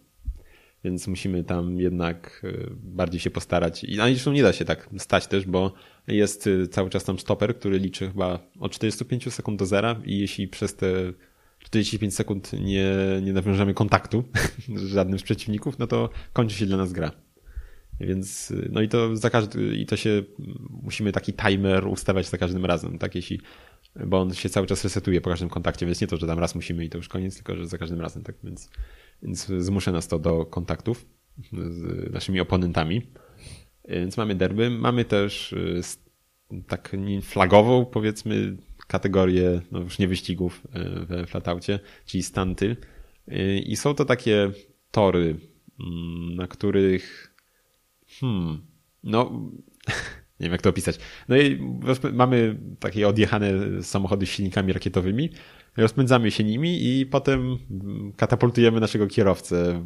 Więc 0.85 1.09
musimy 1.09 1.45
tam 1.45 1.81
jednak 1.81 2.47
bardziej 2.73 3.21
się 3.21 3.31
postarać. 3.31 3.85
I 3.85 3.97
zresztą 3.97 4.33
nie 4.33 4.43
da 4.43 4.53
się 4.53 4.65
tak 4.65 4.89
stać 4.99 5.27
też, 5.27 5.47
bo 5.47 5.73
jest 6.07 6.49
cały 6.71 6.91
czas 6.91 7.05
tam 7.05 7.19
stoper, 7.19 7.57
który 7.57 7.79
liczy 7.79 8.09
chyba 8.09 8.39
od 8.61 8.73
45 8.73 9.35
sekund 9.35 9.59
do 9.59 9.67
zera 9.67 10.01
i 10.05 10.19
jeśli 10.19 10.49
przez 10.49 10.77
te 10.77 11.13
45 11.59 12.15
sekund 12.15 12.53
nie, 12.53 12.95
nie 13.23 13.33
nawiążemy 13.33 13.75
kontaktu 13.75 14.25
z 14.77 14.87
żadnym 14.87 15.19
z 15.19 15.23
przeciwników, 15.23 15.79
no 15.79 15.87
to 15.87 16.11
kończy 16.33 16.57
się 16.57 16.67
dla 16.67 16.77
nas 16.77 16.93
gra. 16.93 17.13
Więc, 18.07 18.53
no 18.71 18.83
i 18.83 18.89
to 18.89 19.17
za 19.17 19.31
każdy, 19.31 19.77
i 19.77 19.87
to 19.87 19.97
się, 19.97 20.23
musimy 20.83 21.13
taki 21.13 21.33
timer 21.33 21.87
ustawiać 21.87 22.29
za 22.29 22.39
każdym 22.39 22.65
razem, 22.65 22.99
tak, 22.99 23.15
jeśli, 23.15 23.41
bo 24.07 24.21
on 24.21 24.35
się 24.35 24.49
cały 24.49 24.67
czas 24.67 24.85
resetuje 24.85 25.21
po 25.21 25.31
każdym 25.31 25.49
kontakcie, 25.49 25.87
więc 25.87 26.01
nie 26.01 26.07
to, 26.07 26.17
że 26.17 26.27
tam 26.27 26.39
raz 26.39 26.55
musimy 26.55 26.85
i 26.85 26.89
to 26.89 26.99
już 26.99 27.09
koniec, 27.09 27.35
tylko 27.35 27.57
że 27.57 27.67
za 27.67 27.79
każdym 27.79 28.01
razem, 28.01 28.23
tak, 28.23 28.37
więc, 28.45 28.71
więc 29.23 29.47
zmusza 29.47 29.93
nas 29.93 30.09
to 30.09 30.19
do 30.19 30.45
kontaktów 30.45 31.07
z 31.53 32.13
naszymi 32.13 32.41
oponentami. 32.41 33.03
Więc 33.89 34.17
mamy 34.17 34.35
derby, 34.35 34.71
mamy 34.71 35.05
też 35.05 35.55
tak 36.69 36.97
flagową, 37.23 37.85
powiedzmy, 37.85 38.57
kategorię, 38.87 39.61
no 39.71 39.81
już 39.81 39.99
nie 39.99 40.09
wyścigów 40.09 40.63
y, 41.01 41.07
we 41.07 41.27
flataucie, 41.27 41.81
czyli 42.07 42.23
stanty. 42.23 42.77
Y, 43.29 43.59
I 43.59 43.77
są 43.77 43.95
to 43.95 44.05
takie 44.05 44.51
tory, 44.91 45.37
mm, 45.81 46.37
na 46.37 46.47
których 46.47 47.32
Hmm. 48.21 48.59
No, 49.05 49.31
nie 50.41 50.47
wiem 50.47 50.53
jak 50.53 50.63
to 50.63 50.71
opisać. 50.71 50.99
No 51.29 51.37
i 51.37 51.61
mamy 52.13 52.59
takie 52.81 53.09
odjechane 53.09 53.53
samochody 53.83 54.27
z 54.27 54.29
silnikami 54.29 54.73
rakietowymi, 54.73 55.31
rozpędzamy 55.77 56.31
się 56.31 56.45
nimi 56.45 56.79
i 56.87 57.07
potem 57.07 57.59
katapultujemy 58.17 58.81
naszego 58.81 59.07
kierowcę 59.07 59.85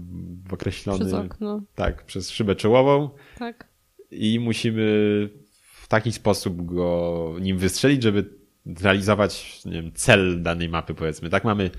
w 0.48 0.52
określony... 0.52 0.98
Przez 0.98 1.12
okno. 1.12 1.62
Tak, 1.74 2.04
przez 2.04 2.30
szybę 2.30 2.56
czołową. 2.56 3.10
Tak. 3.38 3.68
I 4.10 4.40
musimy 4.40 4.82
w 5.82 5.88
taki 5.88 6.12
sposób 6.12 6.62
go 6.66 7.34
nim 7.40 7.58
wystrzelić, 7.58 8.02
żeby 8.02 8.24
zrealizować 8.66 9.64
nie 9.64 9.72
wiem, 9.72 9.92
cel 9.94 10.42
danej 10.42 10.68
mapy, 10.68 10.94
powiedzmy. 10.94 11.30
Tak, 11.30 11.44
mamy 11.44 11.70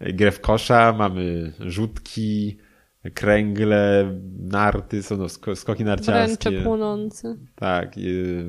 grę 0.00 0.30
w 0.30 0.40
kosza, 0.40 0.92
mamy 0.98 1.52
rzutki, 1.60 2.58
kręgle, 3.14 4.12
narty, 4.38 5.02
są 5.02 5.16
no, 5.16 5.28
skoki 5.54 5.84
narciarskie. 5.84 6.50
Bręcze 6.50 6.64
płonące. 6.64 7.36
Tak, 7.54 7.94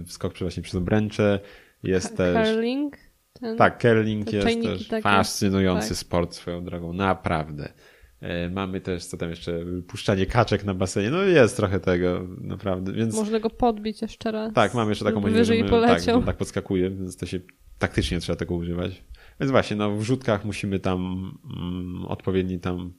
skok 0.05 0.37
właśnie 0.37 0.63
przez 0.63 0.75
obręcze. 0.75 1.39
Jest 1.83 2.17
też... 2.17 2.49
Curling? 2.49 2.97
Ten, 3.33 3.57
tak, 3.57 3.81
curling 3.81 4.33
jest 4.33 4.63
też 4.63 4.87
takie. 4.87 5.03
fascynujący 5.03 5.89
tak. 5.89 5.97
sport 5.97 6.33
swoją 6.33 6.63
drogą, 6.63 6.93
naprawdę. 6.93 7.73
E, 8.21 8.49
mamy 8.49 8.81
też, 8.81 9.05
co 9.05 9.17
tam 9.17 9.29
jeszcze, 9.29 9.65
puszczanie 9.87 10.25
kaczek 10.25 10.63
na 10.63 10.73
basenie. 10.73 11.09
No 11.09 11.23
jest 11.23 11.57
trochę 11.57 11.79
tego, 11.79 12.27
naprawdę. 12.41 12.93
Więc... 12.93 13.15
Można 13.15 13.39
go 13.39 13.49
podbić 13.49 14.01
jeszcze 14.01 14.31
raz. 14.31 14.53
Tak, 14.53 14.73
mamy 14.73 14.91
jeszcze 14.91 15.05
taką 15.05 15.21
możliwość, 15.21 15.47
że 15.47 15.55
my, 15.55 15.69
tak, 15.69 16.25
tak 16.25 16.37
podskakuje, 16.37 16.89
więc 16.89 17.17
to 17.17 17.25
się 17.25 17.39
taktycznie 17.79 18.19
trzeba 18.19 18.35
tego 18.35 18.55
używać. 18.55 19.03
Więc 19.39 19.51
właśnie, 19.51 19.77
no 19.77 19.95
w 19.95 20.03
rzutkach 20.03 20.45
musimy 20.45 20.79
tam 20.79 21.31
mm, 21.57 22.05
odpowiedni 22.05 22.59
tam 22.59 22.93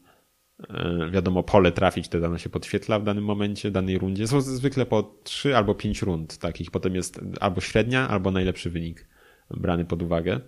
wiadomo, 1.12 1.42
pole 1.42 1.72
trafić, 1.72 2.08
te 2.08 2.20
dane 2.20 2.38
się 2.38 2.50
podświetla 2.50 2.98
w 2.98 3.04
danym 3.04 3.24
momencie, 3.24 3.68
w 3.70 3.72
danej 3.72 3.98
rundzie. 3.98 4.26
Są 4.26 4.40
zwykle 4.40 4.86
po 4.86 5.14
trzy 5.24 5.56
albo 5.56 5.74
pięć 5.74 6.02
rund 6.02 6.38
takich, 6.38 6.70
potem 6.70 6.94
jest 6.94 7.20
albo 7.40 7.60
średnia, 7.60 8.08
albo 8.08 8.30
najlepszy 8.30 8.70
wynik 8.70 9.06
brany 9.50 9.84
pod 9.84 10.02
uwagę. 10.02 10.40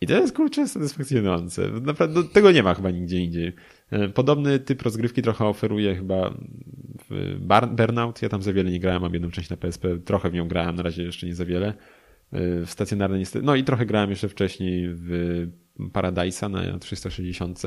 I 0.00 0.06
to 0.06 0.14
jest 0.14 0.36
kurczę 0.36 0.68
satysfakcjonujące. 0.68 1.68
Naprawdę 1.68 2.20
no, 2.20 2.28
tego 2.28 2.52
nie 2.52 2.62
ma 2.62 2.74
chyba 2.74 2.90
nigdzie 2.90 3.18
indziej. 3.18 3.52
E, 3.90 4.08
podobny 4.08 4.58
typ 4.58 4.82
rozgrywki 4.82 5.22
trochę 5.22 5.44
oferuje 5.44 5.96
chyba 5.96 6.34
Burnout. 7.70 8.22
Ja 8.22 8.28
tam 8.28 8.42
za 8.42 8.52
wiele 8.52 8.70
nie 8.70 8.80
grałem, 8.80 9.02
mam 9.02 9.12
jedną 9.12 9.30
część 9.30 9.50
na 9.50 9.56
PSP, 9.56 9.98
trochę 9.98 10.30
w 10.30 10.32
nią 10.32 10.48
grałem, 10.48 10.76
na 10.76 10.82
razie 10.82 11.02
jeszcze 11.02 11.26
nie 11.26 11.34
za 11.34 11.44
wiele. 11.44 11.66
E, 11.66 11.74
w 12.66 12.70
stacjonarne 12.70 13.18
niestety. 13.18 13.44
No 13.44 13.54
i 13.54 13.64
trochę 13.64 13.86
grałem 13.86 14.10
jeszcze 14.10 14.28
wcześniej 14.28 14.88
w 14.88 15.10
Paradise'a 15.78 16.50
na 16.50 16.78
360 16.78 17.62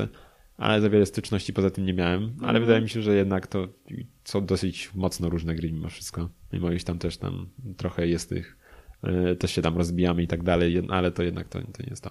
ale 0.56 0.80
za 0.80 0.90
wiele 0.90 1.06
styczności 1.06 1.52
poza 1.52 1.70
tym 1.70 1.86
nie 1.86 1.94
miałem. 1.94 2.22
Ale 2.22 2.48
mhm. 2.48 2.64
wydaje 2.64 2.80
mi 2.82 2.88
się, 2.88 3.02
że 3.02 3.16
jednak 3.16 3.46
to 3.46 3.68
są 4.24 4.46
dosyć 4.46 4.90
mocno 4.94 5.28
różne 5.28 5.54
gry 5.54 5.72
mimo 5.72 5.88
wszystko. 5.88 6.28
Mimo 6.52 6.72
iż 6.72 6.84
tam 6.84 6.98
też 6.98 7.16
tam 7.16 7.48
trochę 7.76 8.06
jest 8.06 8.28
tych, 8.28 8.58
e, 9.02 9.36
też 9.36 9.50
się 9.50 9.62
tam 9.62 9.76
rozbijamy 9.76 10.22
i 10.22 10.26
tak 10.26 10.42
dalej, 10.42 10.82
ale 10.88 11.12
to 11.12 11.22
jednak 11.22 11.48
to, 11.48 11.58
to 11.58 11.82
nie 11.82 11.90
jest 11.90 12.04
to. 12.04 12.10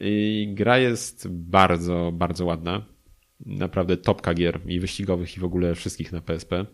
I 0.00 0.48
gra 0.54 0.78
jest 0.78 1.28
bardzo, 1.28 2.12
bardzo 2.14 2.44
ładna. 2.44 2.86
Naprawdę 3.46 3.96
topka 3.96 4.34
gier 4.34 4.60
i 4.66 4.80
wyścigowych 4.80 5.36
i 5.36 5.40
w 5.40 5.44
ogóle 5.44 5.74
wszystkich 5.74 6.12
na 6.12 6.20
PSP. 6.20 6.66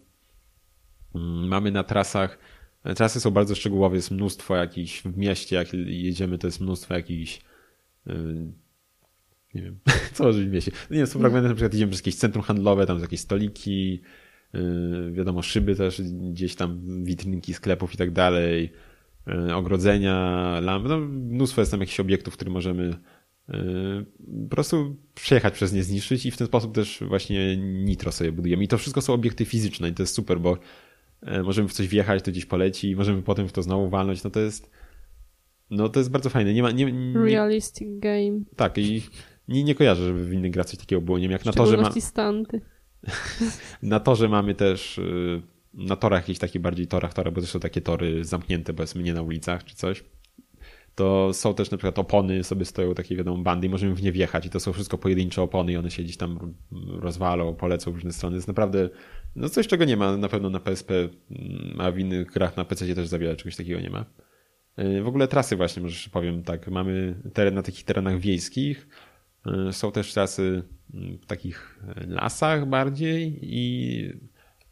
Mm, 1.14 1.48
mamy 1.48 1.70
na 1.70 1.84
trasach, 1.84 2.38
trasy 2.96 3.20
są 3.20 3.30
bardzo 3.30 3.54
szczegółowe, 3.54 3.96
jest 3.96 4.10
mnóstwo 4.10 4.56
jakichś 4.56 5.02
w 5.02 5.16
mieście, 5.16 5.56
jak 5.56 5.74
jedziemy, 5.86 6.38
to 6.38 6.46
jest 6.46 6.60
mnóstwo 6.60 6.94
jakichś 6.94 7.40
e, 8.06 8.12
nie 9.58 9.64
wiem, 9.64 9.78
co 10.14 10.24
może 10.24 10.38
być 10.38 10.48
w 10.48 10.52
mieście. 10.52 10.72
No 10.90 10.94
nie 10.94 10.98
wiem, 10.98 11.06
są 11.06 11.20
fragmenty, 11.20 11.48
na 11.48 11.54
przykład 11.54 11.74
idziemy 11.74 11.90
przez 11.90 12.00
jakieś 12.00 12.14
centrum 12.14 12.44
handlowe, 12.44 12.86
tam 12.86 12.96
są 12.96 13.02
jakieś 13.02 13.20
stoliki, 13.20 14.02
yy, 14.52 15.12
wiadomo, 15.12 15.42
szyby 15.42 15.76
też, 15.76 16.02
gdzieś 16.02 16.54
tam 16.54 16.80
witrynki 17.04 17.54
sklepów 17.54 17.94
i 17.94 17.96
tak 17.96 18.10
dalej, 18.10 18.72
yy, 19.26 19.54
ogrodzenia, 19.54 20.14
lampy, 20.62 20.88
no 20.88 20.98
mnóstwo 20.98 21.60
jest 21.60 21.70
tam 21.70 21.80
jakichś 21.80 22.00
obiektów, 22.00 22.34
które 22.34 22.50
możemy 22.50 22.94
yy, 23.48 24.06
po 24.48 24.56
prostu 24.56 24.96
przejechać 25.14 25.54
przez 25.54 25.72
nie, 25.72 25.82
zniszczyć 25.82 26.26
i 26.26 26.30
w 26.30 26.36
ten 26.36 26.46
sposób 26.46 26.74
też 26.74 27.02
właśnie 27.08 27.56
nitro 27.56 28.12
sobie 28.12 28.32
budujemy. 28.32 28.64
I 28.64 28.68
to 28.68 28.78
wszystko 28.78 29.00
są 29.00 29.12
obiekty 29.12 29.44
fizyczne 29.44 29.88
i 29.88 29.92
to 29.92 30.02
jest 30.02 30.14
super, 30.14 30.40
bo 30.40 30.58
yy, 31.22 31.42
możemy 31.42 31.68
w 31.68 31.72
coś 31.72 31.88
wjechać, 31.88 32.22
to 32.22 32.30
gdzieś 32.30 32.46
poleci, 32.46 32.96
możemy 32.96 33.22
potem 33.22 33.48
w 33.48 33.52
to 33.52 33.62
znowu 33.62 33.88
walnąć, 33.88 34.24
no 34.24 34.30
to 34.30 34.40
jest 34.40 34.70
no 35.70 35.88
to 35.88 36.00
jest 36.00 36.10
bardzo 36.10 36.30
fajne. 36.30 36.54
Nie 36.54 36.62
ma, 36.62 36.70
nie, 36.70 36.92
nie... 36.92 37.20
Realistic 37.20 37.88
game. 37.98 38.40
Tak 38.56 38.78
i 38.78 39.02
Nie, 39.48 39.64
nie 39.64 39.74
kojarzę, 39.74 40.04
żeby 40.04 40.24
w 40.24 40.32
innych 40.32 40.52
grach 40.52 40.66
coś 40.66 40.78
takiego 40.78 41.02
było. 41.02 41.18
Nie 41.18 41.22
wiem, 41.22 41.32
jak 41.32 41.44
na 41.44 41.52
torze 41.52 41.76
ma... 41.76 41.90
stanty. 42.00 42.60
na 43.82 44.00
torze 44.00 44.28
mamy 44.28 44.54
też 44.54 44.98
y, 44.98 45.42
na 45.74 45.96
torach 45.96 46.22
jakichś 46.22 46.38
takich 46.38 46.62
bardziej 46.62 46.86
torach, 46.86 47.14
tory, 47.14 47.32
bo 47.32 47.40
też 47.40 47.50
są 47.50 47.60
takie 47.60 47.80
tory 47.80 48.24
zamknięte, 48.24 48.74
powiedzmy 48.74 49.02
nie 49.02 49.14
na 49.14 49.22
ulicach 49.22 49.64
czy 49.64 49.76
coś. 49.76 50.04
To 50.94 51.32
są 51.32 51.54
też 51.54 51.70
na 51.70 51.76
przykład 51.76 51.98
opony, 51.98 52.44
sobie 52.44 52.64
stoją 52.64 52.94
takie 52.94 53.16
wiadomo 53.16 53.42
bandy 53.42 53.66
i 53.66 53.70
możemy 53.70 53.94
w 53.94 54.02
nie 54.02 54.12
wjechać 54.12 54.46
i 54.46 54.50
to 54.50 54.60
są 54.60 54.72
wszystko 54.72 54.98
pojedyncze 54.98 55.42
opony 55.42 55.72
i 55.72 55.76
one 55.76 55.90
się 55.90 56.02
gdzieś 56.02 56.16
tam 56.16 56.54
rozwalą, 56.88 57.54
polecą 57.54 57.92
w 57.92 57.94
różne 57.94 58.12
strony. 58.12 58.36
Jest 58.36 58.48
naprawdę 58.48 58.88
no 59.36 59.48
coś, 59.48 59.66
czego 59.66 59.84
nie 59.84 59.96
ma 59.96 60.16
na 60.16 60.28
pewno 60.28 60.50
na 60.50 60.60
PSP, 60.60 60.94
mm, 60.94 61.80
a 61.80 61.90
w 61.90 61.98
innych 61.98 62.30
grach 62.30 62.56
na 62.56 62.64
PC 62.64 62.94
też 62.94 63.08
za 63.08 63.18
wiele 63.18 63.36
czegoś 63.36 63.56
takiego 63.56 63.80
nie 63.80 63.90
ma. 63.90 64.04
Y, 64.78 65.02
w 65.02 65.08
ogóle 65.08 65.28
trasy 65.28 65.56
właśnie, 65.56 65.82
może 65.82 66.10
powiem 66.10 66.42
tak, 66.42 66.68
mamy 66.68 67.14
teren 67.34 67.54
na 67.54 67.62
takich 67.62 67.84
terenach 67.84 68.18
wiejskich, 68.18 68.88
są 69.72 69.92
też 69.92 70.12
trasy 70.12 70.62
mm, 70.94 71.18
w 71.18 71.26
takich 71.26 71.80
lasach 72.06 72.68
bardziej 72.68 73.38
i 73.42 74.12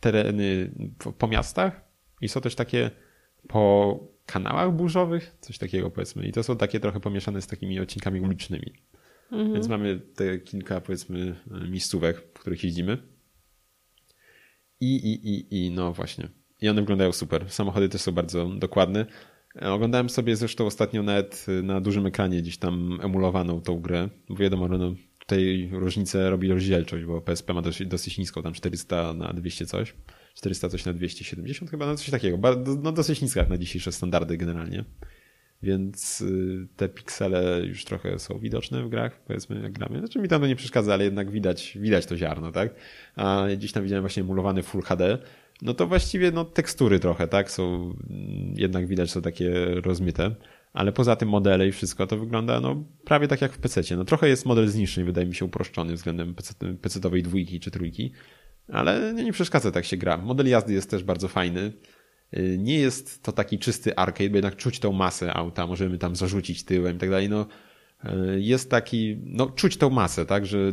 tereny 0.01 0.71
po 1.19 1.29
miastach 1.29 1.81
i 2.21 2.29
są 2.29 2.41
też 2.41 2.55
takie 2.55 2.91
po 3.49 3.99
kanałach 4.27 4.73
burzowych, 4.73 5.37
coś 5.41 5.59
takiego 5.59 5.91
powiedzmy. 5.91 6.27
I 6.27 6.33
to 6.33 6.43
są 6.43 6.57
takie 6.57 6.81
trochę 6.81 7.01
pomieszane 7.01 7.43
z 7.43 7.47
takimi 7.47 7.81
odcinkami 7.81 8.21
ulicznymi. 8.21 8.73
Mhm. 9.33 9.53
Więc 9.53 9.69
mamy 9.69 10.01
te 10.01 10.39
kilka 10.39 10.81
powiedzmy 10.81 11.37
miejscówek, 11.69 12.17
w 12.35 12.41
których 12.41 12.65
jeździmy. 12.65 12.99
I, 14.81 14.97
i, 14.97 15.29
i, 15.29 15.67
i 15.67 15.71
no 15.71 15.93
właśnie. 15.93 16.29
I 16.61 16.69
one 16.69 16.81
wyglądają 16.81 17.13
super. 17.13 17.51
Samochody 17.51 17.89
też 17.89 18.01
są 18.01 18.13
bardzo 18.13 18.49
dokładne. 18.49 19.07
Oglądałem 19.61 20.11
sobie 20.11 20.37
zresztą 20.37 20.67
ostatnio 20.67 21.03
nawet 21.03 21.47
na 21.63 21.81
dużym 21.81 22.07
ekranie 22.07 22.43
gdzieś 22.43 22.59
tam 22.59 22.99
emulowaną 23.03 23.61
tą 23.61 23.81
grę, 23.81 24.09
bo 24.29 24.37
wiadomo, 24.37 24.69
no, 24.69 24.95
tutaj 25.19 25.69
różnicę 25.73 26.31
robi 26.31 26.49
rozdzielczość, 26.49 27.05
bo 27.05 27.21
PSP 27.21 27.55
ma 27.55 27.63
dosyć, 27.63 27.89
dosyć 27.89 28.19
niską, 28.19 28.43
tam 28.43 28.53
400 28.53 29.15
na 29.15 29.33
200 29.33 29.67
coś, 29.67 29.95
400 30.35 30.69
coś 30.69 30.85
na 30.85 30.93
270 30.93 31.71
chyba, 31.71 31.87
no 31.87 31.97
coś 31.97 32.11
takiego, 32.11 32.39
no 32.83 32.93
dosyć 32.93 33.23
niska 33.23 33.47
na 33.49 33.59
dzisiejsze 33.59 33.93
standardy 33.93 34.37
generalnie. 34.37 34.85
Więc 35.63 36.21
y, 36.21 36.69
te 36.77 36.89
piksele 36.89 37.61
już 37.67 37.85
trochę 37.85 38.19
są 38.19 38.39
widoczne 38.39 38.83
w 38.83 38.89
grach, 38.89 39.21
powiedzmy, 39.25 39.63
jak 39.63 39.73
gramy. 39.73 39.99
Znaczy 39.99 40.19
mi 40.19 40.29
tam 40.29 40.41
to 40.41 40.47
nie 40.47 40.57
przeszkadza, 40.57 40.95
ale 40.95 41.05
jednak 41.05 41.31
widać, 41.31 41.79
widać 41.81 42.07
to 42.07 42.17
ziarno, 42.17 42.53
tak? 42.53 42.75
A 43.17 43.47
gdzieś 43.57 43.73
tam 43.73 43.83
widziałem 43.83 44.03
właśnie 44.03 44.23
emulowany 44.23 44.63
Full 44.63 44.83
HD, 44.83 45.19
no 45.63 45.75
to 45.75 45.87
właściwie 45.87 46.31
no 46.31 46.45
tekstury 46.45 47.01
trochę, 47.01 47.29
tak? 47.29 47.51
Są, 47.51 47.95
jednak 48.55 48.87
widać, 48.87 49.11
są 49.11 49.23
takie 49.23 49.55
rozmyte 49.75 50.35
ale 50.77 50.93
poza 50.93 51.17
tym 51.17 51.29
modele 51.29 51.69
i 51.69 51.73
wszystko 51.73 52.07
to 52.07 52.19
wygląda 52.19 52.61
no, 52.61 52.85
prawie 53.05 53.29
tak 53.29 53.43
jak 53.43 53.53
w 53.53 53.59
PC. 53.59 53.97
No, 53.97 54.05
trochę 54.05 54.29
jest 54.29 54.47
model 54.47 54.69
z 54.69 55.05
wydaje 55.05 55.27
mi 55.27 55.35
się 55.35 55.45
uproszczony 55.45 55.95
względem 55.95 56.35
PC-owej 56.83 57.23
dwójki 57.23 57.61
czy 57.61 57.71
trójki, 57.71 58.13
ale 58.69 59.13
nie, 59.15 59.25
nie 59.25 59.33
przeszkadza 59.33 59.71
tak 59.73 59.85
się 59.85 59.97
gra. 59.97 60.17
Model 60.17 60.49
jazdy 60.49 60.73
jest 60.73 60.91
też 60.91 61.05
bardzo 61.05 61.29
fajny. 61.29 61.73
Y, 62.37 62.57
nie 62.59 62.79
jest 62.79 63.23
to 63.23 63.33
taki 63.33 63.59
czysty 63.59 63.97
arcade, 63.97 64.31
bo 64.31 64.37
jednak 64.37 64.57
czuć 64.57 64.79
tą 64.79 64.93
masę 64.93 65.35
auta, 65.35 65.67
możemy 65.67 65.99
tam 65.99 66.17
zarzucić 66.17 66.65
tyłem 66.65 66.97
i 66.97 66.99
tak 66.99 67.11
dalej. 67.11 67.29
No, 67.29 67.47
jest 68.37 68.71
taki, 68.71 69.17
no 69.25 69.47
czuć 69.47 69.77
tą 69.77 69.91
masę, 69.91 70.27
tak, 70.27 70.47
że 70.47 70.73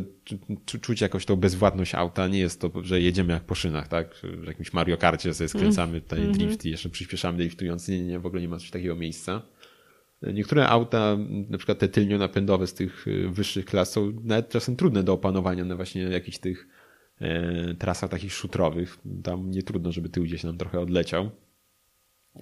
czuć 0.64 1.00
jakąś 1.00 1.26
tą 1.26 1.36
bezwładność 1.36 1.94
auta, 1.94 2.28
nie 2.28 2.38
jest 2.38 2.60
to, 2.60 2.70
że 2.82 3.00
jedziemy 3.00 3.32
jak 3.32 3.44
po 3.44 3.54
szynach, 3.54 3.88
tak, 3.88 4.14
w 4.22 4.46
jakimś 4.46 4.72
Mario 4.72 4.96
Karcie 4.96 5.34
sobie 5.34 5.48
skręcamy 5.48 6.00
tutaj 6.00 6.18
mm 6.20 6.32
-hmm. 6.32 6.36
drift 6.36 6.64
i 6.64 6.70
jeszcze 6.70 6.88
przyspieszamy 6.88 7.38
driftując, 7.38 7.88
nie, 7.88 8.06
nie, 8.06 8.18
w 8.18 8.26
ogóle 8.26 8.42
nie 8.42 8.48
ma 8.48 8.58
coś 8.58 8.70
takiego 8.70 8.96
miejsca. 8.96 9.42
Niektóre 10.32 10.68
auta, 10.68 11.16
na 11.48 11.58
przykład 11.58 11.78
te 11.78 11.88
tylnionapędowe 11.88 12.66
z 12.66 12.74
tych 12.74 13.08
y, 13.08 13.28
wyższych 13.28 13.64
klas 13.64 13.92
są 13.92 14.12
nawet 14.24 14.48
czasem 14.48 14.76
trudne 14.76 15.02
do 15.02 15.12
opanowania 15.12 15.64
na 15.64 15.76
właśnie 15.76 16.02
jakichś 16.02 16.38
tych 16.38 16.68
e, 17.20 17.74
trasach 17.74 18.10
takich 18.10 18.32
szutrowych. 18.32 18.98
Tam 19.22 19.50
nie 19.50 19.62
trudno, 19.62 19.92
żeby 19.92 20.08
tył 20.08 20.24
gdzieś 20.24 20.44
nam 20.44 20.58
trochę 20.58 20.80
odleciał. 20.80 21.30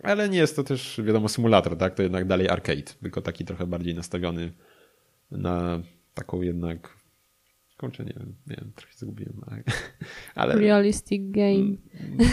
Ale 0.02 0.28
nie 0.28 0.38
jest 0.38 0.56
to 0.56 0.64
też, 0.64 1.00
wiadomo, 1.04 1.28
symulator, 1.28 1.76
tak? 1.76 1.94
To 1.94 2.02
jednak 2.02 2.26
dalej 2.26 2.48
arcade, 2.48 2.82
tylko 3.02 3.22
taki 3.22 3.44
trochę 3.44 3.66
bardziej 3.66 3.94
nastawiony 3.94 4.52
na 5.32 5.82
taką 6.14 6.42
jednak 6.42 7.02
Kurczę, 7.82 8.04
nie 8.04 8.12
wiem, 8.18 8.34
nie 8.46 8.56
wiem, 8.56 8.72
trochę 8.76 8.92
zgubiłem. 8.96 9.40
Ale... 10.34 10.54
Realistic 10.60 11.22
game. 11.30 11.54
Mm, 11.54 11.78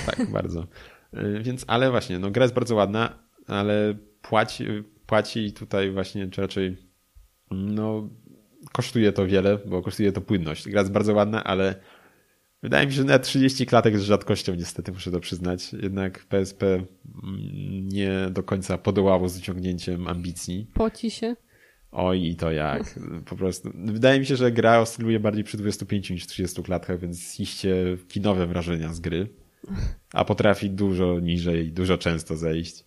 tak, 0.05 0.31
bardzo. 0.31 0.67
E, 1.13 1.39
więc, 1.39 1.65
ale 1.67 1.91
właśnie, 1.91 2.19
no 2.19 2.31
gra 2.31 2.43
jest 2.43 2.55
bardzo 2.55 2.75
ładna, 2.75 3.19
ale 3.47 3.97
płaci, 4.21 4.65
płaci 5.05 5.53
tutaj 5.53 5.91
właśnie, 5.91 6.27
czy 6.27 6.41
raczej 6.41 6.77
no, 7.51 8.09
kosztuje 8.71 9.11
to 9.11 9.27
wiele, 9.27 9.57
bo 9.57 9.81
kosztuje 9.81 10.11
to 10.11 10.21
płynność. 10.21 10.69
Gra 10.69 10.81
jest 10.81 10.91
bardzo 10.91 11.13
ładna, 11.13 11.43
ale 11.43 11.75
wydaje 12.63 12.85
mi 12.85 12.91
się, 12.91 12.97
że 12.97 13.03
na 13.03 13.19
30 13.19 13.65
klatek 13.65 13.97
z 13.97 14.01
rzadkością 14.01 14.55
niestety, 14.55 14.91
muszę 14.91 15.11
to 15.11 15.19
przyznać. 15.19 15.73
Jednak 15.73 16.25
PSP 16.25 16.63
mm, 16.65 16.87
nie 17.87 18.11
do 18.31 18.43
końca 18.43 18.77
podołało 18.77 19.29
z 19.29 19.37
wyciągnięciem 19.37 20.07
ambicji. 20.07 20.67
Poci 20.73 21.11
się. 21.11 21.35
Oj, 21.91 22.27
i 22.27 22.35
to 22.35 22.51
jak. 22.51 22.99
Po 23.25 23.35
prostu. 23.35 23.71
Wydaje 23.75 24.19
mi 24.19 24.25
się, 24.25 24.35
że 24.35 24.51
gra 24.51 24.79
oscyluje 24.79 25.19
bardziej 25.19 25.43
przy 25.43 25.57
25 25.57 26.09
niż 26.09 26.27
30 26.27 26.63
klatkach, 26.63 26.99
więc 26.99 27.39
iście 27.39 27.97
kinowe 28.07 28.47
wrażenia 28.47 28.93
z 28.93 28.99
gry. 28.99 29.27
A 30.13 30.25
potrafi 30.25 30.69
dużo 30.69 31.19
niżej, 31.19 31.71
dużo 31.71 31.97
często 31.97 32.37
zejść. 32.37 32.85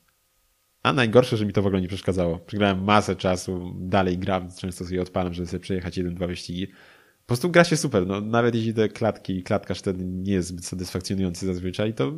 A 0.83 0.93
najgorsze, 0.93 1.37
że 1.37 1.47
mi 1.47 1.53
to 1.53 1.63
w 1.63 1.67
ogóle 1.67 1.83
nie 1.83 1.89
przeszkadzało. 1.89 2.39
Przegrałem 2.39 2.85
masę 2.85 3.17
czasu, 3.17 3.75
dalej 3.81 4.19
gram, 4.19 4.49
często 4.59 4.85
sobie 4.85 5.03
odpalam, 5.03 5.35
żeby 5.35 5.49
sobie 5.49 5.61
przejechać 5.61 5.97
jeden, 5.97 6.15
dwa 6.15 6.27
wyścigi. 6.27 6.67
Po 6.67 7.27
prostu 7.27 7.51
gra 7.51 7.65
się 7.65 7.77
super. 7.77 8.07
No, 8.07 8.21
nawet 8.21 8.55
jeśli 8.55 8.75
te 8.75 8.89
klatki, 8.89 9.43
klatkarz 9.43 9.83
ten 9.83 10.23
nie 10.23 10.33
jest 10.33 10.49
zbyt 10.49 10.65
satysfakcjonujący 10.65 11.47
zazwyczaj, 11.47 11.95
to 11.95 12.13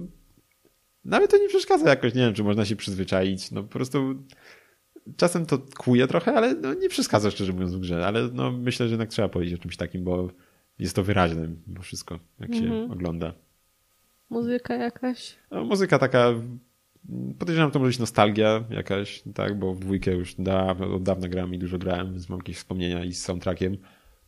nawet 1.05 1.31
to 1.31 1.39
nie 1.39 1.49
przeszkadza 1.49 1.89
jakoś. 1.89 2.15
Nie 2.15 2.21
wiem, 2.21 2.35
czy 2.35 2.45
można 2.45 2.65
się 2.65 2.77
przyzwyczaić. 2.77 3.51
No 3.51 3.63
po 3.63 3.69
prostu 3.69 4.25
czasem 5.17 5.47
to 5.47 5.59
kłuje 5.77 6.07
trochę, 6.07 6.33
ale 6.33 6.55
no, 6.55 6.75
nie 6.75 6.89
przeszkadza 6.89 7.31
szczerze 7.31 7.53
mówiąc 7.53 7.75
w 7.75 7.81
grze. 7.81 8.07
Ale 8.07 8.29
no, 8.33 8.53
myślę, 8.53 8.87
że 8.87 8.93
jednak 8.93 9.09
trzeba 9.09 9.29
powiedzieć 9.29 9.61
o 9.61 9.63
czymś 9.63 9.77
takim, 9.77 10.05
bo 10.05 10.29
jest 10.79 10.97
to 10.97 11.05
wyraźne 11.05 11.49
mimo 11.67 11.83
wszystko, 11.83 12.19
jak 12.41 12.55
się 12.55 12.65
mhm. 12.65 12.91
ogląda. 12.91 13.35
Muzyka 14.31 14.75
jakaś? 14.75 15.37
No, 15.51 15.65
muzyka 15.65 15.99
taka 15.99 16.35
Podejrzewam, 17.39 17.71
to 17.71 17.79
może 17.79 17.89
być 17.89 17.99
nostalgia 17.99 18.65
jakaś, 18.71 19.23
tak, 19.35 19.59
bo 19.59 19.75
w 19.75 19.81
dwójkę 19.81 20.13
już 20.13 20.35
dawno, 20.35 20.95
od 20.95 21.03
dawna 21.03 21.29
grałem 21.29 21.55
i 21.55 21.59
dużo 21.59 21.79
grałem, 21.79 22.13
więc 22.13 22.29
mam 22.29 22.39
jakieś 22.39 22.57
wspomnienia 22.57 23.05
i 23.05 23.13
z 23.13 23.23
soundtrackiem. 23.23 23.77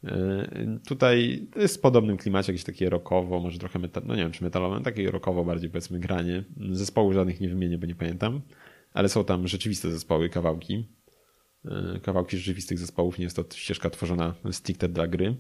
E, 0.05 0.79
tutaj 0.89 1.47
jest 1.57 1.77
w 1.77 1.81
podobnym 1.81 2.17
klimacie, 2.17 2.53
jakieś 2.53 2.65
takie 2.65 2.91
rockowo, 2.91 3.41
może 3.41 3.59
trochę 3.59 3.79
metal, 3.79 4.03
no 4.07 4.17
nie 4.17 4.23
wiem 4.23 4.33
czy 4.33 4.45
metalowe, 4.45 4.81
takie 4.83 5.11
rockowo 5.11 5.45
bardziej 5.45 5.71
powiedzmy 5.71 5.99
granie. 5.99 6.45
Zespołów 6.71 7.15
żadnych 7.15 7.41
nie 7.41 7.49
wymienię, 7.49 7.79
bo 7.79 7.87
nie 7.87 7.95
pamiętam, 7.95 8.41
ale 8.97 9.09
są 9.09 9.25
tam 9.25 9.49
rzeczywiste 9.49 9.91
zespoły, 9.91 10.29
kawałki. 10.29 10.89
E, 11.65 12.01
kawałki 12.03 12.37
rzeczywistych 12.37 12.79
zespołów, 12.79 13.19
nie 13.19 13.25
jest 13.25 13.37
to 13.37 13.45
ścieżka 13.55 13.91
tworzona 13.91 14.35
stricte 14.51 14.89
dla 14.89 15.07
gry. 15.07 15.37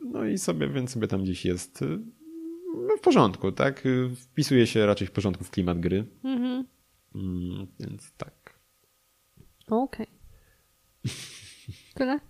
No 0.00 0.24
i 0.24 0.38
sobie, 0.38 0.68
więc 0.68 0.90
sobie 0.90 1.08
tam 1.08 1.22
gdzieś 1.22 1.44
jest 1.44 1.84
no, 2.74 2.96
w 2.96 3.00
porządku, 3.00 3.52
tak? 3.52 3.84
Wpisuje 4.16 4.66
się 4.66 4.86
raczej 4.86 5.06
w 5.06 5.10
porządku 5.10 5.44
w 5.44 5.50
klimat 5.50 5.80
gry. 5.80 6.06
Mhm. 6.24 6.66
Mm, 7.14 7.66
więc 7.80 8.12
tak. 8.16 8.58
Okej. 9.66 10.06
Okay. 10.06 11.14
Tyle? 11.94 12.20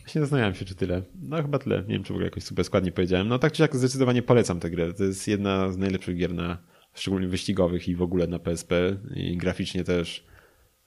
Właśnie 0.00 0.20
zastanawiałem 0.20 0.54
się, 0.54 0.64
czy 0.64 0.74
tyle. 0.74 1.02
No 1.14 1.42
chyba 1.42 1.58
tyle. 1.58 1.82
Nie 1.82 1.94
wiem, 1.94 2.02
czy 2.02 2.12
w 2.12 2.16
ogóle 2.16 2.24
jakoś 2.24 2.44
super 2.44 2.64
składnie 2.64 2.92
powiedziałem. 2.92 3.28
No 3.28 3.38
tak 3.38 3.52
czy 3.52 3.62
jak 3.62 3.76
zdecydowanie 3.76 4.22
polecam 4.22 4.60
tę 4.60 4.70
grę. 4.70 4.92
To 4.92 5.04
jest 5.04 5.28
jedna 5.28 5.72
z 5.72 5.76
najlepszych 5.76 6.16
gier 6.16 6.34
na, 6.34 6.58
szczególnie 6.94 7.28
wyścigowych 7.28 7.88
i 7.88 7.96
w 7.96 8.02
ogóle 8.02 8.26
na 8.26 8.38
PSP 8.38 8.96
i 9.14 9.36
graficznie 9.36 9.84
też 9.84 10.24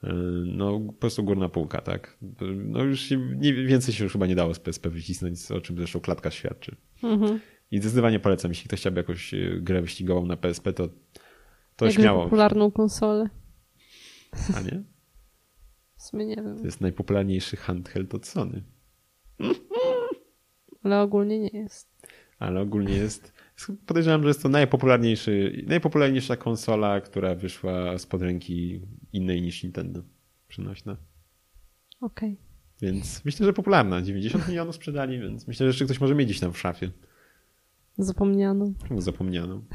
y, 0.04 0.08
no 0.46 0.80
po 0.80 0.94
prostu 0.94 1.24
górna 1.24 1.50
półka, 1.50 1.82
tak? 1.82 2.18
No 2.56 2.84
już 2.84 3.02
się, 3.02 3.18
nie, 3.18 3.54
więcej 3.54 3.94
się 3.94 4.04
już 4.04 4.14
chyba 4.14 4.28
nie 4.28 4.36
dało 4.36 4.54
z 4.54 4.60
PSP 4.60 4.90
wycisnąć, 4.90 5.52
o 5.52 5.62
czym 5.62 5.78
zresztą 5.78 6.00
klatka 6.00 6.32
świadczy. 6.32 6.76
Mhm. 7.04 7.40
I 7.72 7.80
zdecydowanie 7.80 8.20
polecam, 8.20 8.52
jeśli 8.52 8.68
ktoś 8.68 8.80
chciałby 8.80 9.00
jakąś 9.00 9.34
e, 9.34 9.38
grę 9.62 9.82
wyścigową 9.82 10.26
na 10.26 10.38
PSP, 10.38 10.74
to, 10.74 10.90
to 11.76 11.86
Jak 11.86 11.94
śmiało. 11.96 12.24
popularną 12.24 12.72
konsolę. 12.72 13.30
A 14.56 14.62
nie? 14.62 14.84
W 15.98 16.02
sumie 16.02 16.26
nie 16.26 16.36
wiem. 16.36 16.58
To 16.58 16.66
jest 16.66 16.82
najpopularniejszy 16.82 17.58
handheld 17.58 18.16
od 18.16 18.26
Sony. 18.28 18.64
Ale 20.84 21.02
ogólnie 21.02 21.40
nie 21.40 21.50
jest. 21.54 21.90
Ale 22.40 22.62
ogólnie 22.62 22.94
jest. 22.94 23.34
Podejrzewam, 23.86 24.22
że 24.22 24.28
jest 24.28 24.44
to 24.44 24.50
najpopularniejszy, 24.50 25.64
najpopularniejsza 25.68 26.38
konsola, 26.38 27.02
która 27.02 27.36
wyszła 27.36 27.98
spod 27.98 28.22
ręki 28.22 28.82
innej 29.14 29.42
niż 29.42 29.64
Nintendo. 29.64 30.02
Przynośna. 30.48 30.98
Okej. 32.02 32.34
Okay. 32.34 32.46
Więc 32.82 33.26
myślę, 33.26 33.46
że 33.46 33.54
popularna. 33.54 34.02
90 34.02 34.48
milionów 34.50 34.76
sprzedali, 34.76 35.20
więc 35.20 35.48
myślę, 35.48 35.64
że 35.64 35.68
jeszcze 35.68 35.86
ktoś 35.86 36.00
może 36.00 36.16
mieć 36.16 36.28
gdzieś 36.28 36.40
tam 36.40 36.54
w 36.54 36.60
szafie. 36.60 36.92
Zapomnianą. 37.98 38.74
Zapomnianą. 38.98 39.66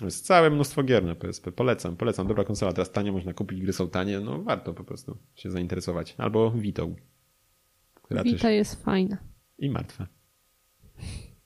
Jest 0.00 0.26
całe 0.26 0.50
mnóstwo 0.50 0.82
gier 0.82 1.04
na 1.04 1.14
PSP. 1.14 1.52
Polecam, 1.52 1.96
polecam. 1.96 2.26
Dobra 2.26 2.44
konsola. 2.44 2.72
Teraz 2.72 2.92
tanie 2.92 3.12
można 3.12 3.32
kupić, 3.32 3.60
gry 3.60 3.72
są 3.72 3.88
tanie. 3.88 4.20
No 4.20 4.42
warto 4.42 4.74
po 4.74 4.84
prostu 4.84 5.18
się 5.34 5.50
zainteresować. 5.50 6.14
Albo 6.18 6.50
Witą. 6.50 6.96
Też... 8.08 8.42
jest 8.42 8.84
fajna. 8.84 9.18
I 9.58 9.70
martwa. 9.70 10.06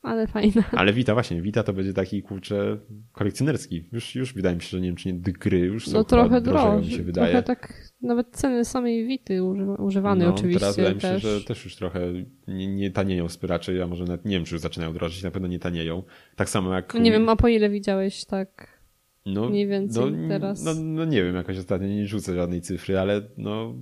Ale 0.03 0.26
fajna. 0.26 0.64
Ale 0.72 0.92
Vita 0.92 1.14
właśnie, 1.14 1.42
Vita 1.42 1.62
to 1.62 1.72
będzie 1.72 1.92
taki 1.92 2.22
kurczę 2.22 2.78
kolekcjonerski. 3.12 3.88
Już, 3.92 4.14
już 4.14 4.34
wydaje 4.34 4.57
mi 4.57 4.62
się, 4.62 4.68
że 4.68 4.80
nie 4.80 4.86
wiem, 4.86 4.96
czy 4.96 5.12
nie 5.12 5.18
gry 5.18 5.59
już 5.59 5.88
są 5.88 5.92
no, 5.92 6.05
trochę 6.05 6.40
droższe, 6.40 6.78
mi 6.78 6.96
się 6.96 7.03
wydaje. 7.03 7.32
Trochę 7.32 7.42
tak, 7.42 7.92
nawet 8.03 8.28
ceny 8.30 8.64
samej 8.64 9.07
Vity 9.07 9.42
używanej 9.78 10.26
no, 10.26 10.34
oczywiście 10.34 10.61
teraz 10.61 10.76
wydaje 10.76 10.94
mi 10.94 11.00
się, 11.00 11.18
że 11.18 11.40
też 11.40 11.64
już 11.64 11.76
trochę 11.76 12.00
nie, 12.48 12.66
nie 12.66 12.90
tanieją 12.90 13.28
wspieracze, 13.28 13.82
a 13.84 13.86
może 13.86 14.05
nawet 14.05 14.24
nie 14.24 14.36
wiem, 14.36 14.44
czy 14.44 14.55
już 14.55 14.62
zaczynają 14.62 14.92
drożyć, 14.92 15.22
na 15.22 15.30
pewno 15.30 15.48
nie 15.48 15.59
tanieją. 15.59 16.03
Tak 16.36 16.48
samo 16.48 16.74
jak... 16.74 16.94
Nie 16.94 17.11
wiem, 17.11 17.28
a 17.28 17.36
po 17.36 17.48
ile 17.48 17.70
widziałeś 17.70 18.24
tak 18.24 18.82
no, 19.26 19.50
mniej 19.50 19.66
więcej 19.66 20.12
no, 20.12 20.28
teraz? 20.28 20.64
No, 20.64 20.74
no 20.74 21.05
nie 21.05 21.22
wiem, 21.24 21.34
jakoś 21.34 21.59
ostatnio 21.59 21.88
nie 21.88 22.07
rzucę 22.07 22.34
żadnej 22.34 22.61
cyfry, 22.61 22.98
ale 22.98 23.22
no 23.36 23.74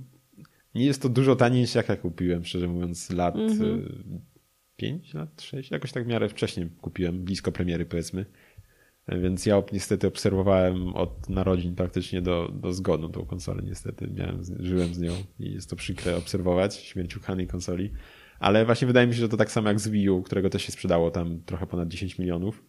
nie 0.75 0.85
jest 0.85 1.01
to 1.01 1.09
dużo 1.09 1.35
taniej 1.35 1.61
niż 1.61 1.75
jak 1.75 1.89
ja 1.89 1.95
kupiłem, 1.95 2.45
szczerze 2.45 2.67
mówiąc, 2.67 3.09
lat 3.09 3.35
mm 3.35 3.49
-hmm. 3.49 3.81
5 4.81 5.13
lat, 5.13 5.41
6, 5.41 5.71
jakoś 5.71 5.91
tak 5.91 6.03
w 6.03 6.07
miarę 6.07 6.29
wcześniej 6.29 6.69
kupiłem, 6.81 7.23
blisko 7.23 7.51
premiery 7.51 7.85
powiedzmy. 7.85 8.25
Więc 9.07 9.45
ja 9.45 9.63
niestety 9.73 10.07
obserwowałem 10.07 10.95
od 10.95 11.29
narodzin 11.29 11.75
praktycznie 11.75 12.21
do, 12.21 12.47
do 12.47 12.73
zgonu 12.73 13.09
tą 13.09 13.25
konsolę 13.25 13.61
niestety. 13.63 14.07
Miałem, 14.07 14.41
żyłem 14.59 14.93
z 14.93 14.99
nią 14.99 15.11
i 15.39 15.53
jest 15.53 15.69
to 15.69 15.75
przykre 15.75 16.17
obserwować, 16.17 16.75
śmierć 16.75 17.17
uchanej 17.17 17.47
konsoli. 17.47 17.91
Ale 18.39 18.65
właśnie 18.65 18.87
wydaje 18.87 19.07
mi 19.07 19.13
się, 19.13 19.19
że 19.19 19.29
to 19.29 19.37
tak 19.37 19.51
samo 19.51 19.67
jak 19.67 19.79
z 19.79 19.87
Wii 19.87 20.09
U, 20.09 20.23
którego 20.23 20.49
też 20.49 20.63
się 20.63 20.71
sprzedało 20.71 21.11
tam 21.11 21.41
trochę 21.45 21.67
ponad 21.67 21.87
10 21.87 22.19
milionów. 22.19 22.63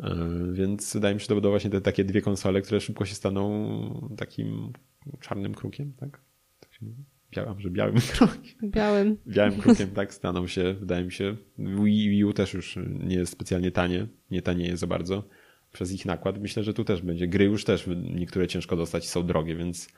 E, 0.00 0.16
więc 0.52 0.94
wydaje 0.94 1.14
mi 1.14 1.20
się, 1.20 1.24
że 1.24 1.28
to 1.28 1.34
będą 1.34 1.50
właśnie 1.50 1.70
te 1.70 1.80
takie 1.80 2.04
dwie 2.04 2.22
konsole, 2.22 2.62
które 2.62 2.80
szybko 2.80 3.04
się 3.04 3.14
staną 3.14 4.10
takim 4.16 4.72
czarnym 5.20 5.54
krukiem, 5.54 5.92
tak? 5.92 6.20
Tak 6.60 6.74
się 6.74 6.86
mówi? 6.86 7.04
Białym, 7.32 7.60
że 7.60 7.70
białym 7.70 7.96
krokiem. 8.12 8.70
Białym. 8.70 9.16
Białym 9.26 9.54
krokiem, 9.62 9.90
tak, 9.90 10.14
staną 10.14 10.46
się, 10.46 10.74
wydaje 10.80 11.04
mi 11.04 11.12
się. 11.12 11.36
Wii 11.58 12.24
U 12.24 12.32
też 12.32 12.54
już 12.54 12.78
nie 13.00 13.16
jest 13.16 13.32
specjalnie 13.32 13.70
tanie, 13.70 14.06
nie 14.30 14.42
tanieje 14.42 14.76
za 14.76 14.86
bardzo 14.86 15.28
przez 15.72 15.92
ich 15.92 16.06
nakład. 16.06 16.40
Myślę, 16.40 16.62
że 16.62 16.74
tu 16.74 16.84
też 16.84 17.02
będzie. 17.02 17.28
Gry 17.28 17.44
już 17.44 17.64
też 17.64 17.88
niektóre 18.12 18.48
ciężko 18.48 18.76
dostać 18.76 19.08
są 19.08 19.26
drogie, 19.26 19.56
więc 19.56 19.88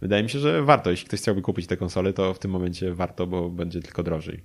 wydaje 0.00 0.22
mi 0.22 0.30
się, 0.30 0.38
że 0.38 0.62
warto. 0.62 0.90
Jeśli 0.90 1.06
ktoś 1.06 1.20
chciałby 1.20 1.42
kupić 1.42 1.66
te 1.66 1.76
konsole, 1.76 2.12
to 2.12 2.34
w 2.34 2.38
tym 2.38 2.50
momencie 2.50 2.94
warto, 2.94 3.26
bo 3.26 3.50
będzie 3.50 3.80
tylko 3.80 4.02
drożej. 4.02 4.44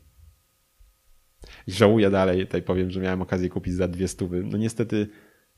I 1.67 1.71
żałuję 1.71 2.09
dalej, 2.09 2.45
tutaj 2.45 2.61
powiem, 2.61 2.91
że 2.91 2.99
miałem 2.99 3.21
okazję 3.21 3.49
kupić 3.49 3.73
za 3.73 3.87
dwie 3.87 4.07
stówy. 4.07 4.43
No 4.43 4.57
niestety 4.57 5.07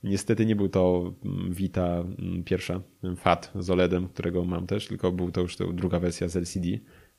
Niestety 0.02 0.46
nie 0.46 0.56
był 0.56 0.68
to 0.68 1.14
mm, 1.24 1.52
Vita 1.52 2.04
mm, 2.18 2.44
pierwsza, 2.44 2.80
FAT 3.16 3.52
z 3.54 3.70
OLEDem, 3.70 4.08
którego 4.08 4.44
mam 4.44 4.66
też, 4.66 4.86
tylko 4.86 5.12
był 5.12 5.30
to 5.30 5.40
już 5.40 5.56
to 5.56 5.72
druga 5.72 6.00
wersja 6.00 6.28
z 6.28 6.36
LCD. 6.36 6.68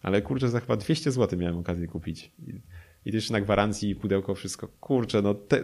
Ale 0.02 0.22
kurczę, 0.22 0.50
za 0.50 0.60
chyba 0.60 0.78
200 0.78 1.12
zł 1.12 1.40
miałem 1.40 1.58
okazję 1.58 1.88
kupić. 1.88 2.32
I, 2.48 2.62
i 3.06 3.12
też 3.12 3.30
na 3.30 3.42
gwarancji 3.42 3.96
pudełko, 3.96 4.36
wszystko. 4.36 4.68
Kurczę, 4.68 5.22
no, 5.22 5.34
te, 5.34 5.64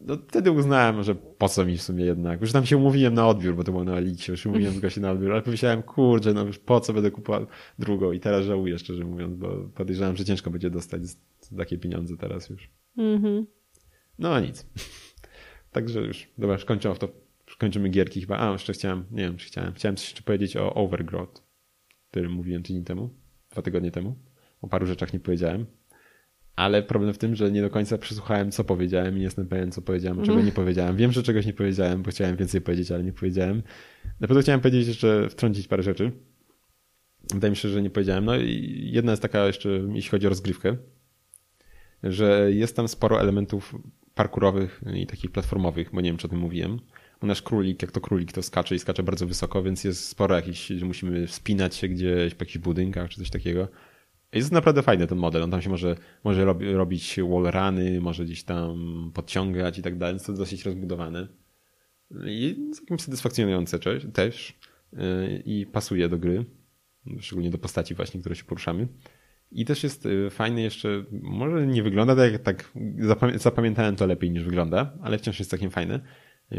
no 0.00 0.16
wtedy 0.28 0.50
uznałem, 0.50 1.02
że 1.02 1.14
po 1.14 1.48
co 1.48 1.64
mi 1.64 1.76
w 1.76 1.82
sumie 1.82 2.04
jednak. 2.04 2.40
Już 2.40 2.52
tam 2.52 2.66
się 2.66 2.76
umówiłem 2.76 3.14
na 3.14 3.28
odbiór, 3.28 3.56
bo 3.56 3.64
to 3.64 3.72
było 3.72 3.84
na 3.84 3.96
Eliksie, 3.96 4.30
już 4.30 4.46
umówiłem 4.46 4.72
tylko 4.72 4.90
się 4.90 5.00
na 5.00 5.10
odbiór, 5.10 5.32
ale 5.32 5.42
pomyślałem, 5.42 5.82
kurczę, 5.82 6.34
no 6.34 6.44
już 6.44 6.58
po 6.58 6.80
co 6.80 6.92
będę 6.92 7.10
kupował 7.10 7.46
drugą 7.78 8.12
i 8.12 8.20
teraz 8.20 8.44
żałuję, 8.44 8.78
szczerze 8.78 9.04
mówiąc, 9.04 9.36
bo 9.36 9.68
podejrzewam, 9.74 10.16
że 10.16 10.24
ciężko 10.24 10.50
będzie 10.50 10.70
dostać 10.70 11.02
takie 11.56 11.78
pieniądze 11.78 12.16
teraz 12.16 12.48
już. 12.48 12.70
Mhm. 12.96 13.46
No 14.18 14.34
a 14.34 14.40
nic. 14.40 14.66
Także 15.76 16.00
już, 16.00 16.28
dobra, 16.38 16.54
już 16.54 16.64
to, 16.98 17.08
już 17.46 17.56
kończymy 17.56 17.88
gierki 17.88 18.20
chyba. 18.20 18.38
A, 18.38 18.52
jeszcze 18.52 18.72
chciałem, 18.72 19.04
nie 19.10 19.22
wiem, 19.22 19.36
czy 19.36 19.46
chciałem, 19.46 19.72
chciałem 19.72 19.96
coś 19.96 20.06
jeszcze 20.06 20.22
powiedzieć 20.22 20.56
o 20.56 20.74
Overgrowth, 20.74 21.38
o 21.38 22.10
którym 22.10 22.32
mówiłem 22.32 22.62
tydzień 22.62 22.84
temu, 22.84 23.10
dwa 23.50 23.62
tygodnie 23.62 23.90
temu. 23.90 24.16
O 24.60 24.68
paru 24.68 24.86
rzeczach 24.86 25.12
nie 25.12 25.20
powiedziałem. 25.20 25.66
Ale 26.54 26.82
problem 26.82 27.14
w 27.14 27.18
tym, 27.18 27.34
że 27.34 27.50
nie 27.50 27.62
do 27.62 27.70
końca 27.70 27.98
przesłuchałem, 27.98 28.50
co 28.50 28.64
powiedziałem 28.64 29.14
i 29.14 29.16
nie 29.16 29.24
jestem 29.24 29.48
pewien, 29.48 29.72
co 29.72 29.82
powiedziałem, 29.82 30.22
czego 30.24 30.42
nie 30.42 30.52
powiedziałem. 30.52 30.96
Wiem, 30.96 31.12
że 31.12 31.22
czegoś 31.22 31.46
nie 31.46 31.52
powiedziałem, 31.52 32.02
bo 32.02 32.10
chciałem 32.10 32.36
więcej 32.36 32.60
powiedzieć, 32.60 32.92
ale 32.92 33.04
nie 33.04 33.12
powiedziałem. 33.12 33.62
Na 34.20 34.28
pewno 34.28 34.42
chciałem 34.42 34.60
powiedzieć 34.60 34.88
jeszcze, 34.88 35.28
wtrącić 35.30 35.68
parę 35.68 35.82
rzeczy. 35.82 36.12
Wydaje 37.34 37.50
mi 37.50 37.56
się, 37.56 37.68
że 37.68 37.82
nie 37.82 37.90
powiedziałem. 37.90 38.24
No 38.24 38.36
i 38.36 38.80
jedna 38.92 39.12
jest 39.12 39.22
taka 39.22 39.46
jeszcze, 39.46 39.68
jeśli 39.68 40.10
chodzi 40.10 40.26
o 40.26 40.30
rozgrywkę, 40.30 40.76
że 42.02 42.52
jest 42.52 42.76
tam 42.76 42.88
sporo 42.88 43.20
elementów 43.20 43.74
parkurowych 44.16 44.80
i 44.94 45.06
takich 45.06 45.30
platformowych, 45.30 45.90
bo 45.92 46.00
nie 46.00 46.10
wiem, 46.10 46.16
czy 46.16 46.26
o 46.26 46.30
tym 46.30 46.38
mówiłem. 46.38 46.80
Nasz 47.22 47.42
królik, 47.42 47.82
jak 47.82 47.92
to 47.92 48.00
królik, 48.00 48.32
to 48.32 48.42
skacze 48.42 48.74
i 48.74 48.78
skacze 48.78 49.02
bardzo 49.02 49.26
wysoko, 49.26 49.62
więc 49.62 49.84
jest 49.84 50.08
sporo 50.08 50.36
jakichś, 50.36 50.66
że 50.66 50.86
musimy 50.86 51.26
wspinać 51.26 51.74
się 51.74 51.88
gdzieś 51.88 52.34
po 52.34 52.42
jakichś 52.42 52.58
budynkach 52.58 53.10
czy 53.10 53.18
coś 53.18 53.30
takiego. 53.30 53.68
Jest 54.32 54.52
naprawdę 54.52 54.82
fajny 54.82 55.06
ten 55.06 55.18
model. 55.18 55.42
On 55.42 55.50
tam 55.50 55.62
się 55.62 55.70
może, 55.70 55.96
może 56.24 56.44
robi, 56.44 56.72
robić 56.72 57.16
wallruny, 57.30 58.00
może 58.00 58.24
gdzieś 58.24 58.44
tam 58.44 59.10
podciągać 59.14 59.78
i 59.78 59.82
tak 59.82 59.98
dalej, 59.98 60.14
więc 60.14 60.22
to 60.22 60.32
jest 60.32 60.42
dosyć 60.42 60.64
rozbudowane. 60.64 61.28
I 62.26 62.70
całkiem 62.74 62.98
satysfakcjonujące 62.98 63.78
też 64.12 64.58
y, 64.92 65.42
i 65.44 65.66
pasuje 65.66 66.08
do 66.08 66.18
gry, 66.18 66.44
szczególnie 67.20 67.50
do 67.50 67.58
postaci 67.58 67.94
właśnie, 67.94 68.20
które 68.20 68.36
się 68.36 68.44
poruszamy. 68.44 68.88
I 69.56 69.64
też 69.64 69.82
jest 69.82 70.06
y, 70.06 70.30
fajny 70.30 70.62
jeszcze, 70.62 71.04
może 71.22 71.66
nie 71.66 71.82
wygląda 71.82 72.16
tak, 72.16 72.38
tak 72.42 72.72
zapamiętałem 73.34 73.96
to 73.96 74.06
lepiej 74.06 74.30
niż 74.30 74.44
wygląda, 74.44 74.92
ale 75.02 75.18
wciąż 75.18 75.38
jest 75.38 75.50
takim 75.50 75.70
fajny. 75.70 76.00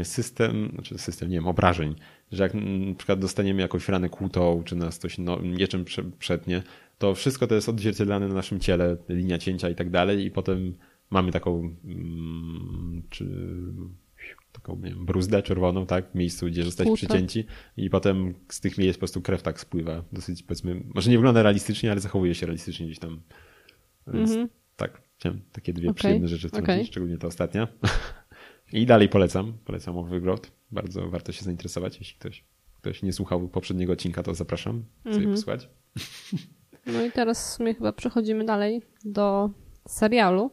System, 0.04 0.70
znaczy 0.74 0.98
system, 0.98 1.30
nie 1.30 1.36
wiem, 1.36 1.48
obrażeń, 1.48 1.96
że 2.32 2.44
jak 2.44 2.54
na 2.54 2.96
przykład 2.98 3.20
dostaniemy 3.20 3.62
jakąś 3.62 3.90
ranę 3.90 4.10
kłutą, 4.10 4.64
czy 4.66 4.76
nas 4.76 5.00
coś 5.00 5.18
no, 5.18 5.40
mieczem 5.40 5.86
przetnie, 6.20 6.64
to 6.98 7.16
wszystko 7.16 7.48
to 7.48 7.56
jest 7.56 7.70
odzwierciedlane 7.70 8.28
na 8.28 8.34
naszym 8.34 8.60
ciele, 8.60 8.98
linia 9.10 9.38
cięcia 9.38 9.70
i 9.70 9.76
tak 9.76 9.90
dalej 9.90 10.26
i 10.26 10.32
potem 10.32 10.78
mamy 11.10 11.32
taką 11.32 11.76
mm, 11.86 13.04
czy 13.10 13.26
taką 14.52 14.82
wiem, 14.82 15.06
bruzdę 15.06 15.44
czerwoną, 15.44 15.86
tak, 15.86 16.12
w 16.12 16.16
miejscu, 16.16 16.46
gdzie 16.46 16.64
zostać 16.64 16.88
przycięci 16.96 17.46
i 17.78 17.90
potem 17.90 18.34
z 18.50 18.60
tych 18.60 18.78
miejsc 18.78 18.98
po 18.98 19.00
prostu 19.00 19.22
krew 19.22 19.44
tak 19.44 19.60
spływa. 19.60 20.04
Dosyć, 20.12 20.44
powiedzmy, 20.44 20.82
może 20.96 21.12
nie 21.12 21.18
wygląda 21.18 21.44
realistycznie, 21.44 21.92
ale 21.92 22.00
zachowuje 22.00 22.36
się 22.36 22.46
realistycznie 22.46 22.86
gdzieś 22.86 23.00
tam. 23.00 23.22
Więc 24.08 24.32
mm 24.32 24.48
-hmm. 24.48 24.50
tak, 24.76 25.02
chciałem 25.18 25.42
takie 25.52 25.74
dwie 25.74 25.90
okay. 25.90 25.96
przyjemne 25.96 26.28
rzeczy 26.28 26.50
wtrącić, 26.50 26.70
okay. 26.70 26.86
szczególnie 26.86 27.18
ta 27.18 27.28
ostatnia. 27.28 27.68
I 28.74 28.86
dalej 28.86 29.10
polecam, 29.10 29.54
polecam 29.66 29.98
Overgrowth. 29.98 30.52
Bardzo 30.72 31.10
warto 31.10 31.32
się 31.32 31.46
zainteresować, 31.46 32.00
jeśli 32.00 32.20
ktoś, 32.20 32.44
ktoś 32.78 33.04
nie 33.04 33.14
słuchał 33.14 33.48
poprzedniego 33.48 33.94
odcinka, 33.94 34.24
to 34.24 34.36
zapraszam 34.36 34.84
sobie 35.04 35.18
mm 35.18 35.30
-hmm. 35.30 35.36
posłuchać. 35.36 35.70
No 36.94 37.06
i 37.06 37.12
teraz 37.12 37.50
w 37.50 37.54
sumie 37.54 37.74
chyba 37.74 37.94
przechodzimy 37.94 38.46
dalej 38.46 38.82
do 39.06 39.50
serialu, 39.88 40.52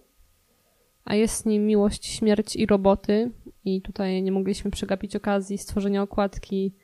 a 1.05 1.14
jest 1.14 1.47
nim 1.47 1.66
Miłość, 1.66 2.07
Śmierć 2.07 2.57
i 2.57 2.66
Roboty, 2.66 3.30
i 3.65 3.83
tutaj 3.83 4.23
nie 4.23 4.33
mogliśmy 4.33 4.71
przegapić 4.71 5.17
okazji 5.17 5.59
stworzenia 5.59 6.03
okładki 6.03 6.75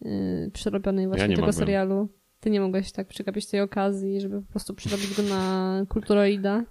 yy, 0.00 0.50
przerobionej 0.52 1.06
właśnie 1.06 1.22
ja 1.22 1.28
tego 1.28 1.40
mogłem. 1.40 1.52
serialu. 1.52 2.08
Ty 2.40 2.50
nie 2.50 2.60
mogłeś 2.60 2.92
tak 2.92 3.08
przegapić 3.08 3.46
tej 3.46 3.60
okazji, 3.60 4.20
żeby 4.20 4.42
po 4.42 4.50
prostu 4.50 4.74
przerobić 4.74 5.16
go 5.16 5.22
na 5.22 5.72
kulturoida. 5.88 6.64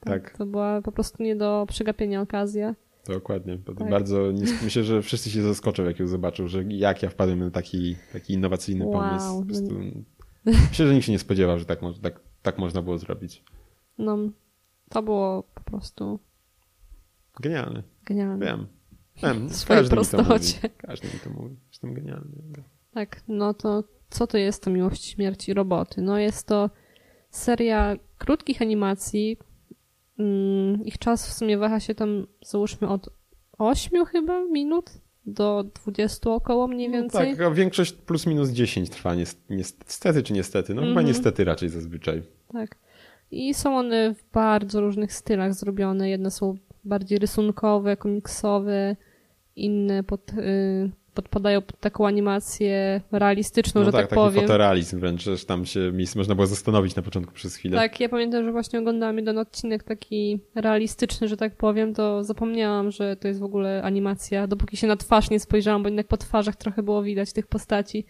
Tak, 0.00 0.22
tak. 0.22 0.38
To 0.38 0.46
była 0.46 0.82
po 0.82 0.92
prostu 0.92 1.22
nie 1.22 1.36
do 1.36 1.66
przegapienia 1.68 2.20
okazja. 2.20 2.74
Dokładnie. 3.06 3.58
Tak. 3.58 3.90
Bardzo 3.90 4.32
myślę, 4.62 4.84
że 4.84 5.02
wszyscy 5.02 5.30
się 5.30 5.42
zaskoczą, 5.42 5.84
jak 5.84 6.00
ją 6.00 6.06
zobaczą, 6.06 6.48
że 6.48 6.64
jak 6.64 7.02
ja 7.02 7.08
wpadłem 7.08 7.38
na 7.38 7.50
taki, 7.50 7.96
taki 8.12 8.32
innowacyjny 8.32 8.86
wow. 8.86 8.92
pomysł. 8.92 9.40
Po 9.40 9.46
prostu... 9.46 9.74
Myślę, 10.70 10.86
że 10.86 10.94
nikt 10.94 11.06
się 11.06 11.12
nie 11.12 11.18
spodziewał, 11.18 11.58
że 11.58 11.64
tak, 11.64 11.80
tak, 12.02 12.20
tak 12.42 12.58
można 12.58 12.82
było 12.82 12.98
zrobić. 12.98 13.44
No, 13.98 14.18
to 14.88 15.02
było 15.02 15.42
po 15.54 15.60
prostu 15.60 16.20
Genialny. 17.40 17.82
Genialny. 18.04 18.46
Wiem. 18.46 18.66
Wiem. 19.22 19.48
W 19.48 19.56
swojej 19.56 19.82
każdy 19.82 19.94
prostocie. 19.94 20.58
Mi 20.62 20.70
każdy 20.76 21.06
mi 21.06 21.20
to 21.24 21.30
mówi. 21.30 21.56
Jestem 21.68 21.94
genialny. 21.94 22.36
Tak, 22.94 23.22
no 23.28 23.54
to 23.54 23.84
co 24.10 24.26
to 24.26 24.38
jest 24.38 24.64
to 24.64 24.70
Miłość, 24.70 25.04
Śmierć 25.04 25.48
i 25.48 25.54
Roboty? 25.54 26.02
No 26.02 26.18
jest 26.18 26.46
to 26.46 26.70
seria 27.30 27.96
krótkich 28.18 28.62
animacji. 28.62 29.36
Mm, 30.18 30.84
ich 30.84 30.98
czas 30.98 31.28
w 31.28 31.32
sumie 31.32 31.58
waha 31.58 31.80
się 31.80 31.94
tam, 31.94 32.26
załóżmy, 32.44 32.88
od 32.88 33.08
8 33.58 34.04
chyba 34.04 34.44
minut 34.44 34.90
do 35.26 35.64
20 35.84 36.30
około 36.30 36.68
mniej 36.68 36.88
no 36.88 36.94
więcej. 36.94 37.30
No 37.30 37.36
tak, 37.36 37.46
a 37.46 37.50
większość 37.50 37.92
plus 37.92 38.26
minus 38.26 38.50
10 38.50 38.90
trwa, 38.90 39.14
niestety 39.50 40.22
czy 40.22 40.32
niestety. 40.32 40.74
No 40.74 40.82
mm 40.82 40.84
-hmm. 40.84 40.92
chyba 40.92 41.00
mhm. 41.00 41.06
niestety 41.06 41.44
raczej 41.44 41.68
zazwyczaj. 41.68 42.22
Tak. 42.52 42.76
I 43.30 43.54
są 43.54 43.78
one 43.78 44.14
w 44.14 44.24
bardzo 44.32 44.80
różnych 44.80 45.12
stylach 45.12 45.54
zrobione. 45.54 46.10
Jedne 46.10 46.30
są 46.30 46.56
bardziej 46.84 47.18
rysunkowe, 47.18 47.96
komiksowe, 47.96 48.96
inne 49.56 50.04
pod, 50.04 50.32
y, 50.32 50.90
podpadają 51.14 51.62
pod 51.62 51.80
taką 51.80 52.06
animację 52.06 53.00
realistyczną, 53.12 53.80
no 53.80 53.84
że 53.84 53.92
tak, 53.92 54.00
tak 54.00 54.14
powiem. 54.14 54.34
taki 54.34 54.46
fotorealizm 54.46 55.00
wręcz, 55.00 55.22
że 55.22 55.38
tam 55.38 55.66
się 55.66 55.92
można 56.16 56.34
było 56.34 56.46
zastanowić 56.46 56.96
na 56.96 57.02
początku 57.02 57.34
przez 57.34 57.56
chwilę. 57.56 57.76
Tak, 57.76 58.00
ja 58.00 58.08
pamiętam, 58.08 58.44
że 58.44 58.52
właśnie 58.52 58.78
oglądałam 58.78 59.16
jeden 59.16 59.38
odcinek 59.38 59.82
taki 59.82 60.40
realistyczny, 60.54 61.28
że 61.28 61.36
tak 61.36 61.56
powiem, 61.56 61.94
to 61.94 62.24
zapomniałam, 62.24 62.90
że 62.90 63.16
to 63.16 63.28
jest 63.28 63.40
w 63.40 63.44
ogóle 63.44 63.82
animacja, 63.82 64.46
dopóki 64.46 64.76
się 64.76 64.86
na 64.86 64.96
twarz 64.96 65.30
nie 65.30 65.40
spojrzałam, 65.40 65.82
bo 65.82 65.88
jednak 65.88 66.06
po 66.06 66.16
twarzach 66.16 66.56
trochę 66.56 66.82
było 66.82 67.02
widać 67.02 67.32
tych 67.32 67.46
postaci. 67.46 68.06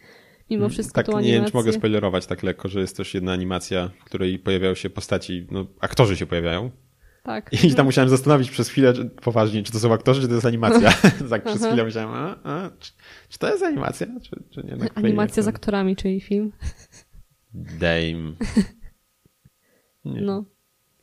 mimo 0.51 0.65
mm, 0.65 0.71
wszystko 0.71 0.95
tak, 0.95 1.07
tą 1.07 1.13
animację. 1.13 1.33
Nie 1.33 1.41
wiem, 1.41 1.51
czy 1.51 1.57
mogę 1.57 1.73
spoilerować 1.73 2.27
tak 2.27 2.43
lekko, 2.43 2.69
że 2.69 2.81
jest 2.81 2.97
też 2.97 3.15
jedna 3.15 3.33
animacja, 3.33 3.91
w 4.01 4.05
której 4.05 4.39
pojawiają 4.39 4.75
się 4.75 4.91
postaci, 4.91 5.47
no 5.51 5.67
aktorzy 5.81 6.17
się 6.17 6.27
pojawiają. 6.27 6.71
Tak. 7.23 7.65
I 7.65 7.75
tam 7.75 7.87
musiałem 7.87 8.11
zastanowić 8.11 8.51
przez 8.51 8.69
chwilę 8.69 8.93
poważnie, 9.23 9.63
czy 9.63 9.73
to 9.73 9.79
są 9.79 9.93
aktorzy, 9.93 10.21
czy 10.21 10.29
to 10.29 10.35
jest 10.35 10.47
animacja. 10.47 10.93
tak 11.31 11.45
przez 11.45 11.67
chwilę 11.67 11.85
myślałem, 11.85 12.11
a, 12.11 12.43
a, 12.43 12.71
czy, 12.79 12.93
czy, 13.29 13.39
to 13.39 13.51
jest 13.51 13.63
animacja, 13.63 14.07
czy, 14.23 14.43
czy 14.51 14.65
nie? 14.65 14.77
Animacja 14.95 15.43
z 15.43 15.49
aktorami, 15.49 15.97
czyli 15.97 16.21
film. 16.21 16.53
Dame. 17.55 18.33
Nie. 20.05 20.21
No. 20.21 20.45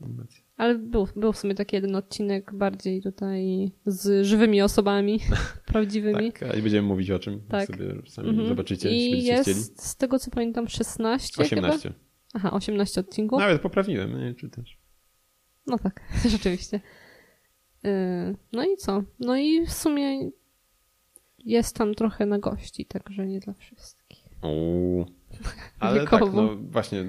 Animacja. 0.01 0.43
Ale 0.57 0.75
był, 0.75 1.07
był 1.15 1.33
w 1.33 1.37
sumie 1.37 1.55
taki 1.55 1.75
jeden 1.75 1.95
odcinek 1.95 2.53
bardziej 2.53 3.01
tutaj 3.01 3.71
z 3.85 4.25
żywymi 4.25 4.61
osobami 4.61 5.19
prawdziwymi. 5.71 6.31
Tak, 6.31 6.57
i 6.57 6.61
będziemy 6.61 6.87
mówić 6.87 7.11
o 7.11 7.19
czym 7.19 7.41
tak. 7.49 7.67
sobie 7.67 7.85
sami 8.07 8.29
mhm. 8.29 8.47
zobaczycie, 8.47 8.91
I 8.91 9.23
jest, 9.23 9.41
chcieli. 9.41 9.61
z 9.75 9.95
tego 9.95 10.19
co 10.19 10.31
pamiętam 10.31 10.67
16 10.67 11.41
18. 11.41 11.89
Chyba? 11.89 11.99
Aha, 12.33 12.51
18 12.51 13.01
odcinków. 13.01 13.39
Nawet 13.39 13.61
poprawiłem, 13.61 14.19
nie 14.19 14.35
czy 14.35 14.49
też. 14.49 14.76
No 15.67 15.77
tak, 15.77 16.01
rzeczywiście. 16.29 16.79
Y, 17.85 17.89
no 18.53 18.65
i 18.65 18.77
co? 18.77 19.03
No 19.19 19.37
i 19.37 19.65
w 19.65 19.73
sumie 19.73 20.31
jest 21.39 21.75
tam 21.75 21.95
trochę 21.95 22.25
na 22.25 22.39
gości, 22.39 22.85
także 22.85 23.27
nie 23.27 23.39
dla 23.39 23.53
wszystkich. 23.53 24.25
Uuu. 24.41 25.05
Ale 25.79 26.07
tak, 26.07 26.33
no 26.33 26.55
właśnie, 26.55 27.05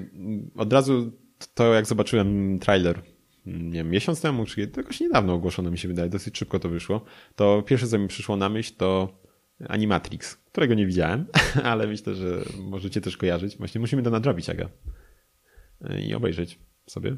od 0.55 0.73
razu 0.73 1.11
to 1.53 1.73
jak 1.73 1.85
zobaczyłem 1.85 2.59
trailer 2.59 3.01
nie 3.45 3.71
wiem, 3.71 3.89
miesiąc 3.89 4.21
temu, 4.21 4.45
czy 4.45 4.71
jakoś 4.77 4.99
niedawno 4.99 5.33
ogłoszono 5.33 5.71
mi 5.71 5.77
się 5.77 5.87
wydaje, 5.87 6.09
dosyć 6.09 6.37
szybko 6.37 6.59
to 6.59 6.69
wyszło, 6.69 7.05
to 7.35 7.63
pierwsze 7.67 7.87
co 7.87 7.99
mi 7.99 8.07
przyszło 8.07 8.35
na 8.35 8.49
myśl 8.49 8.73
to 8.77 9.19
Animatrix, 9.67 10.35
którego 10.35 10.73
nie 10.73 10.85
widziałem, 10.85 11.25
ale 11.63 11.87
myślę, 11.87 12.15
że 12.15 12.43
możecie 12.59 13.01
też 13.01 13.17
kojarzyć. 13.17 13.57
Właśnie 13.57 13.81
musimy 13.81 14.03
to 14.03 14.09
nadrobić, 14.09 14.49
Aga. 14.49 14.69
I 16.07 16.13
obejrzeć 16.13 16.59
sobie. 16.85 17.17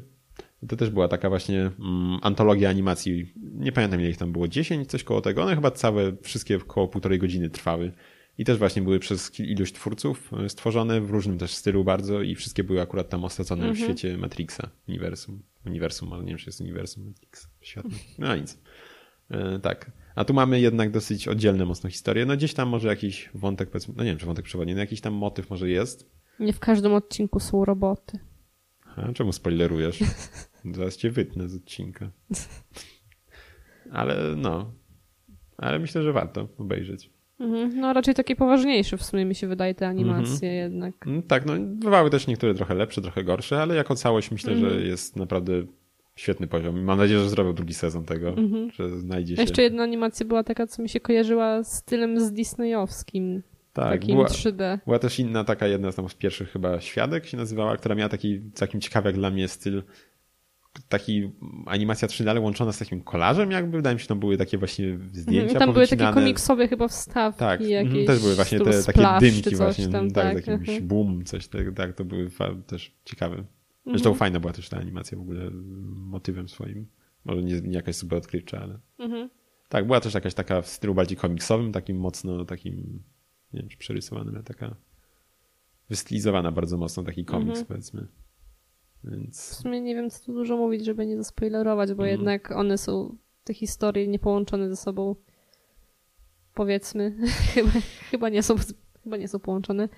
To 0.68 0.76
też 0.76 0.90
była 0.90 1.08
taka 1.08 1.28
właśnie 1.28 1.60
mm, 1.60 2.18
antologia 2.22 2.70
animacji. 2.70 3.32
Nie 3.36 3.72
pamiętam 3.72 4.00
ile 4.00 4.10
ich 4.10 4.16
tam 4.16 4.32
było, 4.32 4.48
10, 4.48 4.90
coś 4.90 5.04
koło 5.04 5.20
tego. 5.20 5.42
One 5.42 5.54
chyba 5.54 5.70
całe, 5.70 6.16
wszystkie 6.22 6.56
około 6.56 6.88
półtorej 6.88 7.18
godziny 7.18 7.50
trwały. 7.50 7.92
I 8.38 8.44
też 8.44 8.58
właśnie 8.58 8.82
były 8.82 8.98
przez 8.98 9.40
iluś 9.40 9.72
twórców 9.72 10.30
e, 10.44 10.48
stworzone 10.48 11.00
w 11.00 11.10
różnym 11.10 11.38
też 11.38 11.54
stylu 11.54 11.84
bardzo 11.84 12.22
i 12.22 12.34
wszystkie 12.34 12.64
były 12.64 12.80
akurat 12.80 13.08
tam 13.08 13.24
osadzone 13.24 13.62
mhm. 13.62 13.76
w 13.76 13.84
świecie 13.84 14.18
Matrixa, 14.18 14.70
uniwersum. 14.88 15.42
Uniwersum, 15.66 16.12
ale 16.12 16.22
nie 16.22 16.28
wiem, 16.28 16.38
czy 16.38 16.48
jest 16.48 16.60
uniwersum 16.60 17.06
Matrixa. 17.06 17.48
Światło. 17.60 17.90
No 18.18 18.36
nic. 18.36 18.58
E, 19.30 19.58
tak. 19.58 19.90
A 20.14 20.24
tu 20.24 20.34
mamy 20.34 20.60
jednak 20.60 20.90
dosyć 20.90 21.28
oddzielne 21.28 21.64
mocno 21.64 21.90
historie. 21.90 22.26
No 22.26 22.36
gdzieś 22.36 22.54
tam 22.54 22.68
może 22.68 22.88
jakiś 22.88 23.30
wątek, 23.34 23.70
powiedzmy, 23.70 23.94
no 23.96 24.04
nie 24.04 24.10
wiem, 24.10 24.18
czy 24.18 24.26
wątek 24.26 24.44
przewodni, 24.44 24.74
no 24.74 24.80
jakiś 24.80 25.00
tam 25.00 25.14
motyw 25.14 25.50
może 25.50 25.68
jest. 25.68 26.10
Nie 26.40 26.52
w 26.52 26.60
każdym 26.60 26.94
odcinku 26.94 27.40
są 27.40 27.64
roboty. 27.64 28.18
A 28.96 29.12
czemu 29.12 29.32
spoilerujesz? 29.32 29.98
Zaraz 30.74 30.96
cię 30.96 31.10
wytnę 31.10 31.48
z 31.48 31.56
odcinka. 31.56 32.10
Ale 33.92 34.36
no. 34.36 34.72
Ale 35.56 35.78
myślę, 35.78 36.02
że 36.02 36.12
warto 36.12 36.48
obejrzeć. 36.58 37.10
Mhm. 37.40 37.80
No 37.80 37.92
raczej 37.92 38.14
takie 38.14 38.36
poważniejsze 38.36 38.96
w 38.96 39.02
sumie 39.02 39.24
mi 39.24 39.34
się 39.34 39.46
wydaje 39.46 39.74
te 39.74 39.88
animacje 39.88 40.48
mhm. 40.48 40.54
jednak. 40.54 41.06
Mm, 41.06 41.22
tak, 41.22 41.46
no 41.46 41.52
bywały 41.58 42.10
też 42.10 42.26
niektóre 42.26 42.54
trochę 42.54 42.74
lepsze, 42.74 43.02
trochę 43.02 43.24
gorsze, 43.24 43.62
ale 43.62 43.74
jako 43.74 43.94
całość 43.94 44.30
myślę, 44.30 44.52
mhm. 44.52 44.72
że 44.72 44.80
jest 44.80 45.16
naprawdę 45.16 45.52
świetny 46.16 46.46
poziom. 46.46 46.82
Mam 46.82 46.98
nadzieję, 46.98 47.20
że 47.20 47.28
zrobił 47.28 47.52
drugi 47.52 47.74
sezon 47.74 48.04
tego, 48.04 48.28
mhm. 48.28 48.70
że 48.70 48.98
znajdzie 48.98 49.36
się. 49.36 49.42
Jeszcze 49.42 49.62
jedna 49.62 49.82
animacja 49.82 50.26
była 50.26 50.44
taka, 50.44 50.66
co 50.66 50.82
mi 50.82 50.88
się 50.88 51.00
kojarzyła 51.00 51.64
stylem 51.64 52.20
z 52.20 52.32
disneyowskim. 52.32 53.42
Tak, 53.72 54.00
takim 54.00 54.16
była, 54.16 54.28
3D. 54.28 54.78
Była 54.84 54.98
też 54.98 55.18
inna 55.18 55.44
taka, 55.44 55.66
jedna 55.66 55.92
z 55.92 55.96
tam 55.96 56.08
z 56.08 56.14
pierwszych 56.14 56.50
chyba 56.50 56.80
Świadek 56.80 57.26
się 57.26 57.36
nazywała, 57.36 57.76
która 57.76 57.94
miała 57.94 58.08
taki 58.08 58.40
całkiem 58.54 58.80
ciekawy 58.80 59.08
jak 59.08 59.16
dla 59.16 59.30
mnie 59.30 59.48
styl 59.48 59.82
taki 60.88 61.32
animacja 61.66 62.08
3D, 62.08 62.30
ale 62.30 62.40
łączona 62.40 62.72
z 62.72 62.78
takim 62.78 63.02
kolarzem 63.02 63.50
jakby, 63.50 63.76
wydaje 63.76 63.94
mi 63.94 64.00
się, 64.00 64.06
to 64.06 64.16
były 64.16 64.36
takie 64.36 64.58
właśnie 64.58 64.98
zdjęcia 65.12 65.42
mhm, 65.42 65.58
Tam 65.58 65.72
były 65.72 65.86
takie 65.86 66.12
komiksowe 66.14 66.68
chyba 66.68 66.88
wstawki 66.88 67.38
Tak, 67.38 67.60
jakieś, 67.60 68.06
też 68.06 68.20
były 68.20 68.34
właśnie 68.34 68.60
te 68.60 68.82
takie 68.82 69.08
dymki 69.20 69.56
właśnie, 69.56 69.88
tam, 69.88 70.10
tak, 70.10 70.34
tak, 70.34 70.44
uh-huh. 70.44 70.80
boom, 70.80 71.24
coś 71.24 71.48
tak, 71.48 71.74
tak, 71.76 71.94
to 71.94 72.04
były 72.04 72.30
też 72.66 72.96
ciekawe. 73.04 73.44
Zresztą 73.86 74.12
uh-huh. 74.12 74.16
fajna 74.16 74.40
była 74.40 74.52
też 74.52 74.68
ta 74.68 74.76
animacja 74.76 75.18
w 75.18 75.20
ogóle 75.20 75.50
motywem 75.94 76.48
swoim. 76.48 76.86
Może 77.24 77.42
nie, 77.42 77.60
nie 77.60 77.74
jakaś 77.74 77.96
super 77.96 78.18
odkrywcza, 78.18 78.60
ale 78.60 78.78
uh-huh. 78.98 79.28
tak, 79.68 79.86
była 79.86 80.00
też 80.00 80.14
jakaś 80.14 80.34
taka 80.34 80.62
w 80.62 80.68
stylu 80.68 80.94
bardziej 80.94 81.16
komiksowym, 81.16 81.72
takim 81.72 81.96
mocno 81.96 82.44
takim, 82.44 83.02
nie 83.54 83.60
wiem 83.60 83.68
czy 83.68 83.78
przerysowany, 83.78 84.32
ale 84.34 84.42
taka 84.42 84.76
wystylizowana 85.88 86.52
bardzo 86.52 86.78
mocno, 86.78 87.02
taki 87.02 87.24
komiks 87.24 87.64
powiedzmy. 87.64 88.06
Więc... 89.04 89.50
W 89.50 89.54
sumie 89.54 89.80
nie 89.80 89.94
wiem, 89.94 90.10
co 90.10 90.24
tu 90.24 90.32
dużo 90.32 90.56
mówić, 90.56 90.84
żeby 90.84 91.06
nie 91.06 91.16
zaspoilerować, 91.16 91.94
bo 91.94 92.02
mm. 92.02 92.10
jednak 92.10 92.50
one 92.50 92.78
są, 92.78 93.16
te 93.44 93.54
historie 93.54 94.08
niepołączone 94.08 94.68
ze 94.68 94.76
sobą. 94.76 95.16
Powiedzmy, 96.54 97.16
chyba, 97.54 97.70
chyba, 98.10 98.28
nie 98.28 98.42
są, 98.42 98.54
chyba 99.04 99.16
nie 99.16 99.28
są 99.28 99.38
połączone. 99.38 99.88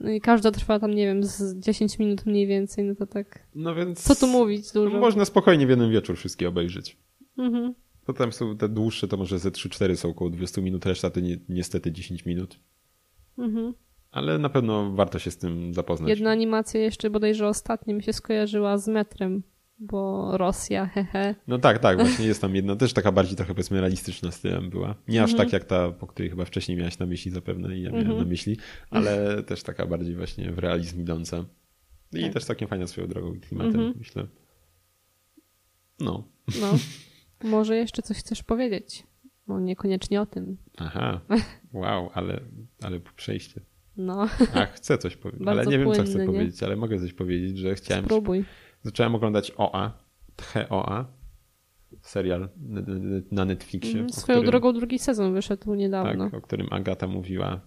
No 0.00 0.10
i 0.10 0.20
każda 0.20 0.50
trwa 0.50 0.78
tam, 0.78 0.94
nie 0.94 1.06
wiem, 1.06 1.24
z 1.24 1.58
10 1.58 1.98
minut 1.98 2.26
mniej 2.26 2.46
więcej, 2.46 2.84
no 2.84 2.94
to 2.94 3.06
tak. 3.06 3.46
No 3.54 3.74
więc. 3.74 4.02
Co 4.02 4.14
tu 4.14 4.26
mówić 4.26 4.72
dużo? 4.72 4.94
No 4.94 5.00
można 5.00 5.24
spokojnie 5.24 5.66
w 5.66 5.70
jeden 5.70 5.90
wieczór 5.90 6.16
wszystkie 6.16 6.48
obejrzeć. 6.48 6.96
Mhm. 7.38 7.74
Potem 8.06 8.32
są 8.32 8.56
te 8.56 8.68
dłuższe, 8.68 9.08
to 9.08 9.16
może 9.16 9.38
ze 9.38 9.50
3-4 9.50 9.96
są 9.96 10.08
około 10.08 10.30
20 10.30 10.60
minut, 10.60 10.86
reszta 10.86 11.10
to 11.10 11.20
ni 11.20 11.44
niestety 11.48 11.92
10 11.92 12.26
minut. 12.26 12.60
Mhm. 13.38 13.74
Ale 14.10 14.38
na 14.38 14.48
pewno 14.48 14.92
warto 14.92 15.18
się 15.18 15.30
z 15.30 15.38
tym 15.38 15.74
zapoznać. 15.74 16.08
Jedna 16.08 16.30
animacja 16.30 16.80
jeszcze 16.80 17.10
bodajże 17.10 17.48
ostatnia 17.48 17.94
mi 17.94 18.02
się 18.02 18.12
skojarzyła 18.12 18.78
z 18.78 18.88
metrem, 18.88 19.42
bo 19.78 20.30
Rosja, 20.38 20.86
hehe. 20.86 21.34
No 21.46 21.58
tak, 21.58 21.78
tak, 21.78 21.98
właśnie 21.98 22.26
jest 22.26 22.40
tam 22.40 22.54
jedna, 22.54 22.76
też 22.76 22.92
taka 22.92 23.12
bardziej 23.12 23.36
trochę 23.36 23.54
powiedzmy 23.54 23.80
realistyczna 23.80 24.30
stylem 24.30 24.70
była. 24.70 24.94
Nie 25.08 25.22
aż 25.22 25.32
-hmm. 25.32 25.36
tak 25.36 25.52
jak 25.52 25.64
ta, 25.64 25.90
po 25.90 26.06
której 26.06 26.30
chyba 26.30 26.44
wcześniej 26.44 26.78
miałaś 26.78 26.98
na 26.98 27.06
myśli 27.06 27.30
zapewne 27.30 27.76
i 27.76 27.82
ja 27.82 27.90
miałem 27.90 28.08
-hmm. 28.08 28.18
na 28.18 28.24
myśli, 28.24 28.56
ale 28.90 29.42
też 29.42 29.62
taka 29.62 29.86
bardziej 29.86 30.16
właśnie 30.16 30.52
w 30.52 30.58
realizm 30.58 31.00
idąca. 31.00 31.44
I 32.12 32.22
tak. 32.22 32.32
też 32.32 32.44
takim 32.44 32.68
fajną 32.68 32.86
swoją 32.86 33.06
drogą 33.08 33.34
i 33.34 33.40
klimatem, 33.40 33.80
-hmm. 33.80 33.92
myślę. 33.98 34.26
No. 36.00 36.24
No. 36.60 36.78
Może 37.50 37.76
jeszcze 37.76 38.02
coś 38.02 38.16
chcesz 38.16 38.42
powiedzieć? 38.42 39.06
No 39.50 39.60
niekoniecznie 39.60 40.20
o 40.20 40.26
tym. 40.26 40.56
Aha, 40.76 41.20
wow, 41.72 42.10
ale, 42.14 42.40
ale 42.82 43.00
przejście. 43.16 43.60
No. 43.96 44.28
A 44.54 44.66
chcę 44.66 44.98
coś 44.98 45.16
powiedzieć, 45.16 45.48
ale 45.48 45.66
nie 45.66 45.78
wiem, 45.78 45.92
co 45.92 46.02
chcę 46.02 46.18
nie? 46.18 46.26
powiedzieć, 46.26 46.62
ale 46.62 46.76
mogę 46.76 46.98
coś 46.98 47.12
powiedzieć, 47.12 47.58
że 47.58 47.74
chciałem. 47.74 48.04
Spróbuj. 48.04 48.44
Zacząłem 48.82 49.14
oglądać 49.14 49.52
OA, 49.56 49.98
Tche 50.36 50.68
OA, 50.68 51.06
serial 52.02 52.48
na 53.30 53.44
Netflixie. 53.44 53.98
Mm, 53.98 54.10
swoją 54.10 54.38
którym, 54.38 54.50
drogą 54.50 54.72
drugi 54.72 54.98
sezon 54.98 55.34
wyszedł 55.34 55.74
niedawno. 55.74 56.24
Tak, 56.24 56.34
o 56.34 56.40
którym 56.40 56.66
Agata 56.70 57.06
mówiła 57.06 57.60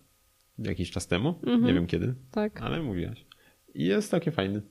jakiś 0.57 0.91
czas 0.91 1.07
temu. 1.07 1.29
Mm 1.29 1.41
-hmm. 1.41 1.47
Nie 1.47 1.53
mhm. 1.53 1.75
wiem 1.75 1.87
kiedy, 1.87 2.15
tak. 2.31 2.61
ale 2.61 2.81
mówiłaś. 2.81 3.25
I 3.73 3.85
jest 3.85 4.11
całkiem 4.11 4.33
fajny. 4.33 4.61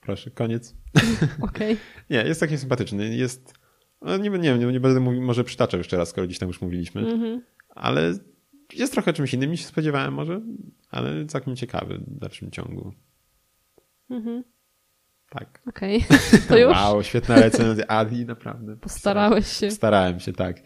Proszę, 0.00 0.30
koniec. 0.30 0.76
Okej. 1.40 1.72
Okay. 1.72 1.76
nie, 2.10 2.16
jest 2.28 2.40
taki 2.40 2.58
sympatyczny. 2.58 3.16
Jest. 3.16 3.65
No 4.02 4.16
nie, 4.16 4.30
nie, 4.30 4.58
nie, 4.58 4.66
nie 4.66 4.80
będę 4.80 5.00
mówił, 5.00 5.22
może 5.22 5.44
przytaczał 5.44 5.78
jeszcze 5.78 5.96
raz, 5.96 6.08
skoro 6.08 6.26
gdzieś 6.26 6.38
tam 6.38 6.48
już 6.48 6.60
mówiliśmy. 6.60 7.00
Mm 7.00 7.20
-hmm. 7.20 7.40
Ale 7.68 8.14
jest 8.72 8.92
trochę 8.92 9.12
czymś 9.12 9.34
innym 9.34 9.50
niż 9.50 9.60
się 9.60 9.66
spodziewałem 9.66 10.14
może, 10.14 10.40
ale 10.90 11.26
całkiem 11.26 11.56
ciekawy 11.56 11.98
w 11.98 12.18
dalszym 12.18 12.50
ciągu. 12.50 12.92
Mhm. 14.10 14.44
Tak. 15.30 15.62
Okej, 15.66 16.04
okay. 16.04 16.18
to 16.48 16.58
już? 16.58 16.72
Wow, 16.72 17.02
świetna 17.02 17.36
recenzja. 17.40 17.86
Adi, 17.86 18.24
naprawdę. 18.24 18.76
Postarałeś 18.76 19.46
się. 19.46 19.70
Starałem 19.70 20.20
się, 20.20 20.32
tak. 20.32 20.62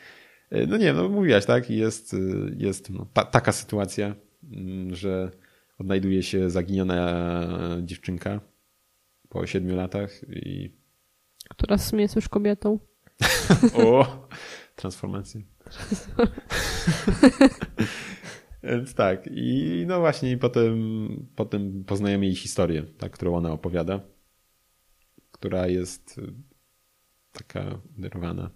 E, 0.50 0.66
no 0.66 0.76
nie, 0.76 0.92
no 0.92 1.08
mówiłaś, 1.08 1.46
tak? 1.46 1.70
Jest, 1.70 2.14
e, 2.14 2.18
jest 2.56 2.90
no, 2.90 3.06
ta, 3.12 3.24
taka 3.24 3.52
sytuacja, 3.52 4.14
mm, 4.52 4.94
że 4.94 5.30
odnajduje 5.78 6.22
się 6.22 6.50
zaginiona 6.50 7.26
dziewczynka 7.82 8.40
po 9.28 9.46
siedmiu 9.46 9.76
latach 9.76 10.10
i... 10.28 10.70
Która 11.50 11.76
w 11.76 11.82
sumie 11.82 12.02
jest 12.02 12.16
już 12.16 12.28
kobietą. 12.28 12.78
O, 13.74 14.06
transformacja. 14.76 15.40
Więc 18.62 18.94
tak. 18.94 19.28
I 19.32 19.84
no 19.86 20.00
właśnie, 20.00 20.32
i 20.32 20.36
potem, 20.36 21.26
potem 21.36 21.84
poznajemy 21.84 22.26
jej 22.26 22.34
historię, 22.34 22.82
tak, 22.82 23.12
którą 23.12 23.36
ona 23.36 23.52
opowiada, 23.52 24.00
która 25.30 25.66
jest 25.66 26.18
y, 26.18 26.32
taka 27.32 27.80
uderwana 27.98 28.50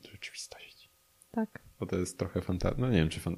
w 0.00 0.06
rzeczywistość. 0.10 0.90
Tak. 1.30 1.62
Bo 1.80 1.86
to 1.86 1.96
jest 1.96 2.18
trochę 2.18 2.40
fantazja. 2.40 2.78
No 2.80 2.90
nie 2.90 2.96
wiem, 2.96 3.08
czy 3.08 3.20
fan... 3.20 3.36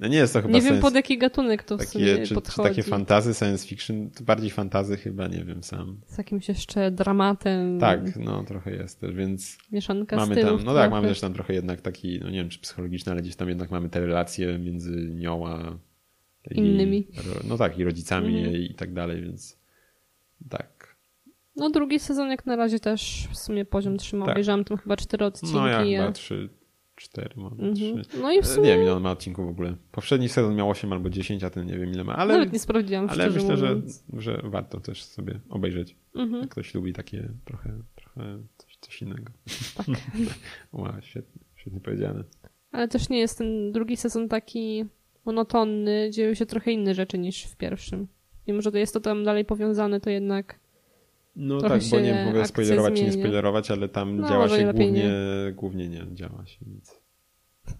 No 0.00 0.08
nie 0.08 0.16
jest 0.16 0.32
to 0.32 0.42
chyba 0.42 0.54
Nie 0.54 0.60
wiem 0.60 0.80
pod 0.80 0.94
jaki 0.94 1.18
gatunek 1.18 1.62
to 1.62 1.76
takie, 1.76 1.88
w 1.88 1.92
sumie 1.92 2.26
czy, 2.26 2.34
podchodzi. 2.34 2.68
Czy 2.68 2.76
takie 2.76 2.82
fantazy, 2.90 3.34
science 3.34 3.68
fiction, 3.68 4.10
bardziej 4.20 4.50
fantazy 4.50 4.96
chyba, 4.96 5.28
nie 5.28 5.44
wiem 5.44 5.62
sam. 5.62 6.00
Z 6.06 6.18
jakimś 6.18 6.48
jeszcze 6.48 6.90
dramatem. 6.90 7.80
Tak, 7.80 8.16
no 8.16 8.44
trochę 8.44 8.70
jest 8.70 9.00
też, 9.00 9.14
więc 9.14 9.58
Mieszanka 9.72 10.16
mamy 10.16 10.34
stylów 10.34 10.60
tam, 10.60 10.66
No 10.66 10.74
tak, 10.74 10.90
mamy 10.90 11.08
też 11.08 11.20
tam 11.20 11.34
trochę 11.34 11.54
jednak 11.54 11.80
taki, 11.80 12.20
no 12.22 12.30
nie 12.30 12.38
wiem 12.38 12.48
czy 12.48 12.58
psychologiczny, 12.58 13.12
ale 13.12 13.22
gdzieś 13.22 13.36
tam 13.36 13.48
jednak 13.48 13.70
mamy 13.70 13.88
te 13.88 14.00
relacje 14.00 14.58
między 14.58 15.10
nią 15.14 15.46
a 15.46 15.78
innymi. 16.50 17.08
No 17.48 17.56
tak, 17.56 17.78
i 17.78 17.84
rodzicami 17.84 18.38
mhm. 18.38 18.56
i 18.56 18.74
tak 18.74 18.92
dalej, 18.92 19.22
więc 19.22 19.58
tak. 20.50 20.96
No 21.56 21.70
drugi 21.70 21.98
sezon 21.98 22.30
jak 22.30 22.46
na 22.46 22.56
razie 22.56 22.80
też 22.80 23.28
w 23.32 23.36
sumie 23.36 23.64
poziom 23.64 23.96
trzymał. 23.96 24.26
Tak. 24.26 24.34
Obejrzałam 24.34 24.64
tam 24.64 24.78
chyba 24.78 24.96
cztery 24.96 25.24
odcinki. 25.24 25.54
No 25.54 25.68
ja 25.68 25.84
chyba 25.84 26.12
trzy, 26.12 26.48
cztery, 26.96 27.34
może 27.36 27.54
mhm. 27.54 27.74
trzy. 27.74 28.18
No 28.20 28.32
i 28.32 28.42
w 28.42 28.46
sumie... 28.46 28.68
Nie 28.68 28.74
wiem 28.74 28.82
ile 28.82 28.94
on 28.94 29.02
ma 29.02 29.10
odcinków 29.10 29.46
w 29.46 29.48
ogóle. 29.48 29.76
Poprzedni 29.92 30.28
sezon 30.28 30.54
miał 30.54 30.70
8 30.70 30.92
albo 30.92 31.10
10, 31.10 31.44
a 31.44 31.50
ten 31.50 31.66
nie 31.66 31.78
wiem 31.78 31.90
ile 31.92 32.04
ma. 32.04 32.16
Ale, 32.16 32.34
Nawet 32.34 32.52
nie 32.52 32.58
sprawdziłam, 32.58 33.06
Ale 33.10 33.30
myślę, 33.30 33.56
że, 33.56 33.80
że 34.12 34.42
warto 34.44 34.80
też 34.80 35.04
sobie 35.04 35.40
obejrzeć. 35.48 35.96
Mhm. 36.14 36.42
Jak 36.42 36.50
ktoś 36.50 36.74
lubi 36.74 36.92
takie 36.92 37.28
trochę, 37.44 37.82
trochę 37.94 38.38
coś, 38.56 38.76
coś 38.80 39.02
innego. 39.02 39.32
Tak. 39.76 39.86
wow, 40.72 40.92
świetnie, 41.00 41.42
świetnie 41.54 41.80
powiedziane. 41.80 42.24
Ale 42.72 42.88
też 42.88 43.08
nie 43.08 43.18
jest 43.18 43.38
ten 43.38 43.72
drugi 43.72 43.96
sezon 43.96 44.28
taki 44.28 44.84
monotonny, 45.24 46.10
dzieją 46.10 46.34
się 46.34 46.46
trochę 46.46 46.72
inne 46.72 46.94
rzeczy 46.94 47.18
niż 47.18 47.44
w 47.44 47.56
pierwszym. 47.56 48.08
Mimo, 48.46 48.62
że 48.62 48.72
to 48.72 48.78
jest 48.78 48.94
to 48.94 49.00
tam 49.00 49.24
dalej 49.24 49.44
powiązane, 49.44 50.00
to 50.00 50.10
jednak 50.10 50.63
no 51.36 51.60
tak, 51.60 51.82
bo 51.90 52.00
nie 52.00 52.24
mogę 52.26 52.46
spoilerować 52.46 52.94
czy 52.94 53.04
nie 53.04 53.12
spoilerować, 53.12 53.70
ale 53.70 53.88
tam 53.88 54.16
no, 54.16 54.28
działa 54.28 54.48
się 54.48 54.64
głównie, 54.64 54.92
nie. 54.92 55.12
głównie 55.52 55.88
nie 55.88 56.06
działa 56.14 56.46
się 56.46 56.66
nic. 56.66 57.00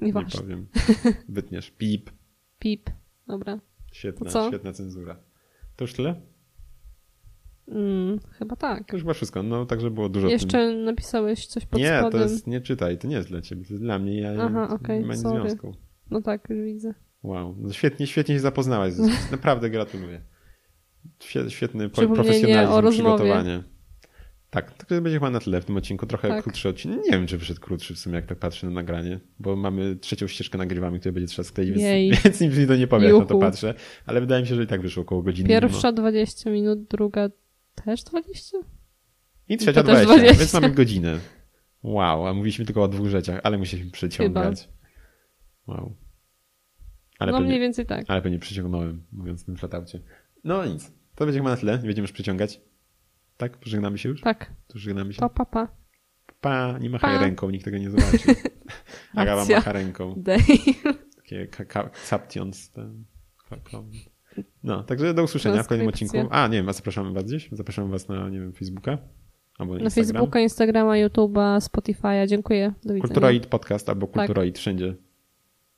Nie, 0.00 0.12
nie 0.12 0.24
powiem. 0.38 0.66
Wytniesz. 1.28 1.70
Pip. 1.70 2.10
Pip. 2.58 2.90
Dobra. 3.28 3.60
Świetna, 3.92 4.48
świetna 4.48 4.72
cenzura. 4.72 5.16
To 5.76 5.84
już 5.84 5.92
tyle? 5.92 6.14
Mm, 7.68 8.20
chyba 8.30 8.56
tak. 8.56 8.88
To 8.88 8.96
już 8.96 9.02
chyba 9.02 9.14
wszystko. 9.14 9.42
No, 9.42 9.66
także 9.66 9.90
było 9.90 10.08
dużo. 10.08 10.28
Jeszcze 10.28 10.58
tym... 10.58 10.84
napisałeś 10.84 11.46
coś 11.46 11.66
pod 11.66 11.80
nie, 11.80 11.98
spodem. 11.98 12.20
Nie, 12.20 12.26
to 12.26 12.32
jest, 12.32 12.46
nie 12.46 12.60
czytaj, 12.60 12.98
to 12.98 13.08
nie 13.08 13.16
jest 13.16 13.28
dla 13.28 13.40
ciebie, 13.40 13.64
to 13.64 13.72
jest 13.72 13.82
dla 13.82 13.98
mnie. 13.98 14.20
Ja 14.20 14.34
Aha, 14.38 14.64
okej, 14.64 14.76
okay, 14.76 15.00
nie 15.00 15.06
ma 15.06 15.16
związku. 15.16 15.74
No 16.10 16.22
tak, 16.22 16.50
już 16.50 16.64
widzę. 16.64 16.94
Wow, 17.22 17.56
no 17.58 17.72
świetnie, 17.72 18.06
świetnie 18.06 18.34
się 18.34 18.40
zapoznałaś. 18.40 18.92
Naprawdę 19.30 19.70
gratuluję. 19.70 20.20
Świetny 21.48 21.88
profesjonalizm 21.88 22.90
przygotowanie. 22.90 23.62
Tak, 24.54 24.84
to 24.84 25.00
będzie 25.00 25.16
chyba 25.16 25.30
na 25.30 25.40
tyle 25.40 25.60
w 25.60 25.64
tym 25.64 25.76
odcinku. 25.76 26.06
Trochę 26.06 26.28
tak. 26.28 26.42
krótszy 26.42 26.68
odcinek. 26.68 27.04
Nie 27.04 27.10
wiem, 27.10 27.26
czy 27.26 27.38
wyszedł 27.38 27.60
krótszy 27.60 27.94
w 27.94 27.98
sumie, 27.98 28.16
jak 28.16 28.26
tak 28.26 28.38
patrzę 28.38 28.66
na 28.66 28.72
nagranie, 28.72 29.20
bo 29.38 29.56
mamy 29.56 29.96
trzecią 29.96 30.26
ścieżkę 30.26 30.58
nagrywamy, 30.58 30.98
której 30.98 31.12
będzie 31.12 31.28
trzeba 31.28 31.48
skleić, 31.48 31.70
więc, 31.78 32.22
więc 32.22 32.40
nic 32.40 32.56
mi 32.58 32.66
to 32.66 32.76
nie 32.76 32.86
powie, 32.86 33.08
jak 33.08 33.18
na 33.18 33.26
to 33.26 33.38
patrzę. 33.38 33.74
Ale 34.06 34.20
wydaje 34.20 34.42
mi 34.42 34.48
się, 34.48 34.54
że 34.54 34.62
i 34.62 34.66
tak 34.66 34.82
wyszło 34.82 35.02
około 35.02 35.22
godziny. 35.22 35.48
Pierwsza 35.48 35.88
no. 35.88 35.92
20 35.92 36.50
minut, 36.50 36.82
druga 36.82 37.28
też 37.84 38.02
20? 38.02 38.58
I 39.48 39.56
trzecia 39.56 39.82
20, 39.82 40.04
20, 40.04 40.38
więc 40.38 40.54
mamy 40.54 40.70
godzinę. 40.70 41.18
Wow, 41.82 42.26
a 42.26 42.34
mówiliśmy 42.34 42.64
tylko 42.64 42.82
o 42.82 42.88
dwóch 42.88 43.08
rzeczach, 43.08 43.40
ale 43.42 43.58
musieliśmy 43.58 43.90
przeciągać. 43.90 44.68
Chyba. 45.66 45.78
Wow. 45.78 45.96
Ale 47.18 47.32
no 47.32 47.38
pewnie, 47.38 47.48
mniej 47.48 47.60
więcej 47.60 47.86
tak. 47.86 48.04
Ale 48.08 48.22
pewnie 48.22 48.38
przyciągnąłem, 48.38 49.02
mówiąc 49.12 49.42
w 49.42 49.46
tym 49.46 49.56
flataucie. 49.56 50.00
No 50.44 50.66
nic. 50.66 50.92
To 51.14 51.24
będzie 51.24 51.40
chyba 51.40 51.50
na 51.50 51.56
tyle. 51.56 51.72
Nie 51.72 51.86
będziemy 51.86 52.04
już 52.04 52.12
przyciągać. 52.12 52.60
Tak? 53.36 53.56
Pożegnamy 53.56 53.98
się 53.98 54.08
już? 54.08 54.20
Tak. 54.20 54.52
To 54.66 54.78
żegnamy 54.78 55.12
się. 55.12 55.20
Pa, 55.20 55.28
pa, 55.28 55.44
pa. 55.44 55.68
Pa, 56.40 56.78
nie 56.78 56.90
machaj 56.90 57.14
pa. 57.16 57.20
ręką, 57.20 57.50
nikt 57.50 57.64
tego 57.64 57.78
nie 57.78 57.90
zobaczy. 57.90 58.18
Agawa 59.14 59.44
macha 59.44 59.72
ręką. 59.72 60.22
Takie 61.16 61.48
captions. 62.08 62.72
No, 64.62 64.82
także 64.82 65.14
do 65.14 65.22
usłyszenia 65.22 65.62
w 65.62 65.68
kolejnym 65.68 65.88
odcinku. 65.88 66.16
A, 66.30 66.48
nie 66.48 66.56
wiem, 66.56 66.68
a 66.68 66.72
zapraszamy 66.72 67.12
was 67.12 67.24
gdzieś? 67.24 67.48
Zapraszamy 67.52 67.90
was 67.90 68.08
na, 68.08 68.28
nie 68.28 68.40
wiem, 68.40 68.52
Facebooka? 68.52 68.98
Albo 69.58 69.78
na 69.78 69.90
Facebooka, 69.90 70.40
Instagrama, 70.40 70.92
YouTube'a, 70.92 71.58
Spotify'a. 71.58 72.26
Dziękuję. 72.26 72.68
Do 72.68 72.94
widzenia. 72.94 73.00
Kulturoid 73.00 73.46
podcast 73.46 73.88
albo 73.88 74.06
Kulturoid 74.06 74.54
tak. 74.54 74.60
wszędzie. 74.60 74.94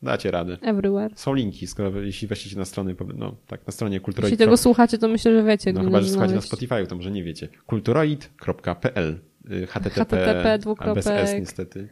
Dacie 0.03 0.31
radę. 0.31 0.59
Everywhere. 0.63 1.11
Są 1.17 1.35
linki, 1.35 1.67
skoro 1.67 2.01
jeśli 2.01 2.29
wejdziecie 2.29 2.59
na 2.59 2.65
stronę, 2.65 2.95
no 3.15 3.37
tak, 3.47 3.67
na 3.67 3.73
stronie 3.73 4.01
kulturoid. 4.01 4.31
Jeśli 4.31 4.45
tego 4.45 4.57
słuchacie, 4.57 4.99
to 4.99 5.09
myślę, 5.09 5.33
że 5.33 5.45
wiecie. 5.45 5.73
No 5.73 5.85
chyba, 5.85 6.01
że 6.01 6.09
słuchacie 6.09 6.35
na 6.35 6.41
Spotify, 6.41 6.87
to 6.87 6.97
może 6.97 7.11
nie 7.11 7.25
wiecie. 7.25 7.49
kulturoid.pl 7.67 9.19
http, 9.67 9.91
HTTP 9.91 10.59
bez 10.95 11.07
s 11.07 11.35
niestety. 11.35 11.89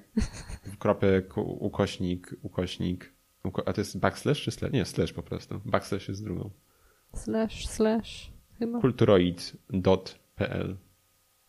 Kropek, 0.79 1.39
ukośnik, 1.39 2.37
ukośnik. 2.43 3.15
a 3.67 3.73
to 3.73 3.81
jest 3.81 3.99
backslash 3.99 4.43
czy 4.43 4.51
slash? 4.51 4.73
Nie, 4.73 4.85
slash 4.85 5.13
po 5.13 5.23
prostu. 5.23 5.61
Backslash 5.65 6.09
jest 6.09 6.25
drugą. 6.25 6.51
Slash, 7.15 7.69
slash 7.69 8.33
chyba. 8.59 8.81
Kulturoid.pl 8.81 10.77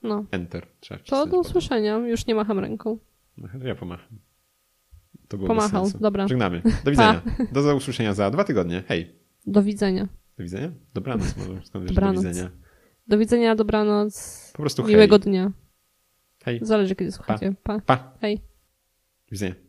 No. 0.03 0.25
Enter. 0.31 0.67
Trzeba 0.79 0.99
to 1.03 1.25
do 1.25 1.39
usłyszenia. 1.39 1.97
Już 1.97 2.27
nie 2.27 2.35
macham 2.35 2.59
ręką. 2.59 2.97
No, 3.37 3.47
ja 3.63 3.75
pomacham. 3.75 4.19
To 5.27 5.37
było 5.37 5.47
Pomachał, 5.47 5.91
dobra. 5.99 6.27
Żegnamy. 6.27 6.61
Do 6.83 6.91
widzenia. 6.91 7.21
Pa. 7.37 7.61
Do 7.61 7.75
usłyszenia 7.75 8.13
za 8.13 8.31
dwa 8.31 8.43
tygodnie. 8.43 8.83
Hej. 8.87 9.19
Do 9.47 9.63
widzenia. 9.63 10.07
Do 10.37 10.43
widzenia? 10.43 10.71
Dobranoc 10.93 11.37
może. 11.37 11.61
Skąd 11.65 11.85
dobranoc. 11.85 12.23
Do 12.23 12.29
widzenia. 12.29 12.49
Do 13.07 13.17
widzenia, 13.17 13.55
dobranoc. 13.55 14.49
Po 14.53 14.57
prostu 14.57 14.83
Miłego 14.83 15.19
dnia. 15.19 15.51
Hej. 16.43 16.59
Zależy 16.61 16.95
kiedy 16.95 17.11
słuchacie. 17.11 17.53
Pa. 17.63 17.79
pa. 17.79 18.17
Hej. 18.21 18.37
Do 18.37 19.31
widzenia. 19.31 19.64